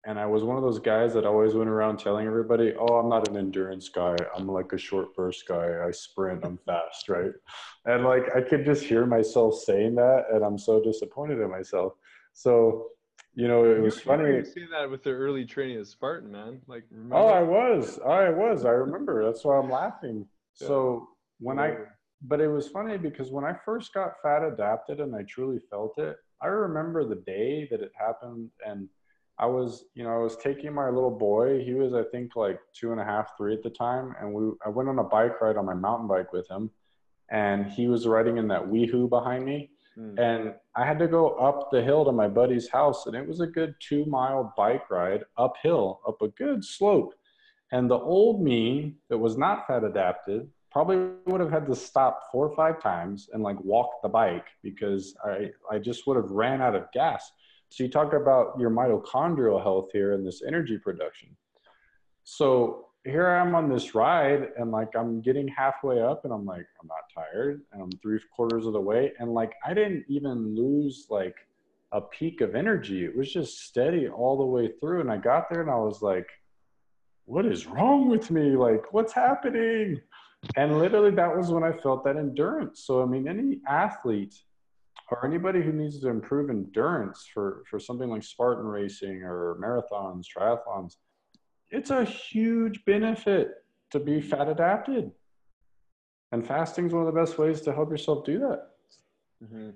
and 0.06 0.20
I 0.20 0.26
was 0.26 0.44
one 0.44 0.58
of 0.58 0.64
those 0.64 0.80
guys 0.80 1.14
that 1.14 1.26
always 1.26 1.54
went 1.54 1.70
around 1.70 1.98
telling 1.98 2.28
everybody, 2.28 2.74
"Oh, 2.78 2.98
I'm 2.98 3.08
not 3.08 3.30
an 3.30 3.38
endurance 3.38 3.88
guy. 3.88 4.18
I'm 4.36 4.48
like 4.48 4.74
a 4.74 4.78
short 4.78 5.16
burst 5.16 5.48
guy. 5.48 5.86
I 5.86 5.92
sprint. 5.92 6.44
I'm 6.44 6.58
fast, 6.66 7.08
right?" 7.08 7.32
And 7.86 8.04
like 8.04 8.36
I 8.36 8.42
could 8.42 8.66
just 8.66 8.84
hear 8.84 9.06
myself 9.06 9.56
saying 9.60 9.96
that, 9.96 10.26
and 10.34 10.44
I'm 10.44 10.58
so 10.58 10.84
disappointed 10.84 11.40
in 11.40 11.50
myself. 11.50 11.94
So, 12.34 12.90
you 13.36 13.48
know, 13.48 13.66
it 13.66 13.82
was 13.82 13.96
you, 13.96 14.02
funny. 14.02 14.36
You 14.36 14.46
see 14.46 14.66
that 14.72 14.90
with 14.90 15.04
the 15.04 15.12
early 15.12 15.46
training 15.46 15.80
of 15.80 15.88
Spartan, 15.88 16.32
man. 16.32 16.62
Like, 16.68 16.84
remember? 16.92 17.16
Oh, 17.16 17.28
I 17.28 17.42
was. 17.42 18.00
Oh, 18.04 18.12
I 18.12 18.30
was. 18.30 18.66
I 18.66 18.72
remember. 18.72 19.26
That's 19.26 19.44
why 19.44 19.58
I'm 19.58 19.70
laughing. 19.70 20.26
Yeah. 20.60 20.68
So 20.68 21.10
when 21.40 21.60
I, 21.60 21.76
but 22.22 22.40
it 22.42 22.48
was 22.48 22.68
funny 22.68 22.98
because 22.98 23.32
when 23.32 23.44
I 23.44 23.54
first 23.66 23.94
got 23.94 24.22
fat 24.22 24.44
adapted 24.44 25.00
and 25.00 25.16
I 25.16 25.24
truly 25.24 25.60
felt 25.70 25.98
it, 25.98 26.18
I 26.42 26.48
remember 26.48 27.06
the 27.06 27.16
day 27.16 27.68
that 27.72 27.82
it 27.82 27.92
happened 27.98 28.50
and 28.66 28.90
I 29.38 29.48
was, 29.48 29.86
you 29.96 30.04
know, 30.04 30.14
I 30.14 30.18
was 30.18 30.38
taking 30.38 30.74
my 30.74 30.90
little 30.90 31.12
boy. 31.12 31.64
He 31.64 31.74
was, 31.74 31.94
I 31.94 32.04
think, 32.04 32.36
like 32.36 32.60
two 32.74 32.92
and 32.92 33.02
a 33.02 33.04
half, 33.04 33.36
three 33.36 33.54
at 33.54 33.64
the 33.64 33.70
time, 33.70 34.16
and 34.20 34.32
we, 34.32 34.52
I 34.66 34.70
went 34.70 34.90
on 34.90 35.00
a 35.00 35.04
bike 35.04 35.42
ride 35.42 35.58
on 35.58 35.66
my 35.66 35.74
mountain 35.74 36.08
bike 36.08 36.32
with 36.32 36.48
him, 36.50 36.70
and 37.32 37.66
he 37.66 37.88
was 37.88 38.06
riding 38.06 38.38
in 38.38 38.48
that 38.50 38.68
WeeHoo 38.68 39.10
behind 39.10 39.44
me, 39.44 39.72
Mm. 39.98 40.20
and 40.20 40.56
I 40.76 40.86
had 40.86 40.98
to 41.00 41.08
go 41.08 41.32
up 41.36 41.70
the 41.72 41.84
hill 41.84 42.04
to 42.06 42.12
my 42.12 42.28
buddy's 42.28 42.68
house, 42.68 43.06
and 43.06 43.16
it 43.16 43.28
was 43.28 43.42
a 43.42 43.48
good 43.48 43.76
two 43.80 44.06
mile 44.06 44.54
bike 44.58 44.90
ride 44.90 45.24
uphill, 45.38 46.02
up 46.08 46.22
a 46.22 46.30
good 46.30 46.66
slope, 46.66 47.14
and 47.72 47.90
the 47.90 48.00
old 48.00 48.42
me 48.42 48.96
that 49.10 49.18
was 49.18 49.38
not 49.38 49.68
fat 49.68 49.84
adapted 49.84 50.50
probably 50.72 51.12
would 51.28 51.40
have 51.40 51.52
had 51.52 51.68
to 51.68 51.76
stop 51.76 52.32
four 52.32 52.48
or 52.48 52.56
five 52.56 52.82
times 52.82 53.30
and 53.32 53.44
like 53.44 53.60
walk 53.64 54.02
the 54.02 54.10
bike 54.10 54.48
because 54.64 55.16
I, 55.24 55.52
I 55.72 55.78
just 55.78 56.08
would 56.08 56.18
have 56.18 56.32
ran 56.32 56.64
out 56.64 56.76
of 56.76 56.92
gas. 56.92 57.32
So 57.70 57.84
you 57.84 57.90
talk 57.90 58.14
about 58.14 58.60
your 58.60 58.72
mitochondrial 58.72 59.62
health 59.62 59.90
here 59.94 60.14
and 60.14 60.26
this 60.26 60.42
energy 60.46 60.80
production. 60.80 61.30
So 62.24 62.88
here 63.06 63.28
I 63.28 63.42
am 63.42 63.54
on 63.54 63.70
this 63.70 63.94
ride 63.94 64.50
and 64.58 64.72
like 64.72 64.96
I'm 64.96 65.22
getting 65.22 65.48
halfway 65.48 66.02
up 66.02 66.24
and 66.24 66.34
I'm 66.34 66.46
like, 66.46 66.66
I'm 66.82 66.88
not 66.88 67.04
tired 67.14 67.62
and 67.72 67.82
I'm 67.82 67.92
three 68.02 68.20
quarters 68.34 68.66
of 68.66 68.74
the 68.74 68.82
way. 68.82 69.12
And 69.20 69.34
like 69.34 69.54
I 69.66 69.74
didn't 69.74 70.06
even 70.08 70.56
lose 70.56 71.08
like 71.10 71.36
a 71.92 72.00
peak 72.00 72.40
of 72.40 72.56
energy. 72.56 73.04
It 73.04 73.16
was 73.16 73.32
just 73.32 73.66
steady 73.66 74.08
all 74.08 74.38
the 74.38 74.46
way 74.46 74.72
through. 74.80 75.02
And 75.02 75.12
I 75.12 75.18
got 75.18 75.50
there 75.50 75.62
and 75.62 75.70
I 75.70 75.76
was 75.76 76.02
like, 76.02 76.28
what 77.26 77.46
is 77.46 77.68
wrong 77.68 78.10
with 78.10 78.32
me? 78.32 78.56
Like, 78.56 78.94
what's 78.94 79.14
happening? 79.14 80.00
And 80.56 80.80
literally 80.80 81.12
that 81.12 81.36
was 81.36 81.52
when 81.52 81.64
I 81.64 81.74
felt 81.74 82.06
that 82.06 82.16
endurance. 82.16 82.84
So 82.86 83.02
I 83.02 83.06
mean 83.06 83.28
any 83.28 83.60
athlete 83.68 84.36
or 85.12 85.26
anybody 85.26 85.62
who 85.62 85.74
needs 85.74 86.00
to 86.00 86.08
improve 86.08 86.50
endurance 86.50 87.28
for, 87.34 87.64
for 87.70 87.80
something 87.80 88.10
like 88.10 88.24
Spartan 88.24 88.66
racing 88.66 89.24
or 89.24 89.58
marathons, 89.62 90.26
triathlons, 90.26 90.96
it's 91.74 91.90
a 91.90 92.06
huge 92.06 92.86
benefit 92.86 93.50
to 93.92 94.00
be 94.00 94.22
fat 94.22 94.48
adapted. 94.48 95.12
And 96.32 96.46
fasting 96.46 96.86
is 96.86 96.94
one 96.94 97.06
of 97.06 97.14
the 97.14 97.20
best 97.20 97.38
ways 97.38 97.62
to 97.62 97.74
help 97.74 97.90
yourself 97.90 98.24
do 98.24 98.40
that. 98.40 98.70
hmm 99.46 99.70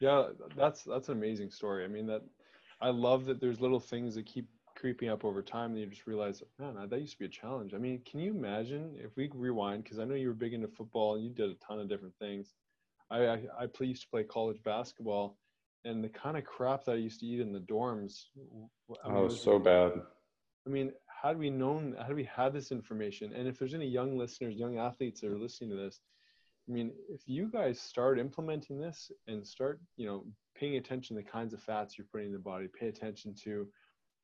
Yeah, 0.00 0.28
that's 0.56 0.84
that's 0.84 1.08
an 1.08 1.16
amazing 1.16 1.50
story. 1.50 1.84
I 1.84 1.88
mean, 1.88 2.06
that 2.06 2.22
I 2.80 2.90
love 2.90 3.24
that 3.26 3.40
there's 3.40 3.60
little 3.60 3.80
things 3.80 4.14
that 4.14 4.26
keep 4.26 4.46
creeping 4.76 5.08
up 5.08 5.24
over 5.24 5.40
time, 5.42 5.70
and 5.70 5.80
you 5.80 5.86
just 5.86 6.06
realize, 6.06 6.42
man, 6.58 6.76
that 6.88 7.00
used 7.00 7.14
to 7.14 7.18
be 7.20 7.24
a 7.26 7.28
challenge. 7.28 7.74
I 7.74 7.78
mean, 7.78 8.02
can 8.04 8.20
you 8.20 8.30
imagine 8.32 8.94
if 9.02 9.16
we 9.16 9.30
rewind? 9.34 9.84
Because 9.84 9.98
I 9.98 10.04
know 10.04 10.14
you 10.14 10.28
were 10.28 10.34
big 10.34 10.52
into 10.52 10.68
football, 10.68 11.14
and 11.14 11.24
you 11.24 11.30
did 11.30 11.50
a 11.50 11.54
ton 11.54 11.80
of 11.80 11.88
different 11.88 12.14
things. 12.18 12.54
I 13.10 13.26
I, 13.26 13.34
I 13.60 13.68
used 13.80 14.02
to 14.02 14.08
play 14.10 14.24
college 14.24 14.62
basketball, 14.62 15.38
and 15.84 16.02
the 16.04 16.08
kind 16.10 16.36
of 16.36 16.44
crap 16.44 16.84
that 16.84 16.92
I 16.92 16.96
used 16.96 17.20
to 17.20 17.26
eat 17.26 17.40
in 17.40 17.52
the 17.52 17.60
dorms. 17.60 18.24
I 19.04 19.08
mean, 19.08 19.18
Oh, 19.18 19.24
was- 19.24 19.40
so 19.40 19.58
bad. 19.58 19.92
I 20.66 20.70
mean, 20.70 20.92
had 21.24 21.38
we 21.38 21.50
known, 21.50 21.96
had 21.98 22.14
we 22.14 22.24
had 22.24 22.52
this 22.52 22.70
information, 22.70 23.32
and 23.32 23.48
if 23.48 23.58
there's 23.58 23.74
any 23.74 23.86
young 23.86 24.18
listeners, 24.18 24.56
young 24.56 24.78
athletes 24.78 25.20
that 25.20 25.32
are 25.32 25.38
listening 25.38 25.70
to 25.70 25.76
this, 25.76 26.00
I 26.68 26.72
mean, 26.72 26.92
if 27.08 27.22
you 27.26 27.50
guys 27.50 27.80
start 27.80 28.18
implementing 28.18 28.78
this 28.78 29.10
and 29.26 29.46
start, 29.46 29.80
you 29.96 30.06
know, 30.06 30.24
paying 30.54 30.76
attention 30.76 31.16
to 31.16 31.22
the 31.22 31.28
kinds 31.28 31.54
of 31.54 31.62
fats 31.62 31.96
you're 31.96 32.06
putting 32.12 32.28
in 32.28 32.32
the 32.32 32.38
body, 32.38 32.68
pay 32.78 32.88
attention 32.88 33.34
to 33.44 33.68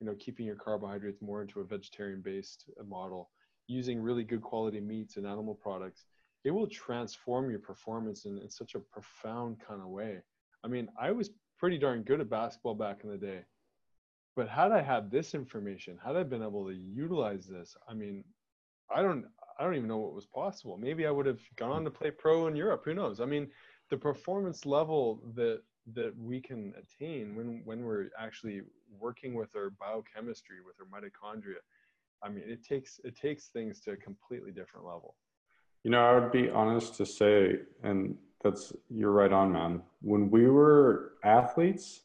you 0.01 0.07
know 0.07 0.15
keeping 0.19 0.47
your 0.47 0.57
carbohydrates 0.57 1.23
more 1.23 1.43
into 1.43 1.61
a 1.61 1.65
vegetarian 1.65 2.21
based 2.21 2.65
uh, 2.81 2.85
model 2.85 3.31
using 3.67 4.01
really 4.01 4.25
good 4.25 4.43
quality 4.43 4.81
meats 4.81 5.17
and 5.17 5.27
animal 5.27 5.55
products 5.55 6.07
it 6.45 6.51
will 6.51 6.67
transform 6.67 7.51
your 7.51 7.59
performance 7.59 8.25
in, 8.25 8.39
in 8.39 8.49
such 8.49 8.75
a 8.75 8.81
profound 8.81 9.59
kind 9.61 9.83
of 9.83 9.89
way. 9.89 10.19
I 10.65 10.69
mean 10.69 10.89
i 10.99 11.11
was 11.11 11.31
pretty 11.59 11.79
darn 11.79 12.03
good 12.03 12.21
at 12.21 12.31
basketball 12.31 12.75
back 12.75 13.01
in 13.05 13.11
the 13.11 13.19
day 13.19 13.41
but 14.37 14.49
had 14.49 14.73
i 14.73 14.81
had 14.81 15.11
this 15.11 15.35
information 15.35 15.99
had 16.05 16.17
i 16.17 16.23
been 16.23 16.43
able 16.43 16.67
to 16.67 16.75
utilize 16.75 17.47
this 17.47 17.77
i 17.89 17.95
mean 17.95 18.25
i 18.95 19.03
don't 19.03 19.25
i 19.59 19.65
don't 19.65 19.75
even 19.75 19.89
know 19.89 19.99
what 19.99 20.15
was 20.15 20.27
possible. 20.27 20.79
Maybe 20.79 21.07
i 21.07 21.11
would 21.11 21.27
have 21.27 21.41
gone 21.57 21.71
on 21.71 21.85
to 21.85 21.91
play 21.91 22.11
pro 22.11 22.47
in 22.47 22.57
europe 22.57 22.83
who 22.85 22.95
knows? 22.95 23.21
I 23.21 23.27
mean 23.27 23.49
the 23.91 23.97
performance 23.97 24.65
level 24.65 25.23
that 25.35 25.63
that 25.95 26.17
we 26.17 26.41
can 26.41 26.73
attain 26.79 27.35
when 27.35 27.63
when 27.65 27.85
we're 27.85 28.09
actually 28.19 28.63
working 28.99 29.35
with 29.35 29.55
our 29.57 29.71
biochemistry 29.71 30.57
with 30.65 30.77
our 30.81 30.87
mitochondria 30.87 31.61
i 32.23 32.29
mean 32.29 32.45
it 32.47 32.65
takes 32.65 33.01
it 33.05 33.17
takes 33.17 33.49
things 33.49 33.81
to 33.81 33.93
a 33.93 33.97
completely 33.97 34.51
different 34.51 34.87
level. 34.87 35.17
You 35.85 35.91
know 35.91 36.05
i 36.05 36.19
would 36.19 36.33
be 36.33 36.49
honest 36.51 36.95
to 36.97 37.07
say 37.07 37.61
and 37.83 38.17
that's 38.43 38.73
you're 38.89 39.13
right 39.13 39.33
on 39.33 39.53
man. 39.53 39.83
When 40.01 40.31
we 40.31 40.47
were 40.49 41.13
athletes 41.25 42.03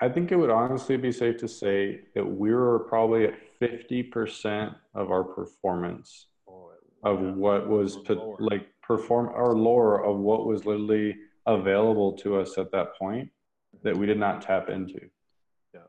i 0.00 0.08
think 0.08 0.32
it 0.32 0.36
would 0.36 0.50
honestly 0.50 0.96
be 0.96 1.12
safe 1.12 1.36
to 1.36 1.48
say 1.48 2.00
that 2.14 2.24
we 2.24 2.52
were 2.52 2.80
probably 2.80 3.24
at 3.24 3.34
50% 3.60 4.74
of 4.94 5.10
our 5.10 5.24
performance 5.24 6.26
oh, 6.48 6.70
of 7.02 7.20
yeah. 7.20 7.30
what 7.32 7.68
was 7.68 7.96
put, 7.96 8.18
like 8.40 8.68
perform 8.82 9.30
or 9.34 9.56
lower 9.56 10.04
of 10.04 10.18
what 10.18 10.46
was 10.46 10.64
literally 10.64 11.16
available 11.46 12.12
to 12.12 12.38
us 12.38 12.58
at 12.58 12.70
that 12.72 12.96
point 12.98 13.28
that 13.82 13.96
we 13.96 14.06
did 14.06 14.18
not 14.18 14.42
tap 14.42 14.68
into. 14.68 15.00
Yeah. 15.74 15.80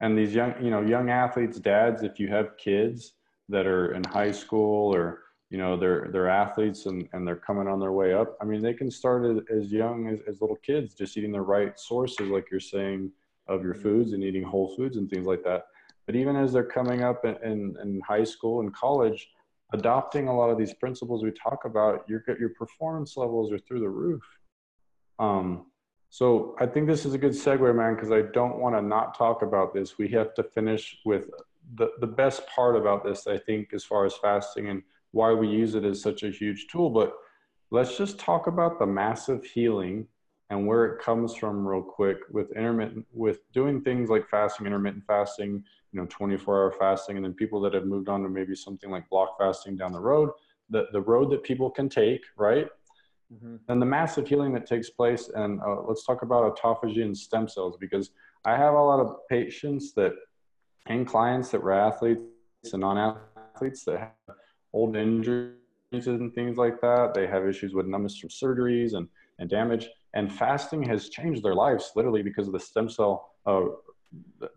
And 0.00 0.16
these 0.16 0.34
young, 0.34 0.54
you 0.62 0.70
know, 0.70 0.80
young 0.80 1.10
athletes, 1.10 1.58
dads, 1.58 2.02
if 2.02 2.18
you 2.18 2.28
have 2.28 2.56
kids 2.56 3.14
that 3.48 3.66
are 3.66 3.92
in 3.94 4.04
high 4.04 4.32
school 4.32 4.94
or 4.94 5.22
you 5.50 5.58
know 5.58 5.76
they're 5.76 6.08
they're 6.12 6.28
athletes 6.28 6.86
and, 6.86 7.08
and 7.12 7.26
they're 7.26 7.34
coming 7.34 7.66
on 7.66 7.80
their 7.80 7.90
way 7.90 8.14
up 8.14 8.36
i 8.40 8.44
mean 8.44 8.62
they 8.62 8.72
can 8.72 8.88
start 8.88 9.44
as 9.50 9.72
young 9.72 10.06
as, 10.06 10.20
as 10.28 10.40
little 10.40 10.54
kids 10.54 10.94
just 10.94 11.16
eating 11.16 11.32
the 11.32 11.40
right 11.40 11.76
sources 11.76 12.28
like 12.28 12.46
you're 12.52 12.60
saying 12.60 13.10
of 13.50 13.62
your 13.62 13.74
foods 13.74 14.12
and 14.12 14.24
eating 14.24 14.42
whole 14.42 14.74
foods 14.76 14.96
and 14.96 15.10
things 15.10 15.26
like 15.26 15.42
that 15.44 15.66
but 16.06 16.16
even 16.16 16.34
as 16.36 16.52
they're 16.52 16.64
coming 16.64 17.02
up 17.02 17.24
in, 17.24 17.36
in, 17.80 18.00
high 18.06 18.24
school 18.24 18.60
and 18.60 18.74
college 18.74 19.28
adopting 19.74 20.28
a 20.28 20.36
lot 20.36 20.50
of 20.50 20.56
these 20.58 20.74
principles 20.74 21.22
we 21.22 21.30
talk 21.32 21.64
about 21.66 22.04
your, 22.08 22.22
your 22.38 22.50
performance 22.50 23.16
levels 23.16 23.52
are 23.52 23.58
through 23.58 23.80
the 23.80 23.88
roof 23.88 24.22
um, 25.18 25.66
so 26.10 26.56
I 26.58 26.66
think 26.66 26.88
this 26.88 27.06
is 27.06 27.14
a 27.14 27.18
good 27.18 27.32
segue, 27.32 27.74
man, 27.74 27.94
because 27.94 28.10
I 28.10 28.22
don't 28.22 28.58
want 28.58 28.74
to 28.74 28.82
not 28.82 29.16
talk 29.16 29.42
about 29.42 29.72
this. 29.72 29.96
We 29.96 30.08
have 30.08 30.34
to 30.34 30.42
finish 30.42 30.98
with 31.04 31.30
the, 31.76 31.90
the 32.00 32.06
best 32.06 32.46
part 32.48 32.74
about 32.74 33.04
this, 33.04 33.28
I 33.28 33.38
think, 33.38 33.72
as 33.72 33.84
far 33.84 34.04
as 34.04 34.16
fasting 34.16 34.68
and 34.68 34.82
why 35.12 35.32
we 35.32 35.46
use 35.46 35.76
it 35.76 35.84
as 35.84 36.02
such 36.02 36.24
a 36.24 36.30
huge 36.30 36.66
tool. 36.66 36.90
But 36.90 37.14
let's 37.70 37.96
just 37.96 38.18
talk 38.18 38.48
about 38.48 38.80
the 38.80 38.86
massive 38.86 39.44
healing 39.44 40.08
and 40.50 40.66
where 40.66 40.84
it 40.86 41.02
comes 41.02 41.34
from 41.34 41.66
real 41.66 41.82
quick 41.82 42.18
with 42.30 42.50
intermittent 42.52 43.06
with 43.12 43.40
doing 43.52 43.80
things 43.80 44.10
like 44.10 44.28
fasting 44.28 44.66
intermittent 44.66 45.04
fasting 45.06 45.62
you 45.92 46.00
know 46.00 46.06
24 46.10 46.56
hour 46.56 46.72
fasting 46.72 47.16
and 47.16 47.24
then 47.24 47.32
people 47.32 47.60
that 47.60 47.74
have 47.74 47.86
moved 47.86 48.08
on 48.08 48.22
to 48.22 48.28
maybe 48.28 48.54
something 48.54 48.90
like 48.90 49.08
block 49.08 49.36
fasting 49.38 49.76
down 49.76 49.92
the 49.92 50.00
road 50.00 50.30
the, 50.70 50.86
the 50.92 51.00
road 51.00 51.30
that 51.30 51.42
people 51.42 51.70
can 51.70 51.88
take 51.88 52.22
right 52.36 52.68
mm-hmm. 53.32 53.56
and 53.68 53.82
the 53.82 53.86
massive 53.86 54.26
healing 54.26 54.52
that 54.54 54.66
takes 54.66 54.90
place. 54.90 55.30
And 55.34 55.60
uh, 55.60 55.82
let's 55.86 56.04
talk 56.04 56.22
about 56.22 56.56
autophagy 56.56 57.02
and 57.02 57.16
stem 57.16 57.48
cells 57.48 57.76
because 57.78 58.10
I 58.44 58.56
have 58.56 58.74
a 58.74 58.82
lot 58.82 59.00
of 59.00 59.16
patients 59.28 59.92
that 59.94 60.12
and 60.86 61.06
clients 61.06 61.50
that 61.50 61.62
were 61.62 61.72
athletes 61.72 62.22
and 62.72 62.80
non-athletes 62.80 63.84
that 63.84 64.12
have 64.26 64.36
old 64.72 64.96
injuries 64.96 65.54
and 65.92 66.32
things 66.34 66.56
like 66.56 66.80
that. 66.80 67.12
They 67.14 67.26
have 67.26 67.46
issues 67.46 67.74
with 67.74 67.86
numbness 67.86 68.16
from 68.18 68.30
surgeries 68.30 68.94
and, 68.94 69.06
and 69.38 69.48
damage. 69.48 69.88
And 70.14 70.32
fasting 70.32 70.82
has 70.84 71.08
changed 71.08 71.42
their 71.42 71.54
lives 71.54 71.92
literally 71.94 72.22
because 72.22 72.46
of 72.46 72.52
the 72.52 72.60
stem 72.60 72.88
cell, 72.88 73.30
uh, 73.46 73.62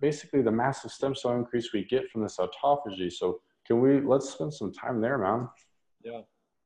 basically 0.02 0.42
the 0.42 0.52
massive 0.52 0.92
stem 0.92 1.16
cell 1.16 1.34
increase 1.34 1.74
we 1.74 1.86
get 1.86 2.10
from 2.10 2.24
this 2.24 2.38
autophagy. 2.38 3.12
So 3.12 3.42
can 3.66 3.80
we, 3.80 4.02
let's 4.02 4.32
spend 4.32 4.54
some 4.54 4.74
time 4.74 5.00
there, 5.00 5.18
man. 5.18 5.48
Yeah. 6.04 6.22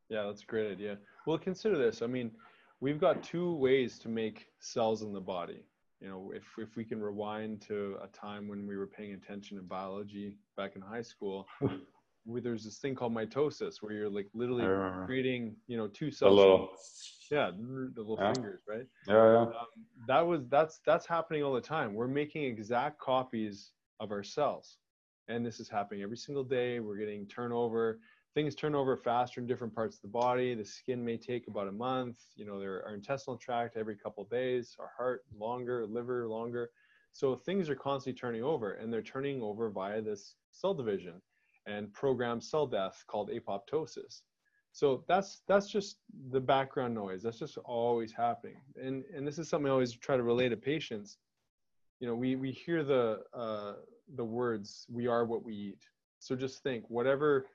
Yeah, 0.09 0.23
that's 0.27 0.43
a 0.43 0.45
great 0.45 0.71
idea. 0.71 0.97
Well, 1.25 1.37
consider 1.37 1.77
this. 1.77 2.01
I 2.01 2.07
mean, 2.07 2.31
we've 2.79 2.99
got 2.99 3.23
two 3.23 3.55
ways 3.55 3.99
to 3.99 4.09
make 4.09 4.47
cells 4.59 5.01
in 5.01 5.11
the 5.11 5.19
body. 5.19 5.65
You 5.99 6.07
know, 6.07 6.31
if, 6.33 6.43
if 6.57 6.75
we 6.75 6.85
can 6.85 7.01
rewind 7.01 7.61
to 7.63 7.97
a 8.03 8.07
time 8.07 8.47
when 8.47 8.67
we 8.67 8.77
were 8.77 8.87
paying 8.87 9.13
attention 9.13 9.57
to 9.57 9.63
biology 9.63 10.37
back 10.55 10.75
in 10.75 10.81
high 10.81 11.01
school, 11.01 11.47
where 12.27 12.41
there's 12.41 12.63
this 12.63 12.77
thing 12.77 12.93
called 12.93 13.13
mitosis 13.13 13.81
where 13.81 13.93
you're 13.93 14.09
like 14.09 14.27
literally 14.33 14.65
creating, 15.05 15.55
you 15.67 15.77
know, 15.77 15.87
two 15.87 16.11
cells. 16.11 16.35
Little, 16.35 16.69
yeah, 17.31 17.51
the 17.51 18.01
little 18.01 18.17
yeah. 18.19 18.33
fingers, 18.33 18.61
right? 18.67 18.85
Yeah, 19.07 19.13
yeah. 19.13 19.41
Um, 19.41 19.53
that 20.07 20.21
was 20.21 20.41
that's 20.49 20.79
that's 20.85 21.05
happening 21.05 21.43
all 21.43 21.53
the 21.53 21.61
time. 21.61 21.93
We're 21.93 22.07
making 22.07 22.43
exact 22.43 22.99
copies 22.99 23.71
of 23.99 24.11
our 24.11 24.23
cells, 24.23 24.77
and 25.27 25.45
this 25.45 25.59
is 25.59 25.69
happening 25.69 26.03
every 26.03 26.17
single 26.17 26.43
day. 26.43 26.79
We're 26.79 26.97
getting 26.97 27.25
turnover 27.27 27.99
things 28.37 28.53
turn 28.53 28.75
over 28.75 28.95
faster 28.95 29.41
in 29.41 29.47
different 29.47 29.73
parts 29.73 29.95
of 29.95 30.03
the 30.03 30.07
body. 30.09 30.53
The 30.53 30.63
skin 30.63 31.03
may 31.03 31.17
take 31.17 31.47
about 31.47 31.67
a 31.67 31.71
month. 31.71 32.17
You 32.35 32.45
know, 32.45 32.59
there, 32.59 32.85
our 32.85 32.93
intestinal 32.93 33.35
tract 33.35 33.75
every 33.75 33.95
couple 33.95 34.23
days, 34.25 34.75
our 34.79 34.91
heart 34.95 35.23
longer, 35.35 35.87
liver 35.87 36.27
longer. 36.27 36.69
So 37.13 37.35
things 37.35 37.67
are 37.67 37.75
constantly 37.75 38.19
turning 38.19 38.43
over, 38.43 38.73
and 38.73 38.93
they're 38.93 39.01
turning 39.01 39.41
over 39.41 39.71
via 39.71 40.03
this 40.03 40.35
cell 40.51 40.75
division 40.75 41.19
and 41.67 41.93
programmed 41.93 42.43
cell 42.43 42.65
death 42.65 43.03
called 43.07 43.29
apoptosis. 43.29 44.21
So 44.71 45.03
that's 45.07 45.41
that's 45.47 45.69
just 45.69 45.97
the 46.31 46.39
background 46.39 46.93
noise. 46.93 47.21
That's 47.21 47.39
just 47.39 47.57
always 47.59 48.11
happening, 48.11 48.57
and 48.81 49.03
and 49.15 49.27
this 49.27 49.37
is 49.37 49.49
something 49.49 49.67
I 49.67 49.71
always 49.71 49.93
try 49.93 50.17
to 50.17 50.23
relate 50.23 50.49
to 50.49 50.57
patients. 50.57 51.17
You 51.99 52.07
know, 52.07 52.15
we 52.15 52.35
we 52.35 52.51
hear 52.51 52.83
the 52.83 53.21
uh, 53.33 53.73
the 54.15 54.25
words 54.25 54.85
"we 54.89 55.07
are 55.07 55.25
what 55.25 55.43
we 55.43 55.53
eat." 55.53 55.83
So 56.19 56.35
just 56.35 56.63
think 56.63 56.83
whatever 56.89 57.47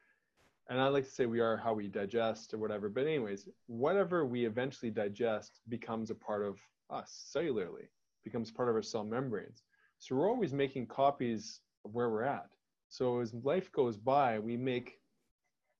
and 0.68 0.80
I 0.80 0.88
like 0.88 1.04
to 1.04 1.10
say 1.10 1.26
we 1.26 1.40
are 1.40 1.56
how 1.56 1.74
we 1.74 1.88
digest 1.88 2.54
or 2.54 2.58
whatever. 2.58 2.88
But 2.88 3.06
anyways, 3.06 3.48
whatever 3.66 4.24
we 4.24 4.44
eventually 4.46 4.90
digest 4.90 5.60
becomes 5.68 6.10
a 6.10 6.14
part 6.14 6.44
of 6.44 6.58
us 6.90 7.30
cellularly, 7.34 7.88
becomes 8.24 8.50
part 8.50 8.68
of 8.68 8.74
our 8.74 8.82
cell 8.82 9.04
membranes. 9.04 9.64
So 9.98 10.16
we're 10.16 10.30
always 10.30 10.52
making 10.52 10.86
copies 10.86 11.60
of 11.84 11.94
where 11.94 12.10
we're 12.10 12.22
at. 12.22 12.50
So 12.92 13.20
as 13.20 13.32
life 13.32 13.72
goes 13.72 13.96
by, 13.96 14.38
we 14.38 14.54
make, 14.54 14.98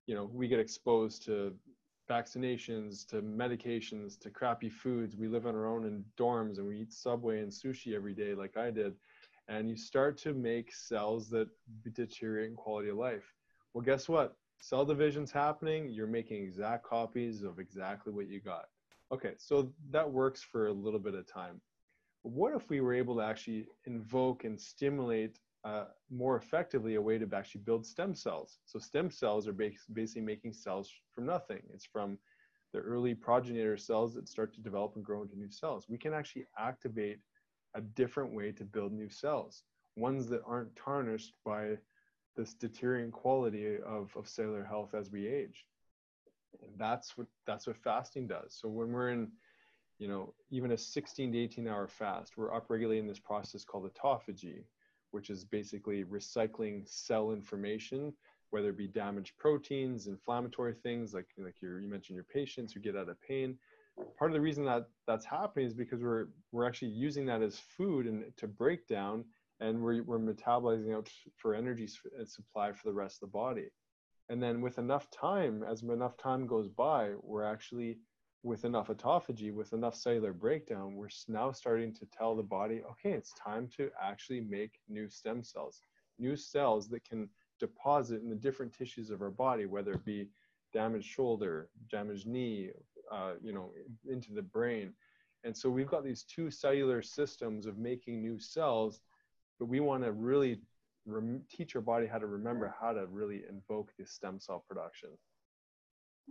you 0.07 0.15
know, 0.15 0.31
we 0.33 0.49
get 0.49 0.59
exposed 0.59 1.23
to 1.27 1.53
vaccinations, 2.11 3.07
to 3.09 3.21
medications, 3.21 4.19
to 4.21 4.31
crappy 4.31 4.71
foods. 4.71 5.15
We 5.15 5.29
live 5.29 5.47
on 5.47 5.55
our 5.55 5.67
own 5.67 5.85
in 5.85 6.07
dorms 6.19 6.57
and 6.57 6.67
we 6.67 6.81
eat 6.81 6.91
Subway 6.91 7.41
and 7.41 7.53
sushi 7.53 7.95
every 7.95 8.15
day, 8.15 8.35
like 8.35 8.57
I 8.57 8.71
did. 8.71 8.95
And 9.47 9.69
you 9.69 9.77
start 9.77 10.17
to 10.23 10.33
make 10.33 10.75
cells 10.75 11.29
that 11.29 11.49
deteriorate 11.93 12.49
in 12.49 12.57
quality 12.57 12.89
of 12.89 12.97
life. 12.97 13.31
Well, 13.75 13.85
guess 13.85 14.09
what? 14.09 14.39
cell 14.63 14.87
division's 14.87 15.33
happening, 15.33 15.91
you're 15.91 16.07
making 16.07 16.43
exact 16.43 16.85
copies 16.85 17.43
of 17.43 17.59
exactly 17.59 18.13
what 18.13 18.29
you 18.29 18.41
got. 18.41 18.67
Okay, 19.13 19.35
so 19.37 19.71
that 19.91 20.11
works 20.11 20.41
for 20.41 20.69
a 20.69 20.73
little 20.73 21.01
bit 21.01 21.15
of 21.15 21.31
time. 21.31 21.61
But 22.23 22.33
what 22.33 22.55
if 22.55 22.71
we 22.71 22.81
were 22.81 22.95
able 22.95 23.17
to 23.17 23.23
actually 23.23 23.67
invoke 23.85 24.45
and 24.45 24.59
stimulate 24.59 25.41
uh, 25.65 25.85
more 26.11 26.37
effectively 26.37 26.97
a 26.97 27.01
way 27.01 27.19
to 27.19 27.29
actually 27.35 27.63
build 27.63 27.87
stem 27.87 28.15
cells? 28.15 28.59
So 28.65 28.79
stem 28.79 29.11
cells 29.11 29.47
are 29.47 29.53
basically 29.53 30.23
making 30.23 30.53
cells 30.53 30.91
from 31.15 31.27
nothing. 31.27 31.63
It's 31.73 31.87
from 31.87 32.19
the 32.73 32.81
early 32.81 33.15
progenitor 33.15 33.77
cells 33.77 34.15
that 34.15 34.29
start 34.29 34.55
to 34.55 34.61
develop 34.61 34.97
and 34.97 35.05
grow 35.05 35.23
into 35.23 35.39
new 35.39 35.51
cells. 35.51 35.87
We 35.89 35.99
can 35.99 36.15
actually 36.15 36.47
activate 36.59 37.21
a 37.75 37.81
different 37.81 38.35
way 38.35 38.53
to 38.53 38.65
build 38.65 38.93
new 38.93 39.09
cells, 39.09 39.65
ones 39.97 40.29
that 40.29 40.43
aren't 40.47 40.75
tarnished 40.77 41.35
by 41.45 41.77
this 42.37 42.55
deteriorating 42.55 43.11
quality 43.11 43.77
of, 43.87 44.11
of 44.17 44.29
cellular 44.29 44.65
health 44.65 44.95
as 44.95 45.11
we 45.11 45.27
age. 45.27 45.67
And 46.63 46.71
that's 46.79 47.17
what 47.17 47.27
that's 47.47 47.67
what 47.67 47.77
fasting 47.77 48.27
does. 48.27 48.57
So 48.61 48.69
when 48.69 48.93
we're 48.93 49.11
in, 49.11 49.33
you 49.99 50.09
know, 50.09 50.35
even 50.51 50.73
a 50.73 50.79
16 50.79 51.33
to 51.33 51.39
18 51.39 51.69
hour 51.69 51.89
fast, 51.89 52.37
we're 52.37 52.51
upregulating 52.51 53.09
this 53.09 53.19
process 53.19 53.65
called 53.65 53.91
autophagy, 53.93 54.65
which 55.13 55.31
is 55.31 55.45
basically 55.45 56.05
recycling 56.05 56.87
cell 56.89 57.31
information, 57.31 58.13
whether 58.51 58.71
it 58.71 58.77
be 58.77 58.89
damaged 58.89 59.33
proteins, 59.39 60.07
inflammatory 60.09 60.75
things 60.75 61.15
like 61.15 61.29
like 61.39 61.61
your, 61.63 61.81
you 61.81 61.89
mentioned 61.89 62.17
your 62.17 62.25
patients 62.25 62.73
who 62.73 62.81
get 62.81 62.97
out 62.97 63.09
of 63.09 63.21
pain. 63.23 63.57
Part 64.19 64.31
of 64.31 64.35
the 64.35 64.41
reason 64.41 64.65
that 64.65 64.89
that's 65.07 65.25
happening 65.25 65.67
is 65.67 65.75
because 65.75 66.03
we're 66.03 66.27
we're 66.51 66.67
actually 66.67 66.89
using 66.89 67.27
that 67.27 67.43
as 67.43 67.59
food 67.59 68.07
and 68.07 68.25
to 68.37 68.47
break 68.47 68.87
down 68.89 69.25
and 69.61 69.81
we're, 69.81 70.03
we're 70.03 70.19
metabolizing 70.19 70.95
out 70.95 71.09
for 71.37 71.55
energy 71.55 71.89
uh, 72.21 72.25
supply 72.25 72.73
for 72.73 72.89
the 72.89 72.95
rest 72.95 73.17
of 73.23 73.29
the 73.29 73.39
body. 73.39 73.69
And 74.29 74.43
then 74.43 74.61
with 74.61 74.79
enough 74.79 75.09
time, 75.11 75.63
as 75.63 75.83
enough 75.83 76.17
time 76.17 76.47
goes 76.47 76.69
by, 76.69 77.13
we're 77.23 77.45
actually 77.45 77.99
with 78.43 78.64
enough 78.64 78.88
autophagy, 78.88 79.53
with 79.53 79.72
enough 79.72 79.95
cellular 79.95 80.32
breakdown, 80.32 80.95
we're 80.95 81.09
now 81.28 81.53
starting 81.53 81.93
to 81.95 82.07
tell 82.07 82.34
the 82.34 82.43
body, 82.43 82.82
okay, 82.90 83.12
it's 83.12 83.32
time 83.34 83.68
to 83.76 83.90
actually 84.01 84.40
make 84.40 84.80
new 84.88 85.09
stem 85.09 85.45
cells, 85.45 85.82
new 86.18 86.36
cells 86.36 86.88
that 86.88 87.05
can 87.05 87.28
deposit 87.61 88.20
in 88.20 88.28
the 88.28 88.34
different 88.34 88.72
tissues 88.72 89.11
of 89.11 89.22
our 89.22 89.30
body, 89.30 89.66
whether 89.66 89.93
it 89.93 90.05
be 90.05 90.28
damaged 90.72 91.07
shoulder, 91.07 91.68
damaged 91.90 92.26
knee, 92.26 92.70
uh, 93.12 93.34
you 93.40 93.53
know, 93.53 93.70
into 94.09 94.32
the 94.32 94.43
brain. 94.43 94.93
And 95.45 95.57
so 95.57 95.70
we've 95.70 95.88
got 95.88 96.05
these 96.05 96.24
two 96.24 96.51
cellular 96.51 97.03
systems 97.03 97.66
of 97.66 97.78
making 97.78 98.20
new 98.20 98.38
cells, 98.38 99.03
but 99.59 99.66
we 99.66 99.80
want 99.80 100.03
to 100.03 100.12
really 100.12 100.61
teach 101.49 101.74
our 101.76 101.82
body 101.82 102.07
how 102.07 102.18
to 102.18 102.26
remember 102.26 102.74
how 102.80 102.93
to 102.93 103.07
really 103.07 103.43
invoke 103.49 103.93
this 103.99 104.12
stem 104.12 104.38
cell 104.40 104.64
production. 104.68 105.11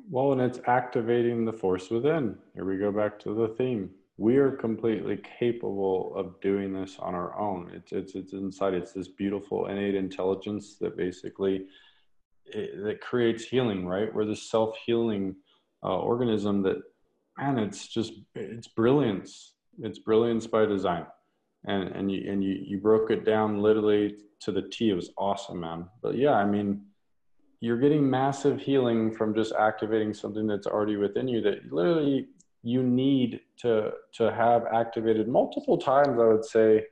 Well, 0.09 0.33
and 0.33 0.41
it's 0.41 0.59
activating 0.67 1.45
the 1.45 1.53
force 1.53 1.89
within. 1.89 2.37
Here 2.53 2.65
we 2.65 2.77
go 2.77 2.91
back 2.91 3.19
to 3.19 3.33
the 3.33 3.49
theme. 3.55 3.89
We 4.17 4.37
are 4.37 4.51
completely 4.51 5.19
capable 5.39 6.13
of 6.15 6.39
doing 6.41 6.73
this 6.73 6.97
on 6.99 7.15
our 7.15 7.37
own. 7.39 7.71
It's 7.73 7.91
it's 7.91 8.15
it's 8.15 8.33
inside. 8.33 8.73
It's 8.73 8.93
this 8.93 9.07
beautiful 9.07 9.67
innate 9.67 9.95
intelligence 9.95 10.77
that 10.79 10.97
basically 10.97 11.65
it, 12.45 12.83
that 12.83 13.01
creates 13.01 13.45
healing. 13.45 13.85
Right? 13.85 14.13
We're 14.13 14.25
this 14.25 14.49
self 14.49 14.77
healing 14.85 15.35
uh, 15.83 15.97
organism 15.97 16.61
that, 16.63 16.77
man, 17.37 17.57
it's 17.57 17.87
just 17.87 18.13
it's 18.35 18.67
brilliance. 18.67 19.53
It's 19.79 19.99
brilliance 19.99 20.45
by 20.45 20.65
design, 20.65 21.05
and 21.65 21.87
and 21.89 22.11
you 22.11 22.31
and 22.31 22.43
you 22.43 22.59
you 22.63 22.77
broke 22.79 23.11
it 23.11 23.25
down 23.25 23.61
literally 23.61 24.17
to 24.41 24.51
the 24.51 24.63
T. 24.63 24.89
It 24.89 24.95
was 24.95 25.11
awesome, 25.17 25.61
man. 25.61 25.87
But 26.01 26.15
yeah, 26.15 26.33
I 26.33 26.45
mean 26.45 26.85
you're 27.61 27.77
getting 27.77 28.09
massive 28.09 28.59
healing 28.59 29.11
from 29.11 29.33
just 29.33 29.53
activating 29.53 30.13
something 30.13 30.47
that's 30.47 30.67
already 30.67 30.97
within 30.97 31.27
you 31.27 31.41
that 31.41 31.71
literally 31.71 32.27
you 32.63 32.83
need 32.83 33.39
to 33.57 33.91
to 34.11 34.31
have 34.31 34.65
activated 34.73 35.27
multiple 35.27 35.77
times 35.77 36.19
i 36.19 36.25
would 36.25 36.45
say 36.45 36.83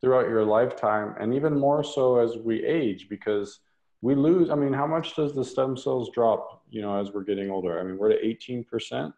throughout 0.00 0.28
your 0.28 0.44
lifetime 0.44 1.14
and 1.20 1.34
even 1.34 1.58
more 1.58 1.82
so 1.82 2.18
as 2.18 2.36
we 2.36 2.64
age 2.64 3.08
because 3.08 3.60
we 4.00 4.14
lose 4.14 4.50
i 4.50 4.54
mean 4.54 4.72
how 4.72 4.86
much 4.86 5.16
does 5.16 5.34
the 5.34 5.44
stem 5.44 5.76
cells 5.76 6.10
drop 6.14 6.62
you 6.72 6.80
know 6.80 6.98
as 6.98 7.12
we're 7.12 7.22
getting 7.22 7.50
older? 7.50 7.78
I 7.78 7.84
mean 7.84 7.98
we're 7.98 8.12
at 8.12 8.22
18% 8.22 9.12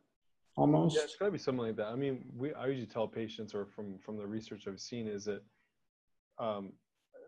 almost. 0.57 0.97
Yeah 0.97 1.03
it's 1.05 1.17
got 1.17 1.27
to 1.27 1.31
be 1.31 1.39
something 1.39 1.65
like 1.65 1.77
that. 1.77 1.87
I 1.87 1.95
mean 1.95 2.25
we 2.37 2.53
i 2.55 2.67
usually 2.67 2.87
tell 2.87 3.09
patients 3.09 3.55
or 3.55 3.65
from 3.65 3.99
from 3.99 4.19
the 4.19 4.27
research 4.27 4.65
i've 4.67 4.81
seen 4.81 5.07
is 5.07 5.25
that 5.25 5.43
um, 6.39 6.73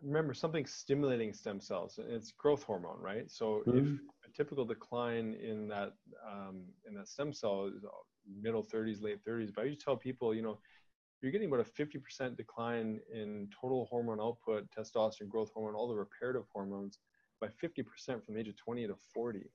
remember 0.03 0.33
something 0.33 0.65
stimulating 0.65 1.33
stem 1.33 1.59
cells 1.59 1.99
it's 2.09 2.31
growth 2.31 2.63
hormone 2.63 2.99
right? 2.99 3.29
So 3.29 3.63
mm-hmm. 3.67 3.77
if 3.77 3.99
a 4.25 4.35
typical 4.35 4.65
decline 4.65 5.35
in 5.35 5.67
that 5.67 5.93
um, 6.29 6.63
in 6.87 6.93
that 6.95 7.07
stem 7.07 7.33
cell 7.33 7.71
is 7.75 7.83
middle 8.41 8.63
30s 8.63 9.01
late 9.01 9.23
30s 9.25 9.53
but 9.55 9.61
i 9.61 9.63
usually 9.63 9.77
tell 9.77 9.95
people 9.95 10.35
you 10.35 10.41
know 10.41 10.59
you're 11.21 11.31
getting 11.31 11.47
about 11.47 11.61
a 11.61 11.81
50% 11.81 12.35
decline 12.35 12.99
in 13.11 13.47
total 13.59 13.87
hormone 13.89 14.19
output 14.19 14.67
testosterone 14.77 15.29
growth 15.29 15.49
hormone 15.53 15.75
all 15.75 15.87
the 15.87 15.95
reparative 15.95 16.43
hormones 16.53 16.99
by 17.39 17.47
50% 17.47 17.85
from 18.23 18.33
the 18.33 18.39
age 18.41 18.49
of 18.49 18.57
20 18.57 18.87
to 18.87 18.95
40 19.13 19.49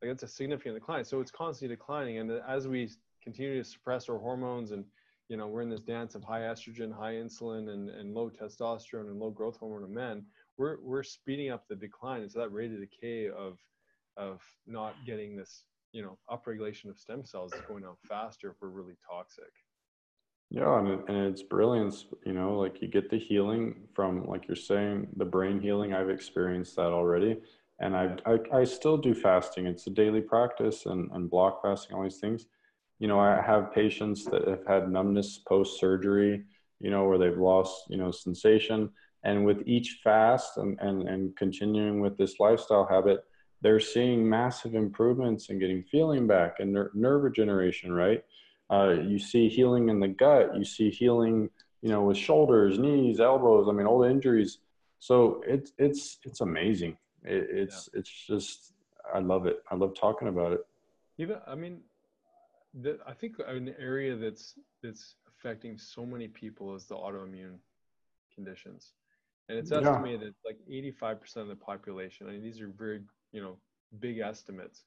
like 0.00 0.10
that's 0.10 0.22
a 0.22 0.28
significant 0.28 0.74
decline. 0.74 1.04
So 1.04 1.20
it's 1.20 1.30
constantly 1.30 1.74
declining 1.76 2.18
and 2.18 2.30
as 2.48 2.68
we 2.68 2.90
continue 3.22 3.62
to 3.62 3.68
suppress 3.68 4.08
our 4.08 4.18
hormones 4.18 4.70
and 4.70 4.84
you 5.28 5.36
know, 5.36 5.46
we're 5.46 5.62
in 5.62 5.68
this 5.68 5.82
dance 5.82 6.14
of 6.14 6.24
high 6.24 6.40
estrogen, 6.40 6.92
high 6.92 7.14
insulin, 7.14 7.70
and, 7.70 7.90
and 7.90 8.14
low 8.14 8.30
testosterone 8.30 9.08
and 9.08 9.18
low 9.18 9.30
growth 9.30 9.58
hormone 9.58 9.84
in 9.84 9.94
men. 9.94 10.24
We're, 10.56 10.78
we're 10.82 11.02
speeding 11.02 11.50
up 11.50 11.68
the 11.68 11.76
decline. 11.76 12.22
And 12.22 12.32
so 12.32 12.40
that 12.40 12.52
rate 12.52 12.72
of 12.72 12.80
decay 12.80 13.28
of, 13.28 13.58
of 14.16 14.42
not 14.66 14.94
getting 15.06 15.36
this, 15.36 15.64
you 15.92 16.02
know, 16.02 16.18
upregulation 16.30 16.88
of 16.88 16.98
stem 16.98 17.24
cells 17.24 17.52
is 17.52 17.60
going 17.68 17.84
on 17.84 17.94
faster 18.08 18.50
if 18.50 18.56
we're 18.60 18.68
really 18.68 18.96
toxic. 19.08 19.52
Yeah, 20.50 20.78
and, 20.78 20.88
it, 20.88 21.00
and 21.08 21.26
it's 21.26 21.42
brilliance, 21.42 22.06
you 22.24 22.32
know, 22.32 22.58
like 22.58 22.80
you 22.80 22.88
get 22.88 23.10
the 23.10 23.18
healing 23.18 23.74
from, 23.94 24.26
like 24.26 24.48
you're 24.48 24.56
saying, 24.56 25.08
the 25.16 25.26
brain 25.26 25.60
healing. 25.60 25.92
I've 25.92 26.08
experienced 26.08 26.74
that 26.76 26.86
already. 26.86 27.36
And 27.80 27.94
I, 27.94 28.16
I, 28.24 28.60
I 28.60 28.64
still 28.64 28.96
do 28.96 29.14
fasting. 29.14 29.66
It's 29.66 29.86
a 29.86 29.90
daily 29.90 30.22
practice 30.22 30.86
and, 30.86 31.10
and 31.12 31.28
block 31.28 31.60
fasting, 31.62 31.94
all 31.94 32.02
these 32.02 32.16
things 32.16 32.46
you 32.98 33.08
know, 33.08 33.20
I 33.20 33.40
have 33.40 33.72
patients 33.72 34.24
that 34.26 34.46
have 34.48 34.66
had 34.66 34.90
numbness 34.90 35.38
post 35.38 35.78
surgery, 35.78 36.44
you 36.80 36.90
know, 36.90 37.06
where 37.06 37.18
they've 37.18 37.38
lost, 37.38 37.84
you 37.88 37.96
know, 37.96 38.10
sensation. 38.10 38.90
And 39.24 39.44
with 39.44 39.62
each 39.66 40.00
fast 40.02 40.58
and, 40.58 40.78
and, 40.80 41.08
and 41.08 41.36
continuing 41.36 42.00
with 42.00 42.16
this 42.16 42.38
lifestyle 42.40 42.86
habit, 42.86 43.24
they're 43.60 43.80
seeing 43.80 44.28
massive 44.28 44.74
improvements 44.74 45.48
and 45.48 45.60
getting 45.60 45.82
feeling 45.82 46.26
back 46.26 46.56
and 46.60 46.72
ner- 46.72 46.92
nerve 46.94 47.22
regeneration, 47.22 47.92
right? 47.92 48.24
Uh, 48.70 48.90
you 48.90 49.18
see 49.18 49.48
healing 49.48 49.88
in 49.88 49.98
the 49.98 50.08
gut, 50.08 50.56
you 50.56 50.64
see 50.64 50.90
healing, 50.90 51.50
you 51.82 51.88
know, 51.88 52.02
with 52.02 52.16
shoulders, 52.16 52.78
knees, 52.78 53.18
elbows, 53.18 53.66
I 53.68 53.72
mean, 53.72 53.86
all 53.86 53.98
the 53.98 54.10
injuries. 54.10 54.58
So 55.00 55.42
it's, 55.46 55.72
it's, 55.78 56.18
it's 56.24 56.40
amazing. 56.40 56.96
It, 57.24 57.46
it's, 57.50 57.88
yeah. 57.92 58.00
it's 58.00 58.10
just, 58.26 58.72
I 59.12 59.20
love 59.20 59.46
it. 59.46 59.62
I 59.70 59.74
love 59.74 59.94
talking 59.98 60.28
about 60.28 60.52
it. 60.52 60.60
Even, 61.18 61.38
I 61.46 61.54
mean, 61.54 61.80
the, 62.74 62.98
I 63.06 63.12
think 63.12 63.36
an 63.46 63.74
area 63.78 64.16
that's 64.16 64.54
that's 64.82 65.16
affecting 65.26 65.78
so 65.78 66.04
many 66.04 66.28
people 66.28 66.74
is 66.74 66.86
the 66.86 66.94
autoimmune 66.94 67.58
conditions, 68.34 68.92
and 69.48 69.58
it's 69.58 69.72
estimated 69.72 70.34
yeah. 70.44 70.52
like 70.52 70.58
85% 71.00 71.36
of 71.36 71.48
the 71.48 71.56
population. 71.56 72.28
I 72.28 72.32
mean, 72.32 72.42
these 72.42 72.60
are 72.60 72.68
very 72.68 73.00
you 73.32 73.42
know 73.42 73.58
big 74.00 74.18
estimates, 74.18 74.84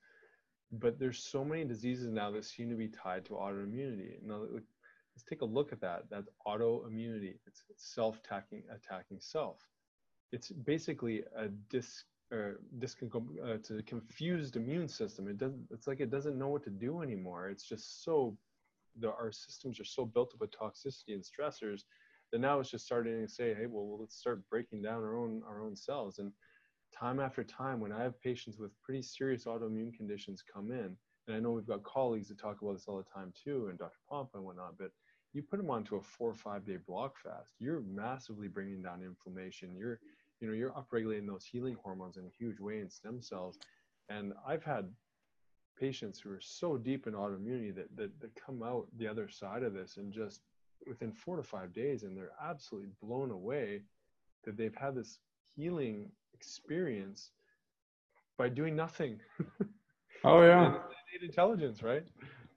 but 0.72 1.00
there's 1.00 1.24
so 1.24 1.44
many 1.44 1.64
diseases 1.64 2.12
now 2.12 2.32
that 2.32 2.46
seem 2.46 2.70
to 2.70 2.76
be 2.76 2.88
tied 2.88 3.26
to 3.26 3.34
autoimmunity. 3.34 4.22
Now, 4.24 4.46
let's 4.52 5.24
take 5.28 5.42
a 5.42 5.46
look 5.46 5.72
at 5.72 5.82
that. 5.82 6.04
That's 6.10 6.30
autoimmunity. 6.48 7.36
It's 7.48 7.64
self-attacking 7.78 8.64
attacking 8.74 9.20
self. 9.20 9.58
It's 10.32 10.50
basically 10.50 11.24
a 11.36 11.48
dis 11.70 12.06
or 12.32 12.60
this 12.72 12.94
can 12.96 13.10
go 13.10 13.26
uh, 13.44 13.58
a 13.78 13.84
confused 13.84 14.56
immune 14.56 14.88
system. 14.88 15.28
It 15.28 15.38
doesn't. 15.38 15.66
It's 15.72 15.88
like 15.88 16.00
it 16.00 16.12
doesn't 16.12 16.38
know 16.38 16.48
what 16.48 16.64
to 16.64 16.70
do 16.70 17.02
anymore. 17.02 17.50
It's 17.50 17.68
just 17.68 18.04
so. 18.04 18.38
The, 19.00 19.10
our 19.10 19.32
systems 19.32 19.80
are 19.80 19.86
so 19.86 20.06
built 20.06 20.34
up 20.34 20.42
with 20.42 20.52
toxicity 20.52 21.14
and 21.14 21.24
stressors 21.24 21.84
that 22.32 22.40
now 22.40 22.60
it's 22.60 22.70
just 22.70 22.86
starting 22.86 23.26
to 23.26 23.32
say, 23.32 23.54
hey, 23.54 23.66
well, 23.66 23.98
let's 24.00 24.18
start 24.18 24.42
breaking 24.50 24.82
down 24.82 25.04
our 25.04 25.16
own 25.16 25.42
our 25.48 25.62
own 25.62 25.76
cells. 25.76 26.20
And 26.20 26.32
time 26.98 27.20
after 27.20 27.44
time, 27.44 27.80
when 27.80 27.92
I 27.92 28.04
have 28.04 28.22
patients 28.22 28.58
with 28.58 28.72
pretty 28.82 29.02
serious 29.02 29.46
autoimmune 29.46 29.94
conditions 29.94 30.44
come 30.44 30.72
in, 30.72 30.96
and 31.28 31.36
I 31.36 31.40
know 31.40 31.52
we've 31.52 31.68
got 31.68 31.84
colleagues 31.84 32.28
that 32.30 32.40
talk 32.40 32.62
about 32.62 32.74
this 32.74 32.86
all 32.88 32.98
the 32.98 33.04
time 33.04 33.34
too, 33.42 33.68
and 33.70 33.80
Dr. 33.80 33.98
Pompa 34.12 34.36
and 34.36 34.44
whatnot, 34.44 34.78
but 34.78 34.92
you 35.34 35.42
put 35.42 35.58
them 35.58 35.70
onto 35.70 35.96
a 35.96 36.02
four 36.02 36.30
or 36.32 36.36
five 36.36 36.66
day 36.66 36.78
block 36.86 37.16
fast, 37.24 37.52
you're 37.60 37.82
massively 37.82 38.48
bringing 38.48 38.82
down 38.82 39.02
inflammation. 39.02 39.76
You're 39.78 40.00
you 40.42 40.48
know 40.48 40.54
you're 40.54 40.72
upregulating 40.72 41.28
those 41.28 41.46
healing 41.46 41.78
hormones 41.82 42.18
in 42.18 42.26
a 42.26 42.30
huge 42.38 42.60
way 42.60 42.80
in 42.80 42.90
stem 42.90 43.22
cells. 43.22 43.60
And 44.10 44.34
i've 44.46 44.64
had 44.64 44.90
patients 45.80 46.20
who 46.20 46.30
are 46.30 46.42
so 46.42 46.78
deep 46.78 47.08
in 47.08 47.14
autoimmunity 47.14 47.74
that, 47.74 47.96
that, 47.96 48.20
that 48.20 48.30
come 48.36 48.62
out 48.62 48.88
the 48.98 49.08
other 49.08 49.30
side 49.30 49.64
of 49.64 49.74
this 49.74 49.98
and 49.98 50.12
just 50.14 50.42
within 50.88 51.12
four 51.12 51.38
to 51.38 51.44
five 51.44 51.74
days 51.74 52.04
and 52.04 52.16
they're 52.16 52.34
absolutely 52.44 52.90
blown 53.02 53.32
away 53.32 53.82
that 54.44 54.58
they've 54.58 54.76
had 54.76 54.96
this 54.96 55.20
healing 55.56 56.12
experience 56.34 57.32
by 58.38 58.50
doing 58.50 58.76
nothing. 58.76 59.20
Oh 60.24 60.44
yeah. 60.44 60.76
Intelligence 61.24 61.82
right? 61.82 62.04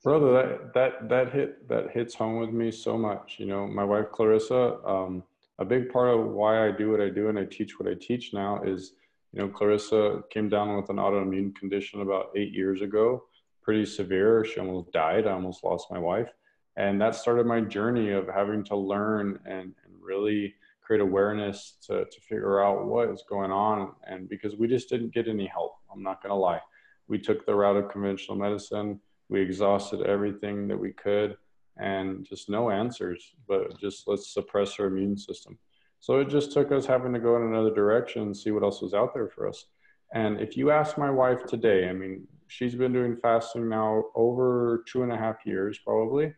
Brother 0.03 0.33
that 0.35 0.75
that 0.75 1.09
that 1.09 1.33
hit 1.33 1.67
that 1.67 1.91
hits 1.93 2.15
home 2.15 2.39
with 2.39 2.51
me 2.51 2.71
so 2.71 2.99
much. 2.99 3.37
You 3.39 3.47
know 3.47 3.67
my 3.67 3.85
wife 3.85 4.11
clarissa 4.13 4.77
um, 4.85 5.23
a 5.59 5.65
big 5.65 5.93
part 5.93 6.09
of 6.09 6.27
why 6.27 6.67
I 6.67 6.73
do 6.73 6.91
what 6.91 7.01
I 7.01 7.09
do 7.09 7.29
and 7.29 7.39
I 7.39 7.45
teach 7.45 7.79
what 7.79 7.89
I 7.89 7.95
teach 7.95 8.33
now 8.33 8.63
is, 8.65 8.93
you 9.33 9.41
know, 9.41 9.49
Clarissa 9.49 10.23
came 10.31 10.49
down 10.49 10.77
with 10.77 10.91
an 10.91 10.97
autoimmune 10.97 11.55
condition 11.55 12.01
about 12.01 12.31
eight 12.37 12.53
years 12.53 12.83
ago, 12.83 13.25
pretty 13.63 13.87
severe. 13.87 14.45
She 14.45 14.61
almost 14.61 14.93
died. 14.93 15.27
I 15.27 15.33
almost 15.33 15.65
lost 15.65 15.91
my 15.91 15.99
wife. 15.99 16.29
And 16.77 17.01
that 17.01 17.15
started 17.15 17.47
my 17.47 17.61
journey 17.61 18.11
of 18.11 18.29
having 18.29 18.65
to 18.65 18.77
learn 18.77 19.39
and, 19.45 19.75
and 19.85 19.95
really 20.01 20.55
create 20.83 21.01
awareness 21.01 21.77
to, 21.87 22.05
to 22.05 22.21
figure 22.29 22.63
out 22.63 22.87
what 22.87 23.09
is 23.11 23.25
going 23.29 23.53
on. 23.53 23.93
And 24.07 24.29
because 24.29 24.57
we 24.57 24.67
just 24.67 24.89
didn't 24.89 25.15
get 25.15 25.29
any 25.29 25.47
help, 25.47 25.77
I'm 25.93 26.03
not 26.03 26.23
going 26.23 26.31
to 26.31 26.37
lie. 26.37 26.61
We 27.07 27.19
took 27.19 27.47
the 27.47 27.55
route 27.55 27.77
of 27.77 27.91
conventional 27.91 28.37
medicine. 28.37 29.01
We 29.29 29.41
exhausted 29.41 30.03
everything 30.03 30.67
that 30.69 30.79
we 30.79 30.93
could 30.93 31.37
and 31.79 32.25
just 32.25 32.49
no 32.49 32.71
answers, 32.71 33.35
but 33.49 33.79
just 33.81 34.07
let's 34.07 34.33
suppress 34.33 34.79
our 34.79 34.87
immune 34.87 35.17
system. 35.17 35.59
So 36.01 36.21
it 36.21 36.29
just 36.29 36.53
took 36.53 36.71
us 36.71 36.87
having 36.87 37.13
to 37.15 37.19
go 37.19 37.37
in 37.37 37.43
another 37.43 37.75
direction 37.75 38.23
and 38.23 38.37
see 38.37 38.51
what 38.51 38.63
else 38.63 38.83
was 38.83 38.95
out 38.95 39.15
there 39.15 39.29
for 39.29 39.49
us. 39.49 39.67
And 40.13 40.41
if 40.41 40.57
you 40.57 40.71
ask 40.71 40.99
my 40.99 41.11
wife 41.11 41.45
today, 41.47 41.89
I 41.89 41.93
mean, 41.93 42.27
she's 42.47 42.75
been 42.75 42.93
doing 42.93 43.17
fasting 43.17 43.69
now 43.69 44.05
over 44.15 44.85
two 44.87 45.03
and 45.03 45.11
a 45.11 45.17
half 45.17 45.37
years 45.45 45.79
probably. 45.79 46.33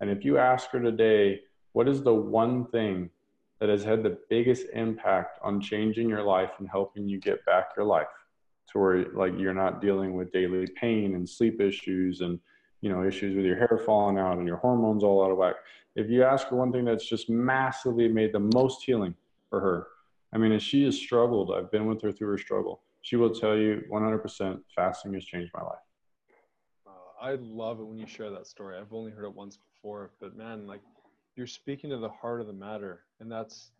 And 0.00 0.10
if 0.10 0.24
you 0.24 0.38
ask 0.38 0.70
her 0.70 0.80
today, 0.80 1.40
what 1.72 1.88
is 1.88 2.02
the 2.02 2.14
one 2.14 2.66
thing 2.66 3.10
that 3.60 3.68
has 3.68 3.84
had 3.84 4.02
the 4.02 4.18
biggest 4.28 4.66
impact 4.72 5.38
on 5.42 5.60
changing 5.60 6.08
your 6.08 6.22
life 6.22 6.52
and 6.58 6.68
helping 6.68 7.06
you 7.06 7.20
get 7.20 7.44
back 7.44 7.72
your 7.76 7.86
life 7.86 8.06
to 8.72 8.78
where 8.78 9.04
like 9.12 9.38
you're 9.38 9.54
not 9.54 9.80
dealing 9.80 10.14
with 10.14 10.32
daily 10.32 10.66
pain 10.66 11.14
and 11.14 11.28
sleep 11.28 11.60
issues 11.60 12.22
and 12.22 12.40
you 12.80 12.90
know, 12.90 13.04
issues 13.04 13.36
with 13.36 13.44
your 13.44 13.56
hair 13.56 13.80
falling 13.84 14.18
out 14.18 14.38
and 14.38 14.46
your 14.46 14.56
hormones 14.56 15.04
all 15.04 15.24
out 15.24 15.30
of 15.30 15.38
whack. 15.38 15.56
If 15.96 16.08
you 16.08 16.24
ask 16.24 16.48
her 16.48 16.56
one 16.56 16.72
thing 16.72 16.84
that's 16.84 17.08
just 17.08 17.28
massively 17.28 18.08
made 18.08 18.32
the 18.32 18.48
most 18.54 18.84
healing 18.84 19.14
for 19.48 19.60
her, 19.60 19.88
I 20.32 20.38
mean, 20.38 20.52
and 20.52 20.62
she 20.62 20.84
has 20.84 20.96
struggled. 20.96 21.52
I've 21.52 21.70
been 21.70 21.86
with 21.86 22.00
her 22.02 22.12
through 22.12 22.28
her 22.28 22.38
struggle. 22.38 22.82
She 23.02 23.16
will 23.16 23.30
tell 23.30 23.56
you 23.56 23.82
100% 23.90 24.60
fasting 24.74 25.14
has 25.14 25.24
changed 25.24 25.50
my 25.54 25.62
life. 25.62 25.78
Uh, 26.86 26.90
I 27.20 27.34
love 27.40 27.80
it 27.80 27.84
when 27.84 27.98
you 27.98 28.06
share 28.06 28.30
that 28.30 28.46
story. 28.46 28.76
I've 28.78 28.92
only 28.92 29.10
heard 29.10 29.24
it 29.24 29.34
once 29.34 29.56
before, 29.56 30.12
but 30.20 30.36
man, 30.36 30.66
like 30.66 30.80
you're 31.36 31.46
speaking 31.46 31.90
to 31.90 31.96
the 31.96 32.08
heart 32.08 32.40
of 32.40 32.46
the 32.46 32.52
matter. 32.52 33.00
And 33.18 33.30
that's 33.30 33.72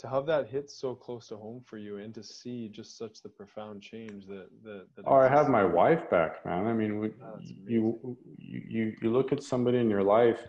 to 0.00 0.08
have 0.08 0.24
that 0.24 0.48
hit 0.48 0.70
so 0.70 0.94
close 0.94 1.28
to 1.28 1.36
home 1.36 1.60
for 1.64 1.76
you 1.76 1.98
and 1.98 2.14
to 2.14 2.22
see 2.22 2.68
just 2.68 2.96
such 2.96 3.22
the 3.22 3.28
profound 3.28 3.82
change 3.82 4.26
that 4.26 4.48
that, 4.64 4.86
that 4.96 5.04
oh 5.06 5.16
i 5.16 5.28
have 5.28 5.48
my 5.48 5.64
wife 5.64 6.08
back 6.10 6.44
man. 6.46 6.66
I 6.66 6.72
mean 6.72 6.98
we, 6.98 7.10
ah, 7.22 7.36
you, 7.66 8.16
you 8.38 8.94
you 9.00 9.10
look 9.10 9.30
at 9.30 9.42
somebody 9.42 9.78
in 9.78 9.90
your 9.90 10.02
life 10.02 10.40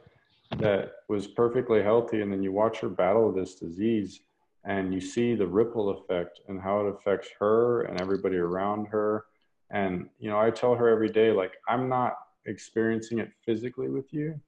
that 0.58 0.94
was 1.10 1.28
perfectly 1.28 1.84
healthy 1.84 2.22
and 2.22 2.32
then 2.32 2.42
you 2.42 2.54
watch 2.54 2.80
her 2.80 2.90
battle 2.90 3.32
this 3.32 3.56
disease 3.56 4.22
and 4.64 4.94
you 4.94 5.02
see 5.02 5.36
the 5.36 5.48
ripple 5.48 5.90
effect 5.90 6.40
and 6.48 6.62
how 6.62 6.86
it 6.86 6.90
affects 6.90 7.30
her 7.40 7.82
and 7.84 8.00
everybody 8.00 8.38
around 8.38 8.86
her. 8.86 9.26
And 9.72 10.10
you 10.20 10.30
know 10.30 10.40
i 10.40 10.50
tell 10.50 10.76
her 10.76 10.88
every 10.88 11.10
day 11.10 11.32
like 11.32 11.54
i'm 11.68 11.90
not 11.90 12.14
experiencing 12.46 13.20
it 13.20 13.32
physically 13.46 13.90
with 13.90 14.14
you 14.14 14.40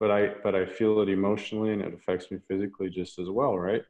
but 0.00 0.10
i 0.10 0.34
but 0.42 0.54
i 0.54 0.64
feel 0.64 1.00
it 1.00 1.08
emotionally 1.08 1.72
and 1.72 1.82
it 1.82 1.94
affects 1.94 2.30
me 2.30 2.38
physically 2.48 2.90
just 2.90 3.18
as 3.18 3.28
well 3.28 3.58
right 3.58 3.82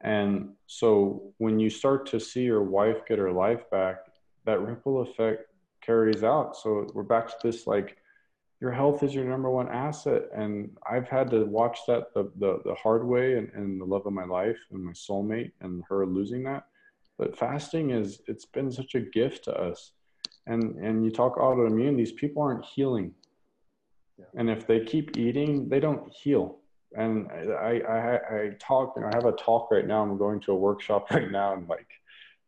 and 0.00 0.50
so 0.66 1.32
when 1.38 1.58
you 1.58 1.70
start 1.70 2.06
to 2.10 2.20
see 2.20 2.42
your 2.42 2.62
wife 2.62 3.06
get 3.06 3.18
her 3.18 3.32
life 3.32 3.68
back, 3.70 3.98
that 4.44 4.60
ripple 4.60 5.00
effect 5.00 5.50
carries 5.80 6.22
out. 6.22 6.56
So 6.56 6.88
we're 6.92 7.02
back 7.02 7.28
to 7.28 7.34
this 7.42 7.66
like 7.66 7.96
your 8.60 8.72
health 8.72 9.02
is 9.02 9.14
your 9.14 9.24
number 9.24 9.50
one 9.50 9.68
asset. 9.68 10.24
And 10.34 10.70
I've 10.88 11.08
had 11.08 11.30
to 11.30 11.44
watch 11.44 11.78
that 11.88 12.12
the 12.14 12.30
the, 12.36 12.60
the 12.64 12.74
hard 12.74 13.06
way 13.06 13.38
and, 13.38 13.50
and 13.54 13.80
the 13.80 13.84
love 13.84 14.06
of 14.06 14.12
my 14.12 14.24
life 14.24 14.58
and 14.70 14.84
my 14.84 14.92
soulmate 14.92 15.52
and 15.60 15.82
her 15.88 16.06
losing 16.06 16.42
that. 16.44 16.66
But 17.18 17.38
fasting 17.38 17.90
is 17.90 18.20
it's 18.26 18.44
been 18.44 18.70
such 18.70 18.94
a 18.94 19.00
gift 19.00 19.44
to 19.44 19.58
us. 19.58 19.92
And 20.46 20.76
and 20.76 21.04
you 21.04 21.10
talk 21.10 21.36
autoimmune, 21.36 21.96
these 21.96 22.12
people 22.12 22.42
aren't 22.42 22.64
healing. 22.64 23.12
Yeah. 24.18 24.26
And 24.36 24.50
if 24.50 24.66
they 24.66 24.80
keep 24.80 25.16
eating, 25.16 25.68
they 25.68 25.80
don't 25.80 26.12
heal 26.12 26.60
and 26.94 27.30
I, 27.30 27.80
I, 27.80 28.14
I 28.14 28.50
talk, 28.58 28.94
you 28.96 29.02
know, 29.02 29.08
I 29.08 29.16
have 29.16 29.26
a 29.26 29.32
talk 29.32 29.70
right 29.70 29.86
now. 29.86 30.02
I'm 30.02 30.18
going 30.18 30.40
to 30.40 30.52
a 30.52 30.56
workshop 30.56 31.10
right 31.10 31.30
now. 31.30 31.54
and 31.54 31.68
like, 31.68 31.88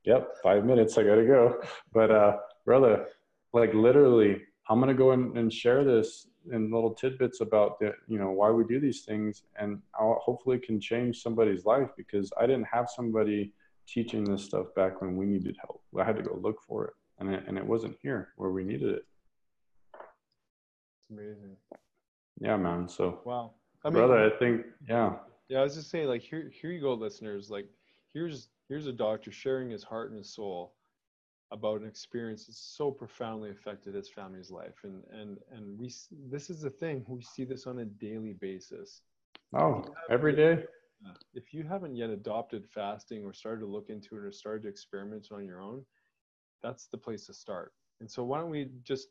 yep, 0.05 0.37
five 0.43 0.65
minutes, 0.65 0.97
I 0.99 1.05
gotta 1.05 1.25
go. 1.25 1.61
But 1.93 2.11
uh, 2.11 2.37
brother, 2.65 3.07
like 3.53 3.75
literally, 3.75 4.43
I'm 4.69 4.81
gonna 4.81 4.95
go 4.95 5.13
in 5.13 5.37
and 5.37 5.53
share 5.53 5.85
this 5.85 6.27
in 6.51 6.71
little 6.71 6.95
tidbits 6.95 7.41
about 7.41 7.79
the, 7.79 7.93
you 8.07 8.19
know, 8.19 8.31
why 8.31 8.51
we 8.51 8.65
do 8.65 8.81
these 8.81 9.03
things, 9.03 9.43
and 9.59 9.81
I'll 9.99 10.21
hopefully 10.23 10.59
can 10.59 10.81
change 10.81 11.23
somebody's 11.23 11.65
life 11.65 11.91
because 11.97 12.33
I 12.41 12.47
didn't 12.47 12.69
have 12.73 12.89
somebody 12.89 13.53
teaching 13.87 14.25
this 14.25 14.45
stuff 14.45 14.67
back 14.77 15.01
when 15.01 15.17
we 15.17 15.27
needed 15.27 15.57
help. 15.61 15.83
I 15.99 16.05
had 16.05 16.17
to 16.17 16.23
go 16.23 16.39
look 16.41 16.63
for 16.67 16.87
it, 16.87 16.95
and 17.19 17.35
it, 17.35 17.45
and 17.47 17.59
it 17.59 17.67
wasn't 17.67 17.97
here 18.03 18.29
where 18.37 18.51
we 18.51 18.65
needed 18.65 18.91
it. 18.91 19.07
It's 21.01 21.11
amazing. 21.11 21.57
Yeah, 22.41 22.57
man. 22.57 22.89
So 22.89 23.21
wow. 23.25 23.53
I 23.89 23.91
mean, 23.91 24.07
brother, 24.07 24.33
I 24.33 24.39
think 24.39 24.67
yeah. 24.89 25.15
Yeah, 25.49 25.61
I 25.61 25.63
was 25.63 25.75
just 25.75 25.91
saying, 25.91 26.09
like 26.09 26.21
here, 26.21 26.51
here 26.61 26.71
you 26.71 26.81
go, 26.81 26.93
listeners. 26.93 27.51
Like 27.51 27.67
here's 28.13 28.49
here's 28.69 28.87
a 28.87 28.93
doctor 28.93 29.33
sharing 29.33 29.71
his 29.71 29.83
heart 29.83 30.11
and 30.11 30.19
his 30.19 30.35
soul 30.35 30.75
about 31.51 31.81
an 31.81 31.87
experience 31.87 32.45
that 32.47 32.55
so 32.55 32.91
profoundly 32.91 33.49
affected 33.51 33.95
his 33.95 34.11
family's 34.11 34.51
life, 34.51 34.75
and 34.85 35.03
and 35.11 35.39
and 35.51 35.79
we 35.79 35.91
this 36.31 36.51
is 36.51 36.61
the 36.61 36.71
thing 36.71 37.03
we 37.09 37.23
see 37.23 37.45
this 37.45 37.67
on 37.67 37.79
a 37.79 37.87
daily 37.87 38.35
basis. 38.35 39.01
Oh, 39.55 39.83
every 40.11 40.37
day. 40.37 40.65
If 41.33 41.55
you 41.55 41.63
haven't 41.63 41.95
yet 41.95 42.11
adopted 42.11 42.67
fasting 42.67 43.25
or 43.25 43.33
started 43.33 43.61
to 43.61 43.67
look 43.67 43.89
into 43.89 44.17
it 44.17 44.25
or 44.25 44.33
started 44.33 44.63
to 44.65 44.69
experiment 44.69 45.29
on 45.31 45.47
your 45.47 45.63
own, 45.63 45.85
that's 46.63 46.89
the 46.89 46.99
place 46.99 47.25
to 47.27 47.33
start. 47.33 47.73
And 48.01 48.11
so 48.11 48.25
why 48.25 48.41
don't 48.41 48.51
we 48.51 48.69
just 48.83 49.09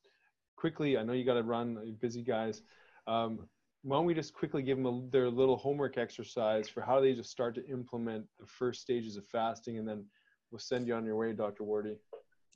quickly? 0.57 0.97
I 0.97 1.03
know 1.03 1.13
you 1.13 1.23
got 1.23 1.35
to 1.35 1.43
run, 1.43 1.95
busy 2.01 2.23
guys. 2.23 2.61
Um, 3.07 3.47
why 3.83 3.97
don't 3.97 4.05
we 4.05 4.13
just 4.13 4.33
quickly 4.33 4.61
give 4.61 4.77
them 4.77 4.85
a, 4.85 5.01
their 5.11 5.29
little 5.29 5.57
homework 5.57 5.97
exercise 5.97 6.67
for 6.67 6.81
how 6.81 6.99
they 6.99 7.13
just 7.13 7.31
start 7.31 7.55
to 7.55 7.67
implement 7.67 8.25
the 8.39 8.45
first 8.45 8.81
stages 8.81 9.17
of 9.17 9.25
fasting, 9.27 9.77
and 9.77 9.87
then 9.87 10.05
we'll 10.51 10.59
send 10.59 10.87
you 10.87 10.95
on 10.95 11.05
your 11.05 11.15
way, 11.15 11.33
Dr. 11.33 11.63
Wardy. 11.63 11.97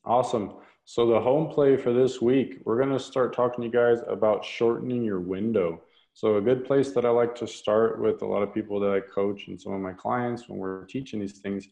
Awesome. 0.03 0.53
So 0.85 1.05
the 1.05 1.19
home 1.19 1.47
play 1.47 1.77
for 1.77 1.93
this 1.93 2.21
week, 2.21 2.59
we're 2.65 2.77
going 2.77 2.89
to 2.91 2.99
start 2.99 3.35
talking 3.35 3.61
to 3.61 3.67
you 3.67 3.71
guys 3.71 4.03
about 4.07 4.43
shortening 4.43 5.03
your 5.03 5.19
window. 5.19 5.81
So 6.13 6.37
a 6.37 6.41
good 6.41 6.65
place 6.65 6.91
that 6.93 7.05
I 7.05 7.09
like 7.09 7.35
to 7.35 7.47
start 7.47 8.01
with 8.01 8.21
a 8.21 8.25
lot 8.25 8.41
of 8.41 8.53
people 8.53 8.79
that 8.79 8.91
I 8.91 8.99
coach 8.99 9.47
and 9.47 9.61
some 9.61 9.73
of 9.73 9.79
my 9.79 9.93
clients 9.93 10.49
when 10.49 10.59
we're 10.59 10.85
teaching 10.85 11.19
these 11.19 11.39
things 11.39 11.67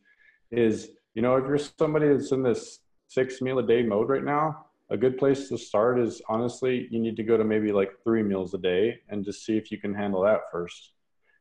is, 0.52 0.92
you 1.16 1.22
know, 1.22 1.36
if 1.36 1.48
you're 1.48 1.58
somebody 1.58 2.08
that's 2.08 2.32
in 2.32 2.44
this 2.44 2.80
six 3.08 3.42
meal 3.42 3.60
a 3.60 3.66
day 3.66 3.84
mode 3.84 4.10
right 4.10 4.24
now, 4.24 4.68
a 4.90 4.98
good 4.98 5.18
place 5.18 5.50
to 5.50 5.58
start 5.58 6.00
is 6.00 6.22
honestly, 6.28 6.88
you 6.90 7.00
need 7.00 7.16
to 7.18 7.24
go 7.24 7.38
to 7.38 7.44
maybe 7.44 7.72
like 7.72 7.92
three 8.04 8.24
meals 8.24 8.54
a 8.54 8.58
day 8.58 9.00
and 9.10 9.24
just 9.24 9.46
see 9.46 9.58
if 9.58 9.72
you 9.72 9.78
can 9.78 9.94
handle 9.94 10.24
that 10.24 10.42
first. 10.52 10.92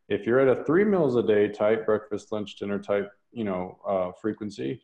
If 0.08 0.26
you're 0.26 0.40
at 0.40 0.58
a 0.58 0.64
three 0.64 0.84
meals 0.84 1.16
a 1.16 1.22
day 1.22 1.48
type, 1.48 1.86
breakfast, 1.86 2.32
lunch, 2.32 2.56
dinner 2.56 2.78
type, 2.78 3.10
you 3.32 3.44
know, 3.44 3.78
uh, 3.86 4.12
frequency, 4.20 4.82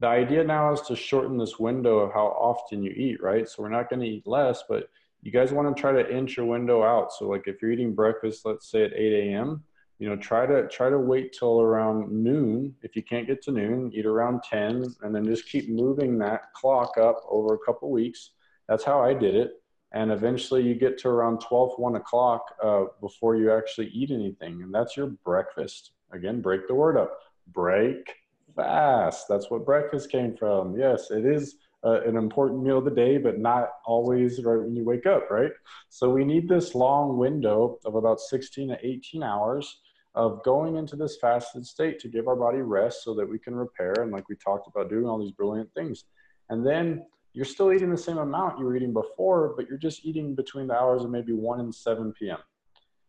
the 0.00 0.06
idea 0.06 0.42
now 0.42 0.72
is 0.72 0.80
to 0.82 0.96
shorten 0.96 1.36
this 1.36 1.58
window 1.58 1.98
of 1.98 2.12
how 2.12 2.26
often 2.26 2.82
you 2.82 2.90
eat, 2.90 3.22
right? 3.22 3.48
So 3.48 3.62
we're 3.62 3.68
not 3.68 3.90
going 3.90 4.00
to 4.00 4.06
eat 4.06 4.26
less, 4.26 4.64
but 4.68 4.88
you 5.22 5.30
guys 5.30 5.52
want 5.52 5.74
to 5.74 5.80
try 5.80 5.92
to 5.92 6.16
inch 6.16 6.36
your 6.36 6.46
window 6.46 6.82
out. 6.82 7.12
So 7.12 7.28
like 7.28 7.46
if 7.46 7.60
you're 7.60 7.72
eating 7.72 7.94
breakfast, 7.94 8.44
let's 8.44 8.70
say 8.70 8.84
at 8.84 8.94
8 8.94 9.30
a.m., 9.30 9.62
you 10.00 10.08
know 10.08 10.16
try 10.16 10.46
to 10.46 10.66
try 10.68 10.88
to 10.88 10.98
wait 10.98 11.36
till 11.38 11.60
around 11.60 12.10
noon. 12.10 12.74
If 12.82 12.96
you 12.96 13.02
can't 13.02 13.26
get 13.26 13.42
to 13.42 13.52
noon 13.52 13.92
eat 13.94 14.06
around 14.06 14.42
10 14.42 14.82
and 15.02 15.14
then 15.14 15.24
just 15.26 15.46
keep 15.46 15.68
moving 15.68 16.18
that 16.18 16.52
clock 16.54 16.96
up 16.96 17.22
over 17.28 17.54
a 17.54 17.58
couple 17.58 17.90
weeks. 17.90 18.30
That's 18.66 18.82
how 18.82 19.02
i 19.02 19.12
did 19.12 19.34
it. 19.34 19.62
And 19.92 20.10
eventually 20.10 20.62
you 20.62 20.74
get 20.74 20.96
to 21.00 21.08
around 21.08 21.40
12 21.42 21.72
1 21.76 21.96
o'clock 21.96 22.42
uh, 22.64 22.84
before 23.02 23.36
you 23.36 23.52
actually 23.52 23.88
eat 23.88 24.10
anything. 24.10 24.62
And 24.62 24.74
that's 24.74 24.96
your 24.96 25.08
breakfast. 25.08 25.92
Again 26.12 26.40
break 26.40 26.66
the 26.66 26.74
word 26.74 26.96
up. 26.96 27.18
Break 27.48 28.10
fast. 28.56 29.26
That's 29.28 29.50
what 29.50 29.66
breakfast 29.66 30.10
came 30.10 30.34
from. 30.34 30.78
Yes 30.78 31.10
it 31.10 31.26
is 31.26 31.56
uh, 31.84 32.00
an 32.06 32.16
important 32.16 32.62
meal 32.62 32.78
of 32.78 32.86
the 32.86 32.90
day, 32.90 33.18
but 33.18 33.38
not 33.38 33.68
always 33.84 34.42
right 34.42 34.62
when 34.62 34.74
you 34.74 34.84
wake 34.84 35.04
up, 35.04 35.30
right? 35.30 35.52
So 35.90 36.08
we 36.08 36.24
need 36.24 36.48
this 36.48 36.74
long 36.74 37.18
window 37.18 37.78
of 37.84 37.96
about 37.96 38.18
16 38.18 38.68
to 38.68 38.78
18 38.82 39.22
hours 39.22 39.80
of 40.14 40.42
going 40.42 40.76
into 40.76 40.96
this 40.96 41.16
fasted 41.20 41.64
state 41.64 41.98
to 42.00 42.08
give 42.08 42.26
our 42.26 42.36
body 42.36 42.58
rest 42.58 43.04
so 43.04 43.14
that 43.14 43.28
we 43.28 43.38
can 43.38 43.54
repair 43.54 43.94
and 44.00 44.10
like 44.10 44.28
we 44.28 44.36
talked 44.36 44.66
about 44.66 44.90
doing 44.90 45.06
all 45.06 45.18
these 45.18 45.32
brilliant 45.32 45.72
things. 45.74 46.04
And 46.48 46.66
then 46.66 47.04
you're 47.32 47.44
still 47.44 47.72
eating 47.72 47.90
the 47.90 47.96
same 47.96 48.18
amount 48.18 48.58
you 48.58 48.64
were 48.64 48.74
eating 48.76 48.92
before 48.92 49.54
but 49.56 49.68
you're 49.68 49.78
just 49.78 50.04
eating 50.04 50.34
between 50.34 50.66
the 50.66 50.74
hours 50.74 51.04
of 51.04 51.10
maybe 51.10 51.32
1 51.32 51.60
and 51.60 51.72
7 51.72 52.12
p.m 52.18 52.38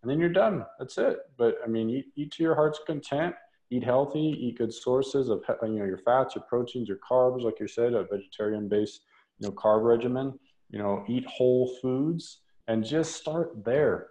and 0.01 0.09
then 0.09 0.19
you're 0.19 0.29
done. 0.29 0.65
That's 0.79 0.97
it. 0.97 1.17
But 1.37 1.57
i 1.63 1.67
mean 1.67 1.89
eat, 1.89 2.05
eat 2.15 2.31
to 2.33 2.43
your 2.43 2.55
heart's 2.55 2.79
content. 2.85 3.35
Eat 3.69 3.83
healthy. 3.83 4.37
Eat 4.39 4.57
good 4.57 4.73
sources 4.73 5.29
of 5.29 5.43
you 5.63 5.79
know 5.79 5.85
your 5.85 5.99
fats 5.99 6.35
your 6.35 6.43
proteins 6.49 6.87
your 6.87 6.99
carbs 7.09 7.43
like 7.43 7.59
you 7.59 7.67
said 7.67 7.93
a 7.93 8.03
vegetarian 8.03 8.67
based 8.67 9.01
you 9.39 9.47
know 9.47 9.53
carb 9.53 9.83
regimen. 9.83 10.37
You 10.69 10.79
know 10.79 11.03
eat 11.07 11.25
whole 11.25 11.75
foods 11.81 12.39
and 12.67 12.83
just 12.83 13.15
start 13.15 13.63
there 13.63 14.07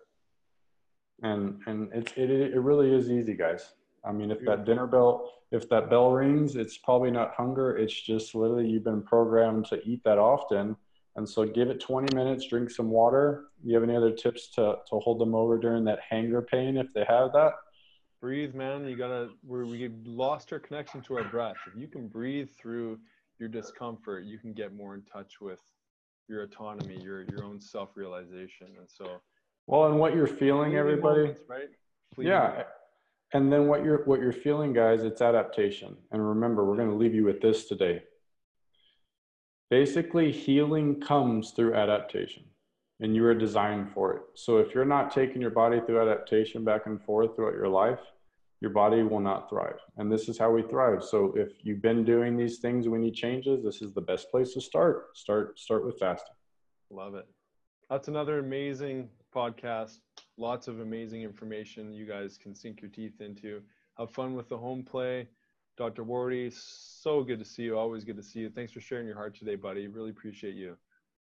and 1.23 1.61
and 1.66 1.93
it, 1.93 2.12
it 2.16 2.31
it 2.31 2.61
really 2.61 2.93
is 2.93 3.11
easy 3.11 3.35
guys. 3.35 3.75
I 4.05 4.12
mean 4.12 4.31
if 4.31 4.45
that 4.47 4.64
dinner 4.64 4.87
bell 4.87 5.33
if 5.51 5.68
that 5.68 5.91
bell 5.91 6.11
rings 6.12 6.57
it's 6.57 6.79
probably 6.79 7.11
not 7.11 7.35
hunger. 7.35 7.77
It's 7.77 7.99
just 8.01 8.35
literally 8.35 8.68
you've 8.68 8.85
been 8.85 9.03
programmed 9.03 9.66
to 9.66 9.83
eat 9.85 10.03
that 10.05 10.18
often. 10.18 10.77
And 11.16 11.29
so 11.29 11.45
give 11.45 11.68
it 11.68 11.81
20 11.81 12.14
minutes 12.14 12.47
drink 12.47 12.71
some 12.71 12.91
water. 12.91 13.47
You 13.64 13.75
have 13.75 13.83
any 13.83 13.97
other 13.97 14.12
tips 14.12 14.49
to 14.55 14.77
to 14.89 14.99
hold 14.99 15.18
them 15.21 15.35
over 15.35 15.59
during 15.59 15.85
that 15.85 16.01
hanger 16.09 16.43
pain 16.43 16.77
if 16.77 16.93
they 16.95 17.05
have 17.05 17.33
that? 17.33 17.53
Breathe 18.21 18.55
man. 18.55 18.87
You 18.87 18.97
gotta 18.97 19.31
we 19.47 19.64
we 19.64 19.91
lost 20.05 20.53
our 20.53 20.59
connection 20.59 21.01
to 21.03 21.18
our 21.18 21.25
breath. 21.25 21.57
If 21.66 21.79
you 21.81 21.89
can 21.89 22.09
breathe 22.09 22.49
through 22.59 22.99
your 23.39 23.49
discomfort 23.49 24.25
you 24.25 24.39
can 24.39 24.53
get 24.53 24.75
more 24.75 24.95
in 24.95 25.03
touch 25.03 25.41
with 25.41 25.61
your 26.29 26.43
autonomy 26.43 27.03
your 27.03 27.23
your 27.23 27.45
own 27.45 27.61
self-realization. 27.61 28.68
And 28.79 28.89
so 28.89 29.21
well, 29.67 29.87
and 29.87 29.99
what 29.99 30.15
you're 30.15 30.27
feeling, 30.27 30.77
everybody, 30.77 31.21
moments, 31.21 31.43
right? 31.49 31.69
yeah. 32.19 32.65
And 33.33 33.53
then 33.53 33.69
what 33.69 33.85
you're 33.85 34.05
what 34.05 34.21
you're 34.21 34.33
feeling, 34.33 34.73
guys, 34.73 35.05
it's 35.05 35.23
adaptation. 35.23 35.97
And 36.11 36.27
remember, 36.27 36.65
we're 36.65 36.77
going 36.77 36.91
to 36.91 36.97
leave 36.97 37.15
you 37.15 37.25
with 37.25 37.41
this 37.41 37.67
today. 37.67 38.03
Basically, 39.71 40.33
healing 40.33 41.01
comes 41.01 41.53
through 41.53 41.75
adaptation, 41.75 42.43
and 42.99 43.15
you 43.15 43.25
are 43.27 43.35
designed 43.35 43.93
for 43.93 44.15
it. 44.15 44.23
So 44.35 44.59
if 44.59 44.75
you're 44.75 44.85
not 44.85 45.13
taking 45.13 45.41
your 45.41 45.51
body 45.51 45.81
through 45.87 46.03
adaptation 46.03 46.65
back 46.65 46.87
and 46.87 47.01
forth 47.01 47.37
throughout 47.37 47.55
your 47.55 47.69
life, 47.69 48.01
your 48.61 48.71
body 48.71 49.03
will 49.03 49.21
not 49.21 49.49
thrive. 49.49 49.79
And 49.97 50.13
this 50.13 50.29
is 50.29 50.37
how 50.37 50.51
we 50.51 50.63
thrive. 50.63 51.03
So 51.03 51.33
if 51.37 51.53
you've 51.63 51.81
been 51.81 52.05
doing 52.05 52.37
these 52.37 52.59
things 52.59 52.89
when 52.89 53.03
you 53.03 53.11
changes, 53.11 53.63
this 53.63 53.81
is 53.81 53.95
the 53.95 54.01
best 54.01 54.31
place 54.31 54.53
to 54.55 54.61
start. 54.61 55.17
Start 55.17 55.59
start 55.59 55.87
with 55.87 55.99
fasting. 55.99 56.35
Love 56.91 57.15
it. 57.15 57.27
that's 57.89 58.09
another 58.09 58.41
amazing 58.41 59.09
podcast. 59.35 59.99
Lots 60.37 60.68
of 60.68 60.81
amazing 60.81 61.22
information 61.22 61.93
you 61.93 62.07
guys 62.07 62.37
can 62.37 62.55
sink 62.55 62.81
your 62.81 62.91
teeth 62.91 63.20
into. 63.20 63.62
Have 63.99 64.11
fun 64.11 64.35
with 64.35 64.49
the 64.49 64.57
home 64.57 64.83
play. 64.83 65.28
Dr. 65.76 66.05
Wardy, 66.05 66.53
so 66.53 67.22
good 67.22 67.39
to 67.39 67.45
see 67.45 67.62
you. 67.62 67.78
Always 67.78 68.05
good 68.05 68.16
to 68.16 68.22
see 68.22 68.41
you. 68.41 68.51
Thanks 68.51 68.72
for 68.72 68.81
sharing 68.81 69.07
your 69.07 69.16
heart 69.16 69.35
today, 69.35 69.57
buddy. 69.57 69.89
Really 69.89 70.11
appreciate 70.11 70.55
you. 70.55 70.76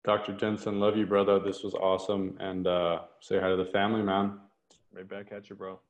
Dr. 0.05 0.35
Jensen, 0.35 0.81
love 0.81 0.99
you, 0.99 1.07
brother. 1.07 1.39
This 1.39 1.63
was 1.63 1.75
awesome. 1.75 2.37
And 2.41 2.67
uh, 2.67 3.01
say 3.21 3.41
hi 3.41 3.49
to 3.49 3.57
the 3.57 3.65
family, 3.65 4.03
man. 4.03 4.39
Right 4.93 5.09
back 5.09 5.33
at 5.33 5.49
you, 5.49 5.57
bro. 5.57 5.81